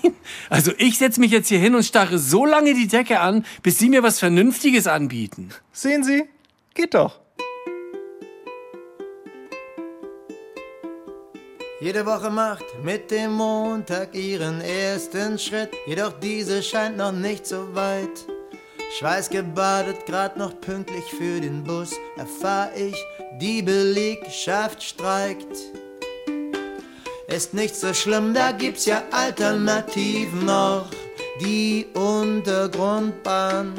Also 0.49 0.72
ich 0.80 0.97
setze 0.97 1.20
mich 1.20 1.30
jetzt 1.30 1.47
hier 1.47 1.60
hin 1.60 1.76
und 1.76 1.84
starre 1.84 2.18
so 2.18 2.43
lange 2.43 2.74
die 2.74 2.88
Decke 2.88 3.20
an, 3.20 3.45
bis 3.62 3.78
Sie 3.78 3.89
mir 3.89 4.01
was 4.01 4.18
Vernünftiges 4.18 4.88
anbieten. 4.88 5.49
Sehen 5.72 6.03
Sie? 6.03 6.24
Geht 6.74 6.95
doch. 6.95 7.20
Jede 11.86 12.04
Woche 12.08 12.32
macht 12.32 12.66
mit 12.84 13.12
dem 13.12 13.34
Montag 13.34 14.16
ihren 14.16 14.60
ersten 14.60 15.38
Schritt, 15.38 15.70
jedoch 15.86 16.14
diese 16.20 16.64
scheint 16.64 16.98
noch 16.98 17.12
nicht 17.12 17.46
so 17.46 17.76
weit. 17.76 18.26
Schweißgebadet, 18.98 20.08
grad 20.08 20.36
noch 20.36 20.60
pünktlich 20.62 21.04
für 21.04 21.40
den 21.40 21.64
Bus, 21.64 21.92
erfahr 22.18 22.76
ich, 22.76 22.96
die 23.40 23.62
Belegschaft 23.62 24.82
streikt. 24.82 25.56
Ist 27.28 27.54
nicht 27.54 27.76
so 27.76 27.94
schlimm, 27.94 28.34
da 28.34 28.52
gibt's 28.52 28.88
ja 28.88 29.04
Alternativen 29.12 30.44
noch. 30.46 30.90
Die 31.40 31.86
Untergrundbahn. 31.94 33.76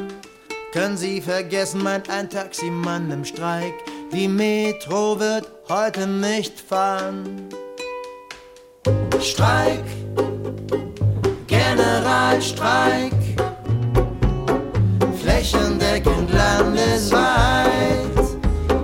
Können 0.72 0.96
Sie 0.96 1.20
vergessen, 1.20 1.82
meint 1.82 2.08
ein 2.08 2.30
Taximann 2.30 3.10
im 3.10 3.24
Streik. 3.24 3.74
Die 4.12 4.28
Metro 4.28 5.18
wird 5.18 5.50
heute 5.68 6.06
nicht 6.06 6.60
fahren. 6.60 7.48
Streik, 9.20 9.84
Generalstreik, 11.46 13.12
flächendeckend 15.20 16.30
landesweit. 16.32 17.66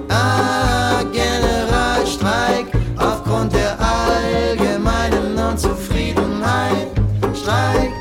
Ah, 0.08 1.02
Generalstreik, 1.12 2.66
aufgrund 2.96 3.52
der 3.52 3.78
allgemeinen 3.78 5.38
Unzufriedenheit. 5.38 6.88
Streik, 7.34 7.92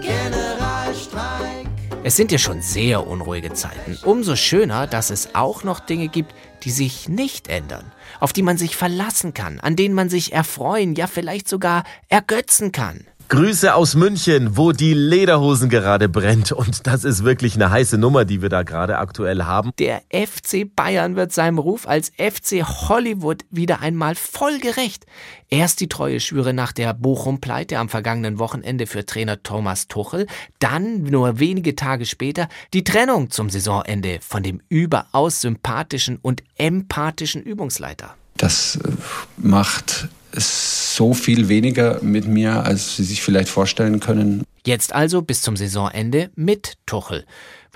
Generalstreik. 0.00 1.66
Es 2.04 2.16
sind 2.16 2.30
ja 2.30 2.38
schon 2.38 2.62
sehr 2.62 3.06
unruhige 3.06 3.52
Zeiten. 3.52 3.98
Umso 4.04 4.36
schöner, 4.36 4.86
dass 4.86 5.10
es 5.10 5.34
auch 5.34 5.64
noch 5.64 5.80
Dinge 5.80 6.08
gibt, 6.08 6.32
die 6.62 6.70
sich 6.70 7.08
nicht 7.08 7.48
ändern, 7.48 7.92
auf 8.20 8.32
die 8.32 8.42
man 8.42 8.58
sich 8.58 8.76
verlassen 8.76 9.34
kann, 9.34 9.60
an 9.60 9.76
denen 9.76 9.94
man 9.94 10.08
sich 10.08 10.32
erfreuen, 10.32 10.94
ja 10.94 11.06
vielleicht 11.06 11.48
sogar 11.48 11.84
ergötzen 12.08 12.72
kann. 12.72 13.06
Grüße 13.28 13.74
aus 13.74 13.94
München, 13.94 14.56
wo 14.56 14.72
die 14.72 14.94
Lederhosen 14.94 15.68
gerade 15.68 16.08
brennt. 16.08 16.50
Und 16.50 16.86
das 16.86 17.04
ist 17.04 17.24
wirklich 17.24 17.56
eine 17.56 17.70
heiße 17.70 17.98
Nummer, 17.98 18.24
die 18.24 18.40
wir 18.40 18.48
da 18.48 18.62
gerade 18.62 18.96
aktuell 18.96 19.44
haben. 19.44 19.72
Der 19.78 20.00
FC 20.10 20.74
Bayern 20.74 21.14
wird 21.14 21.32
seinem 21.32 21.58
Ruf 21.58 21.86
als 21.86 22.10
FC 22.16 22.64
Hollywood 22.64 23.44
wieder 23.50 23.80
einmal 23.80 24.14
voll 24.14 24.58
gerecht. 24.60 25.04
Erst 25.50 25.80
die 25.80 25.90
treue 25.90 26.20
Schwüre 26.20 26.54
nach 26.54 26.72
der 26.72 26.94
Bochum-Pleite 26.94 27.78
am 27.78 27.90
vergangenen 27.90 28.38
Wochenende 28.38 28.86
für 28.86 29.04
Trainer 29.04 29.42
Thomas 29.42 29.88
Tuchel, 29.88 30.26
dann 30.58 31.02
nur 31.02 31.38
wenige 31.38 31.76
Tage 31.76 32.06
später 32.06 32.48
die 32.72 32.82
Trennung 32.82 33.30
zum 33.30 33.50
Saisonende 33.50 34.20
von 34.22 34.42
dem 34.42 34.62
überaus 34.70 35.42
sympathischen 35.42 36.18
und 36.22 36.42
empathischen 36.56 37.42
Übungsleiter. 37.42 38.14
Das 38.38 38.76
äh, 38.76 38.88
macht 39.36 40.08
so 40.40 41.14
viel 41.14 41.48
weniger 41.48 42.02
mit 42.02 42.26
mir, 42.26 42.64
als 42.64 42.96
Sie 42.96 43.04
sich 43.04 43.22
vielleicht 43.22 43.48
vorstellen 43.48 44.00
können. 44.00 44.44
Jetzt 44.66 44.94
also 44.94 45.22
bis 45.22 45.42
zum 45.42 45.56
Saisonende 45.56 46.30
mit 46.34 46.74
Tuchel. 46.86 47.24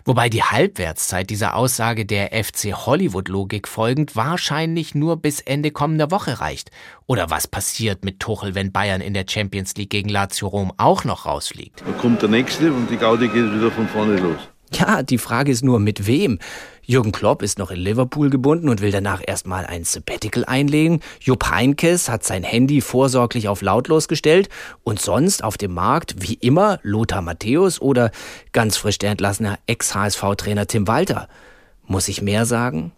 Wobei 0.04 0.28
die 0.28 0.42
Halbwertszeit 0.42 1.30
dieser 1.30 1.54
Aussage 1.54 2.04
der 2.04 2.30
FC 2.32 2.72
Hollywood-Logik 2.74 3.68
folgend 3.68 4.16
wahrscheinlich 4.16 4.96
nur 4.96 5.16
bis 5.16 5.40
Ende 5.40 5.70
kommender 5.70 6.10
Woche 6.10 6.40
reicht. 6.40 6.72
Oder 7.06 7.30
was 7.30 7.46
passiert 7.46 8.04
mit 8.04 8.18
Tuchel, 8.18 8.56
wenn 8.56 8.72
Bayern 8.72 9.00
in 9.00 9.14
der 9.14 9.26
Champions 9.28 9.76
League 9.76 9.90
gegen 9.90 10.08
Lazio 10.08 10.48
Rom 10.48 10.72
auch 10.76 11.04
noch 11.04 11.24
rausfliegt? 11.24 11.84
Da 11.86 11.92
kommt 11.92 12.20
der 12.20 12.30
nächste 12.30 12.72
und 12.72 12.90
die 12.90 12.96
Gaudi 12.96 13.28
geht 13.28 13.54
wieder 13.54 13.70
von 13.70 13.86
vorne 13.86 14.16
los. 14.16 14.40
Ja, 14.74 15.02
die 15.04 15.18
Frage 15.18 15.52
ist 15.52 15.62
nur, 15.62 15.78
mit 15.78 16.06
wem? 16.06 16.38
Jürgen 16.84 17.12
Klopp 17.12 17.42
ist 17.42 17.58
noch 17.58 17.70
in 17.70 17.78
Liverpool 17.78 18.28
gebunden 18.28 18.68
und 18.68 18.80
will 18.80 18.90
danach 18.90 19.22
erstmal 19.24 19.64
ein 19.66 19.84
Sabbatical 19.84 20.44
einlegen. 20.44 21.00
Jupp 21.20 21.48
Heinkes 21.48 22.08
hat 22.08 22.24
sein 22.24 22.42
Handy 22.42 22.80
vorsorglich 22.80 23.46
auf 23.46 23.62
lautlos 23.62 24.08
gestellt. 24.08 24.48
Und 24.82 25.00
sonst 25.00 25.44
auf 25.44 25.56
dem 25.56 25.74
Markt, 25.74 26.16
wie 26.18 26.34
immer, 26.34 26.80
Lothar 26.82 27.22
Matthäus 27.22 27.80
oder 27.80 28.10
ganz 28.50 28.76
frisch 28.76 28.98
der 28.98 29.12
entlassene 29.12 29.58
Ex-HSV-Trainer 29.66 30.66
Tim 30.66 30.88
Walter. 30.88 31.28
Muss 31.86 32.08
ich 32.08 32.20
mehr 32.20 32.46
sagen? 32.46 32.90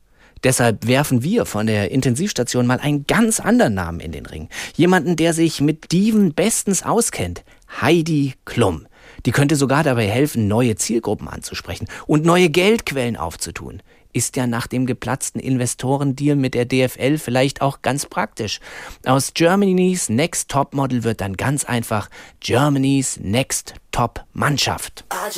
Deshalb 0.45 0.87
werfen 0.87 1.23
wir 1.23 1.45
von 1.45 1.67
der 1.67 1.91
Intensivstation 1.91 2.67
mal 2.67 2.79
einen 2.79 3.07
ganz 3.07 3.39
anderen 3.39 3.75
Namen 3.75 4.01
in 4.01 4.13
den 4.13 4.27
Ring. 4.27 4.49
Jemanden, 4.77 5.17
der 5.17 5.35
sich 5.35 5.61
mit 5.61 5.93
Diven 5.93 6.35
bestens 6.35 6.83
auskennt. 6.83 7.45
Heidi 7.81 8.35
Klum. 8.45 8.87
Die 9.27 9.33
könnte 9.33 9.57
sogar 9.57 9.83
dabei 9.83 10.07
helfen, 10.07 10.49
neue 10.49 10.77
Zielgruppen 10.77 11.29
anzusprechen 11.29 11.89
und 12.07 12.25
neue 12.25 12.51
Geldquellen 12.51 13.17
aufzutun. 13.17 13.83
Ist 14.13 14.37
ja 14.37 14.47
nach 14.47 14.69
dem 14.69 14.87
geplatzten 14.87 15.41
Investorendeal 15.41 16.37
mit 16.37 16.55
der 16.55 16.67
DFL 16.67 17.19
vielleicht 17.19 17.63
auch 17.63 17.83
ganz 17.83 18.07
praktisch. 18.07 18.61
Aus 19.05 19.35
Germany's 19.35 20.09
Next 20.09 20.51
Top 20.51 20.73
Model 20.73 21.03
wird 21.03 21.21
dann 21.21 21.37
ganz 21.37 21.65
einfach 21.65 22.09
Germany's 22.39 23.19
Next 23.21 23.75
Top 23.91 24.25
Mannschaft. 24.33 25.05
I 25.13 25.31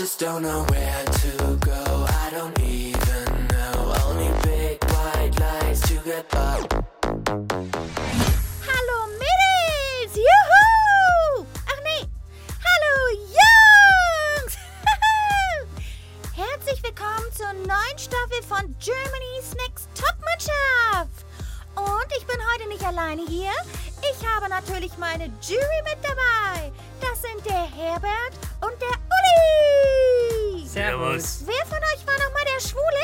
zur 17.46 17.52
neuen 17.66 17.98
Staffel 17.98 18.42
von 18.48 18.76
Germany's 18.80 19.54
Next 19.54 19.88
Topmannschaft. 19.94 21.24
Und 21.76 22.10
ich 22.18 22.26
bin 22.26 22.36
heute 22.54 22.68
nicht 22.68 22.84
alleine 22.84 23.22
hier. 23.26 23.52
Ich 24.00 24.26
habe 24.26 24.48
natürlich 24.48 24.96
meine 24.98 25.26
Jury 25.42 25.82
mit 25.84 25.98
dabei. 26.02 26.72
Das 27.00 27.22
sind 27.22 27.44
der 27.44 27.66
Herbert 27.70 28.34
und 28.62 28.74
der 28.80 28.96
Uli. 29.14 30.66
Servus. 30.66 31.42
Wer 31.44 31.66
von 31.66 31.78
euch 31.78 32.06
war 32.06 32.18
nochmal 32.18 32.44
der 32.52 32.60
Schwule? 32.60 32.95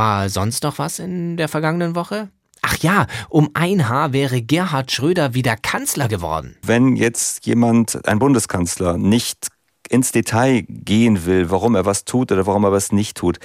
War 0.00 0.30
sonst 0.30 0.62
noch 0.62 0.78
was 0.78 0.98
in 0.98 1.36
der 1.36 1.46
vergangenen 1.46 1.94
Woche? 1.94 2.30
Ach 2.62 2.78
ja, 2.78 3.06
um 3.28 3.50
ein 3.52 3.86
Haar 3.86 4.14
wäre 4.14 4.40
Gerhard 4.40 4.90
Schröder 4.90 5.34
wieder 5.34 5.56
Kanzler 5.56 6.08
geworden. 6.08 6.56
Wenn 6.64 6.96
jetzt 6.96 7.44
jemand, 7.44 8.08
ein 8.08 8.18
Bundeskanzler, 8.18 8.96
nicht 8.96 9.48
ins 9.90 10.10
Detail 10.10 10.64
gehen 10.66 11.26
will, 11.26 11.50
warum 11.50 11.74
er 11.74 11.84
was 11.84 12.06
tut 12.06 12.32
oder 12.32 12.46
warum 12.46 12.64
er 12.64 12.72
was 12.72 12.92
nicht 12.92 13.18
tut, 13.18 13.40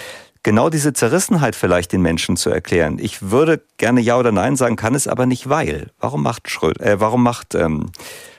genau 0.45 0.69
diese 0.69 0.93
Zerrissenheit 0.93 1.55
vielleicht 1.55 1.91
den 1.91 2.03
Menschen 2.03 2.37
zu 2.37 2.51
erklären. 2.51 2.99
Ich 3.01 3.31
würde 3.31 3.63
gerne 3.77 3.99
Ja 3.99 4.17
oder 4.17 4.31
Nein 4.31 4.55
sagen, 4.55 4.75
kann 4.75 4.93
es 4.93 5.07
aber 5.07 5.25
nicht, 5.25 5.49
weil. 5.49 5.89
Warum 5.99 6.21
macht 6.21 6.49
Schröder, 6.49 6.85
äh, 6.85 6.99
warum 6.99 7.23
macht 7.23 7.55
ähm, 7.55 7.91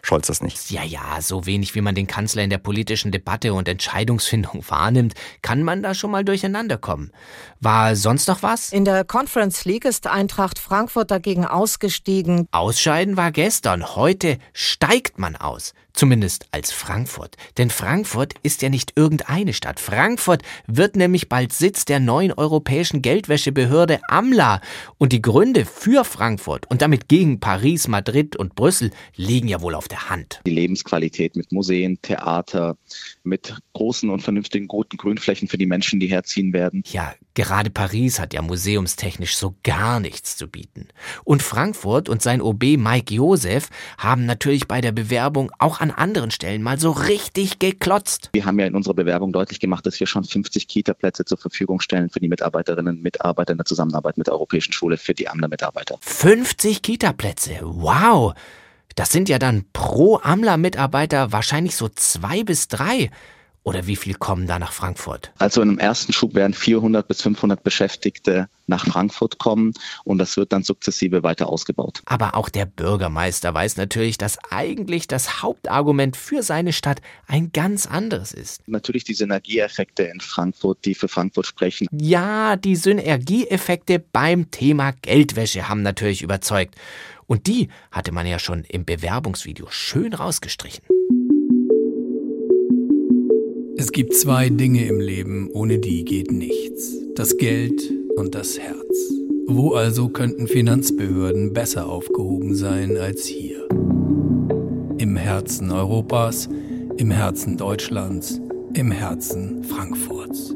Scholz 0.02 0.28
das 0.28 0.40
nicht? 0.40 0.70
Ja, 0.70 0.84
ja, 0.84 1.20
so 1.20 1.46
wenig 1.46 1.74
wie 1.74 1.80
man 1.80 1.96
den 1.96 2.06
Kanzler 2.06 2.44
in 2.44 2.50
der 2.50 2.58
politischen 2.58 3.10
Debatte 3.10 3.52
und 3.52 3.66
Entscheidungsfindung 3.66 4.64
wahrnimmt, 4.68 5.14
kann 5.42 5.64
man 5.64 5.82
da 5.82 5.94
schon 5.94 6.12
mal 6.12 6.24
durcheinander 6.24 6.78
kommen. 6.78 7.10
War 7.60 7.96
sonst 7.96 8.28
noch 8.28 8.42
was? 8.42 8.72
In 8.72 8.84
der 8.84 9.04
Conference 9.04 9.64
League 9.64 9.84
ist 9.84 10.06
Eintracht 10.06 10.60
Frankfurt 10.60 11.10
dagegen 11.10 11.44
ausgestiegen. 11.44 12.46
Ausscheiden 12.52 13.16
war 13.16 13.32
gestern. 13.32 13.96
Heute 13.96 14.38
steigt 14.52 15.18
man 15.18 15.34
aus. 15.34 15.74
Zumindest 15.96 16.46
als 16.50 16.72
Frankfurt. 16.72 17.36
Denn 17.56 17.70
Frankfurt 17.70 18.34
ist 18.42 18.60
ja 18.60 18.68
nicht 18.68 18.92
irgendeine 18.96 19.54
Stadt. 19.54 19.80
Frankfurt 19.80 20.42
wird 20.66 20.94
nämlich 20.94 21.30
bald 21.30 21.54
Sitz 21.54 21.86
der 21.86 22.00
neuen 22.00 22.32
europäischen 22.32 23.00
Geldwäschebehörde 23.00 24.00
AMLA. 24.08 24.60
Und 24.98 25.14
die 25.14 25.22
Gründe 25.22 25.64
für 25.64 26.04
Frankfurt 26.04 26.70
und 26.70 26.82
damit 26.82 27.08
gegen 27.08 27.40
Paris, 27.40 27.88
Madrid 27.88 28.36
und 28.36 28.54
Brüssel 28.54 28.90
liegen 29.16 29.48
ja 29.48 29.62
wohl 29.62 29.74
auf 29.74 29.88
der 29.88 30.10
Hand. 30.10 30.42
Die 30.46 30.50
Lebensqualität 30.50 31.34
mit 31.34 31.50
Museen, 31.50 31.98
Theater, 32.02 32.76
mit 33.24 33.54
großen 33.72 34.10
und 34.10 34.20
vernünftigen 34.20 34.68
guten 34.68 34.98
Grünflächen 34.98 35.48
für 35.48 35.56
die 35.56 35.66
Menschen, 35.66 35.98
die 35.98 36.08
herziehen 36.08 36.52
werden. 36.52 36.82
Ja, 36.92 37.14
gerade 37.36 37.70
Paris 37.70 38.18
hat 38.18 38.34
ja 38.34 38.42
museumstechnisch 38.42 39.36
so 39.36 39.54
gar 39.62 40.00
nichts 40.00 40.36
zu 40.36 40.48
bieten. 40.48 40.88
Und 41.22 41.42
Frankfurt 41.42 42.08
und 42.08 42.22
sein 42.22 42.40
OB 42.40 42.76
Mike 42.78 43.14
Josef 43.14 43.68
haben 43.98 44.26
natürlich 44.26 44.66
bei 44.66 44.80
der 44.80 44.90
Bewerbung 44.90 45.52
auch 45.58 45.80
an 45.80 45.92
anderen 45.92 46.32
Stellen 46.32 46.62
mal 46.62 46.80
so 46.80 46.90
richtig 46.90 47.60
geklotzt. 47.60 48.30
Wir 48.32 48.46
haben 48.46 48.58
ja 48.58 48.66
in 48.66 48.74
unserer 48.74 48.94
Bewerbung 48.94 49.32
deutlich 49.32 49.60
gemacht, 49.60 49.86
dass 49.86 50.00
wir 50.00 50.06
schon 50.06 50.24
50 50.24 50.66
Kita-Plätze 50.66 51.24
zur 51.24 51.38
Verfügung 51.38 51.80
stellen 51.80 52.08
für 52.08 52.20
die 52.20 52.28
Mitarbeiterinnen 52.28 52.96
und 52.96 53.02
Mitarbeiter 53.02 53.52
in 53.52 53.58
der 53.58 53.66
Zusammenarbeit 53.66 54.16
mit 54.16 54.26
der 54.26 54.34
Europäischen 54.34 54.72
Schule 54.72 54.96
für 54.96 55.14
die 55.14 55.28
AMLA-Mitarbeiter. 55.28 55.98
50 56.00 56.82
Kita-Plätze, 56.82 57.60
wow! 57.62 58.34
Das 58.94 59.12
sind 59.12 59.28
ja 59.28 59.38
dann 59.38 59.66
pro 59.74 60.16
AMLA-Mitarbeiter 60.22 61.30
wahrscheinlich 61.30 61.76
so 61.76 61.90
zwei 61.90 62.44
bis 62.44 62.68
drei. 62.68 63.10
Oder 63.66 63.88
wie 63.88 63.96
viel 63.96 64.14
kommen 64.14 64.46
da 64.46 64.60
nach 64.60 64.70
Frankfurt? 64.70 65.32
Also 65.38 65.60
in 65.60 65.70
einem 65.70 65.78
ersten 65.80 66.12
Schub 66.12 66.36
werden 66.36 66.54
400 66.54 67.08
bis 67.08 67.22
500 67.22 67.64
Beschäftigte 67.64 68.48
nach 68.68 68.86
Frankfurt 68.86 69.38
kommen 69.38 69.74
und 70.04 70.18
das 70.18 70.36
wird 70.36 70.52
dann 70.52 70.62
sukzessive 70.62 71.24
weiter 71.24 71.48
ausgebaut. 71.48 72.00
Aber 72.04 72.36
auch 72.36 72.48
der 72.48 72.64
Bürgermeister 72.64 73.52
weiß 73.52 73.76
natürlich, 73.76 74.18
dass 74.18 74.38
eigentlich 74.52 75.08
das 75.08 75.42
Hauptargument 75.42 76.16
für 76.16 76.44
seine 76.44 76.72
Stadt 76.72 77.02
ein 77.26 77.50
ganz 77.50 77.86
anderes 77.86 78.30
ist. 78.32 78.62
Natürlich 78.68 79.02
die 79.02 79.14
Synergieeffekte 79.14 80.04
in 80.04 80.20
Frankfurt, 80.20 80.84
die 80.84 80.94
für 80.94 81.08
Frankfurt 81.08 81.46
sprechen. 81.46 81.88
Ja, 81.90 82.54
die 82.54 82.76
Synergieeffekte 82.76 83.98
beim 83.98 84.52
Thema 84.52 84.92
Geldwäsche 84.92 85.68
haben 85.68 85.82
natürlich 85.82 86.22
überzeugt. 86.22 86.76
Und 87.26 87.48
die 87.48 87.68
hatte 87.90 88.12
man 88.12 88.28
ja 88.28 88.38
schon 88.38 88.62
im 88.62 88.84
Bewerbungsvideo 88.84 89.66
schön 89.70 90.14
rausgestrichen. 90.14 90.84
Es 93.78 93.92
gibt 93.92 94.14
zwei 94.14 94.48
Dinge 94.48 94.86
im 94.86 95.00
Leben, 95.00 95.50
ohne 95.52 95.78
die 95.78 96.06
geht 96.06 96.32
nichts. 96.32 96.94
Das 97.14 97.36
Geld 97.36 97.92
und 98.16 98.34
das 98.34 98.58
Herz. 98.58 99.12
Wo 99.46 99.74
also 99.74 100.08
könnten 100.08 100.48
Finanzbehörden 100.48 101.52
besser 101.52 101.86
aufgehoben 101.86 102.54
sein 102.54 102.96
als 102.96 103.26
hier? 103.26 103.68
Im 104.96 105.16
Herzen 105.16 105.70
Europas, 105.70 106.48
im 106.96 107.10
Herzen 107.10 107.58
Deutschlands, 107.58 108.40
im 108.72 108.90
Herzen 108.90 109.62
Frankfurts. 109.62 110.54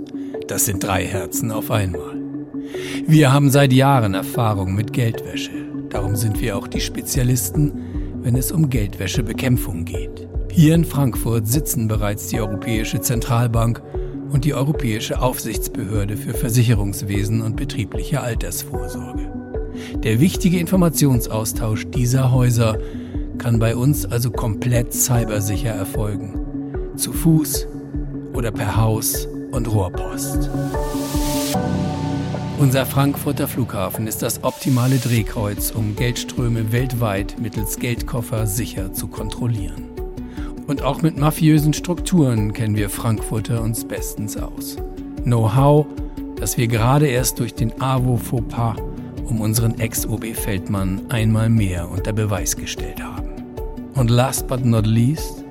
Das 0.49 0.65
sind 0.65 0.83
drei 0.83 1.05
Herzen 1.05 1.51
auf 1.51 1.71
einmal. 1.71 2.19
Wir 3.07 3.35
haben 3.35 3.51
seit 3.51 3.75
Jahren 3.75 4.15
Erfahrung 4.15 4.75
mit 4.75 4.95
Geldwäsche. 4.95 5.53
Darum 5.91 6.17
sind 6.17 6.41
wir 6.41 6.57
auch 6.57 6.69
die 6.69 6.81
Spezialisten, 6.81 7.71
wenn 8.23 8.35
es 8.35 8.51
um 8.51 8.71
Geldwäschebekämpfung 8.71 9.85
geht. 9.85 10.30
Hier 10.53 10.75
in 10.75 10.85
Frankfurt 10.85 11.47
sitzen 11.47 11.89
bereits 11.89 12.29
die 12.29 12.41
Europäische 12.41 13.01
Zentralbank 13.01 13.83
und 14.31 14.45
die 14.45 14.55
Europäische 14.55 15.21
Aufsichtsbehörde 15.21 16.17
für 16.17 16.35
Versicherungswesen 16.35 17.41
und 17.41 17.57
betriebliche 17.57 18.21
Altersvorsorge. 18.21 19.33
Der 20.03 20.21
wichtige 20.21 20.59
Informationsaustausch 20.59 21.87
dieser 21.91 22.33
Häuser 22.33 22.79
kann 23.39 23.59
bei 23.59 23.77
uns 23.77 24.05
also 24.05 24.31
komplett 24.31 24.93
cybersicher 24.93 25.71
erfolgen. 25.71 26.35
Zu 26.97 27.13
Fuß 27.13 27.67
oder 28.35 28.51
per 28.51 28.77
Haus 28.77 29.27
und 29.53 29.73
Rohrpost. 29.73 30.51
Unser 32.59 32.85
Frankfurter 32.85 33.49
Flughafen 33.49 34.07
ist 34.07 34.21
das 34.21 34.45
optimale 34.45 34.99
Drehkreuz, 34.99 35.71
um 35.71 35.97
Geldströme 35.97 36.73
weltweit 36.73 37.37
mittels 37.41 37.79
Geldkoffer 37.79 38.47
sicher 38.47 38.93
zu 38.93 39.09
kontrollieren. 39.09 39.90
Und 40.71 40.83
auch 40.83 41.03
mit 41.03 41.19
mafiösen 41.19 41.73
Strukturen 41.73 42.53
kennen 42.53 42.77
wir 42.77 42.91
Frankfurter 42.91 43.61
uns 43.61 43.85
bestens 43.85 44.37
aus. 44.37 44.77
Know-how, 45.25 45.85
das 46.37 46.59
wir 46.59 46.69
gerade 46.69 47.09
erst 47.09 47.41
durch 47.41 47.55
den 47.55 47.73
AWO-Fauxpas 47.83 48.77
um 49.25 49.41
unseren 49.41 49.81
Ex-OB 49.81 50.27
Feldmann 50.27 51.01
einmal 51.09 51.49
mehr 51.49 51.91
unter 51.91 52.13
Beweis 52.13 52.57
gestellt 52.57 53.03
haben. 53.03 53.31
Und 53.97 54.11
last 54.11 54.47
but 54.47 54.65
not 54.65 54.87
least, 54.87 55.45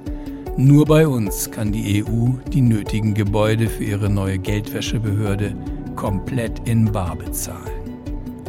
nur 0.56 0.86
bei 0.86 1.06
uns 1.06 1.52
kann 1.52 1.74
die 1.74 2.02
EU 2.02 2.30
die 2.54 2.62
nötigen 2.62 3.14
Gebäude 3.14 3.68
für 3.68 3.84
ihre 3.84 4.10
neue 4.10 4.40
Geldwäschebehörde 4.40 5.54
komplett 5.98 6.66
in 6.66 6.90
Bar 6.94 7.18
bezahlen. 7.18 8.00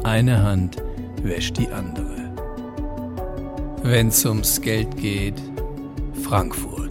Eine 0.04 0.40
Hand 0.40 0.76
wäscht 1.24 1.58
die 1.58 1.68
andere. 1.70 2.30
Wenn's 3.82 4.24
ums 4.24 4.60
Geld 4.60 4.96
geht, 4.98 5.42
Frankfurt. 6.30 6.89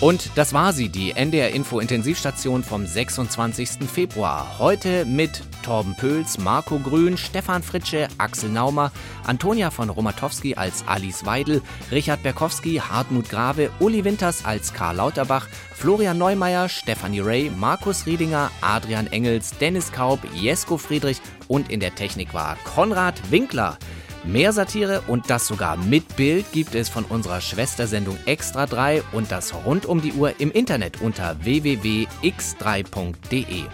Und 0.00 0.30
das 0.34 0.54
war 0.54 0.72
sie, 0.72 0.88
die 0.88 1.10
NDR 1.10 1.50
Info 1.50 1.78
Intensivstation 1.78 2.64
vom 2.64 2.86
26. 2.86 3.86
Februar. 3.86 4.58
Heute 4.58 5.04
mit 5.04 5.42
Torben 5.62 5.94
Pöls, 5.94 6.38
Marco 6.38 6.78
Grün, 6.78 7.18
Stefan 7.18 7.62
Fritsche, 7.62 8.08
Axel 8.16 8.48
Naumer, 8.48 8.92
Antonia 9.26 9.70
von 9.70 9.90
Romatowski 9.90 10.54
als 10.54 10.84
Alice 10.86 11.26
Weidel, 11.26 11.60
Richard 11.92 12.22
Berkowski, 12.22 12.76
Hartmut 12.76 13.28
Grave, 13.28 13.68
Uli 13.78 14.02
Winters 14.02 14.46
als 14.46 14.72
Karl 14.72 14.96
Lauterbach, 14.96 15.46
Florian 15.74 16.16
Neumeier, 16.16 16.70
Stefanie 16.70 17.20
Ray, 17.20 17.50
Markus 17.50 18.06
Riedinger, 18.06 18.50
Adrian 18.62 19.06
Engels, 19.08 19.58
Dennis 19.58 19.92
Kaub, 19.92 20.20
Jesko 20.32 20.78
Friedrich 20.78 21.20
und 21.46 21.70
in 21.70 21.78
der 21.80 21.94
Technik 21.94 22.32
war 22.32 22.56
Konrad 22.64 23.30
Winkler. 23.30 23.76
Mehr 24.24 24.52
Satire 24.52 25.02
und 25.06 25.30
das 25.30 25.46
sogar 25.46 25.78
mit 25.78 26.16
Bild 26.16 26.52
gibt 26.52 26.74
es 26.74 26.90
von 26.90 27.06
unserer 27.06 27.40
Schwestersendung 27.40 28.18
Extra 28.26 28.66
3 28.66 29.02
und 29.12 29.32
das 29.32 29.54
rund 29.64 29.86
um 29.86 30.02
die 30.02 30.12
Uhr 30.12 30.38
im 30.40 30.52
Internet 30.52 31.00
unter 31.00 31.42
www.x3.de. 31.42 33.64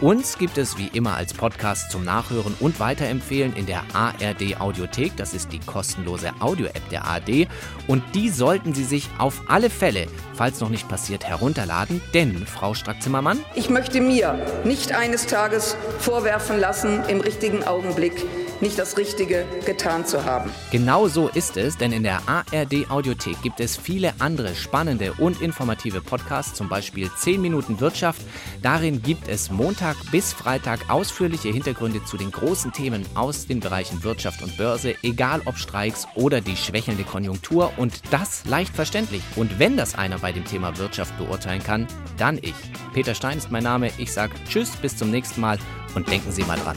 Uns 0.00 0.38
gibt 0.38 0.56
es 0.56 0.78
wie 0.78 0.88
immer 0.94 1.18
als 1.18 1.34
Podcast 1.34 1.90
zum 1.90 2.06
Nachhören 2.06 2.54
und 2.60 2.80
Weiterempfehlen 2.80 3.54
in 3.54 3.66
der 3.66 3.82
ARD 3.92 4.58
Audiothek. 4.58 5.14
Das 5.18 5.34
ist 5.34 5.52
die 5.52 5.60
kostenlose 5.60 6.32
Audio-App 6.40 6.88
der 6.88 7.04
ARD. 7.04 7.46
Und 7.86 8.02
die 8.14 8.30
sollten 8.30 8.72
Sie 8.72 8.84
sich 8.84 9.10
auf 9.18 9.42
alle 9.48 9.68
Fälle, 9.68 10.06
falls 10.32 10.60
noch 10.60 10.70
nicht 10.70 10.88
passiert, 10.88 11.26
herunterladen. 11.26 12.00
Denn, 12.14 12.46
Frau 12.46 12.72
Strack-Zimmermann, 12.72 13.44
ich 13.54 13.68
möchte 13.68 14.00
mir 14.00 14.62
nicht 14.64 14.92
eines 14.92 15.26
Tages 15.26 15.76
vorwerfen 15.98 16.58
lassen, 16.58 17.02
im 17.08 17.20
richtigen 17.20 17.64
Augenblick 17.64 18.24
nicht 18.60 18.78
das 18.78 18.96
Richtige 18.96 19.44
getan 19.64 20.06
zu 20.06 20.24
haben. 20.24 20.50
Genau 20.70 21.08
so 21.08 21.28
ist 21.28 21.56
es, 21.56 21.76
denn 21.76 21.92
in 21.92 22.02
der 22.02 22.20
ARD 22.26 22.90
Audiothek 22.90 23.40
gibt 23.42 23.60
es 23.60 23.76
viele 23.76 24.12
andere 24.18 24.54
spannende 24.54 25.12
und 25.14 25.40
informative 25.40 26.00
Podcasts, 26.00 26.54
zum 26.54 26.68
Beispiel 26.68 27.10
10 27.16 27.40
Minuten 27.40 27.80
Wirtschaft. 27.80 28.22
Darin 28.62 29.02
gibt 29.02 29.28
es 29.28 29.50
Montag 29.50 29.96
bis 30.10 30.32
Freitag 30.32 30.90
ausführliche 30.90 31.48
Hintergründe 31.48 32.04
zu 32.04 32.16
den 32.16 32.30
großen 32.30 32.72
Themen 32.72 33.04
aus 33.14 33.46
den 33.46 33.60
Bereichen 33.60 34.02
Wirtschaft 34.02 34.42
und 34.42 34.56
Börse, 34.56 34.94
egal 35.02 35.42
ob 35.44 35.56
Streiks 35.56 36.06
oder 36.14 36.40
die 36.40 36.56
schwächelnde 36.56 37.04
Konjunktur 37.04 37.72
und 37.76 38.00
das 38.10 38.44
leicht 38.46 38.74
verständlich. 38.74 39.22
Und 39.36 39.58
wenn 39.58 39.76
das 39.76 39.94
einer 39.94 40.18
bei 40.18 40.32
dem 40.32 40.44
Thema 40.44 40.76
Wirtschaft 40.78 41.16
beurteilen 41.18 41.62
kann, 41.62 41.86
dann 42.16 42.38
ich. 42.38 42.54
Peter 42.92 43.14
Stein 43.14 43.38
ist 43.38 43.50
mein 43.50 43.64
Name. 43.64 43.90
Ich 43.98 44.12
sage 44.12 44.34
Tschüss, 44.48 44.70
bis 44.76 44.96
zum 44.96 45.10
nächsten 45.10 45.40
Mal 45.40 45.58
und 45.94 46.10
denken 46.10 46.32
Sie 46.32 46.44
mal 46.44 46.58
dran. 46.58 46.76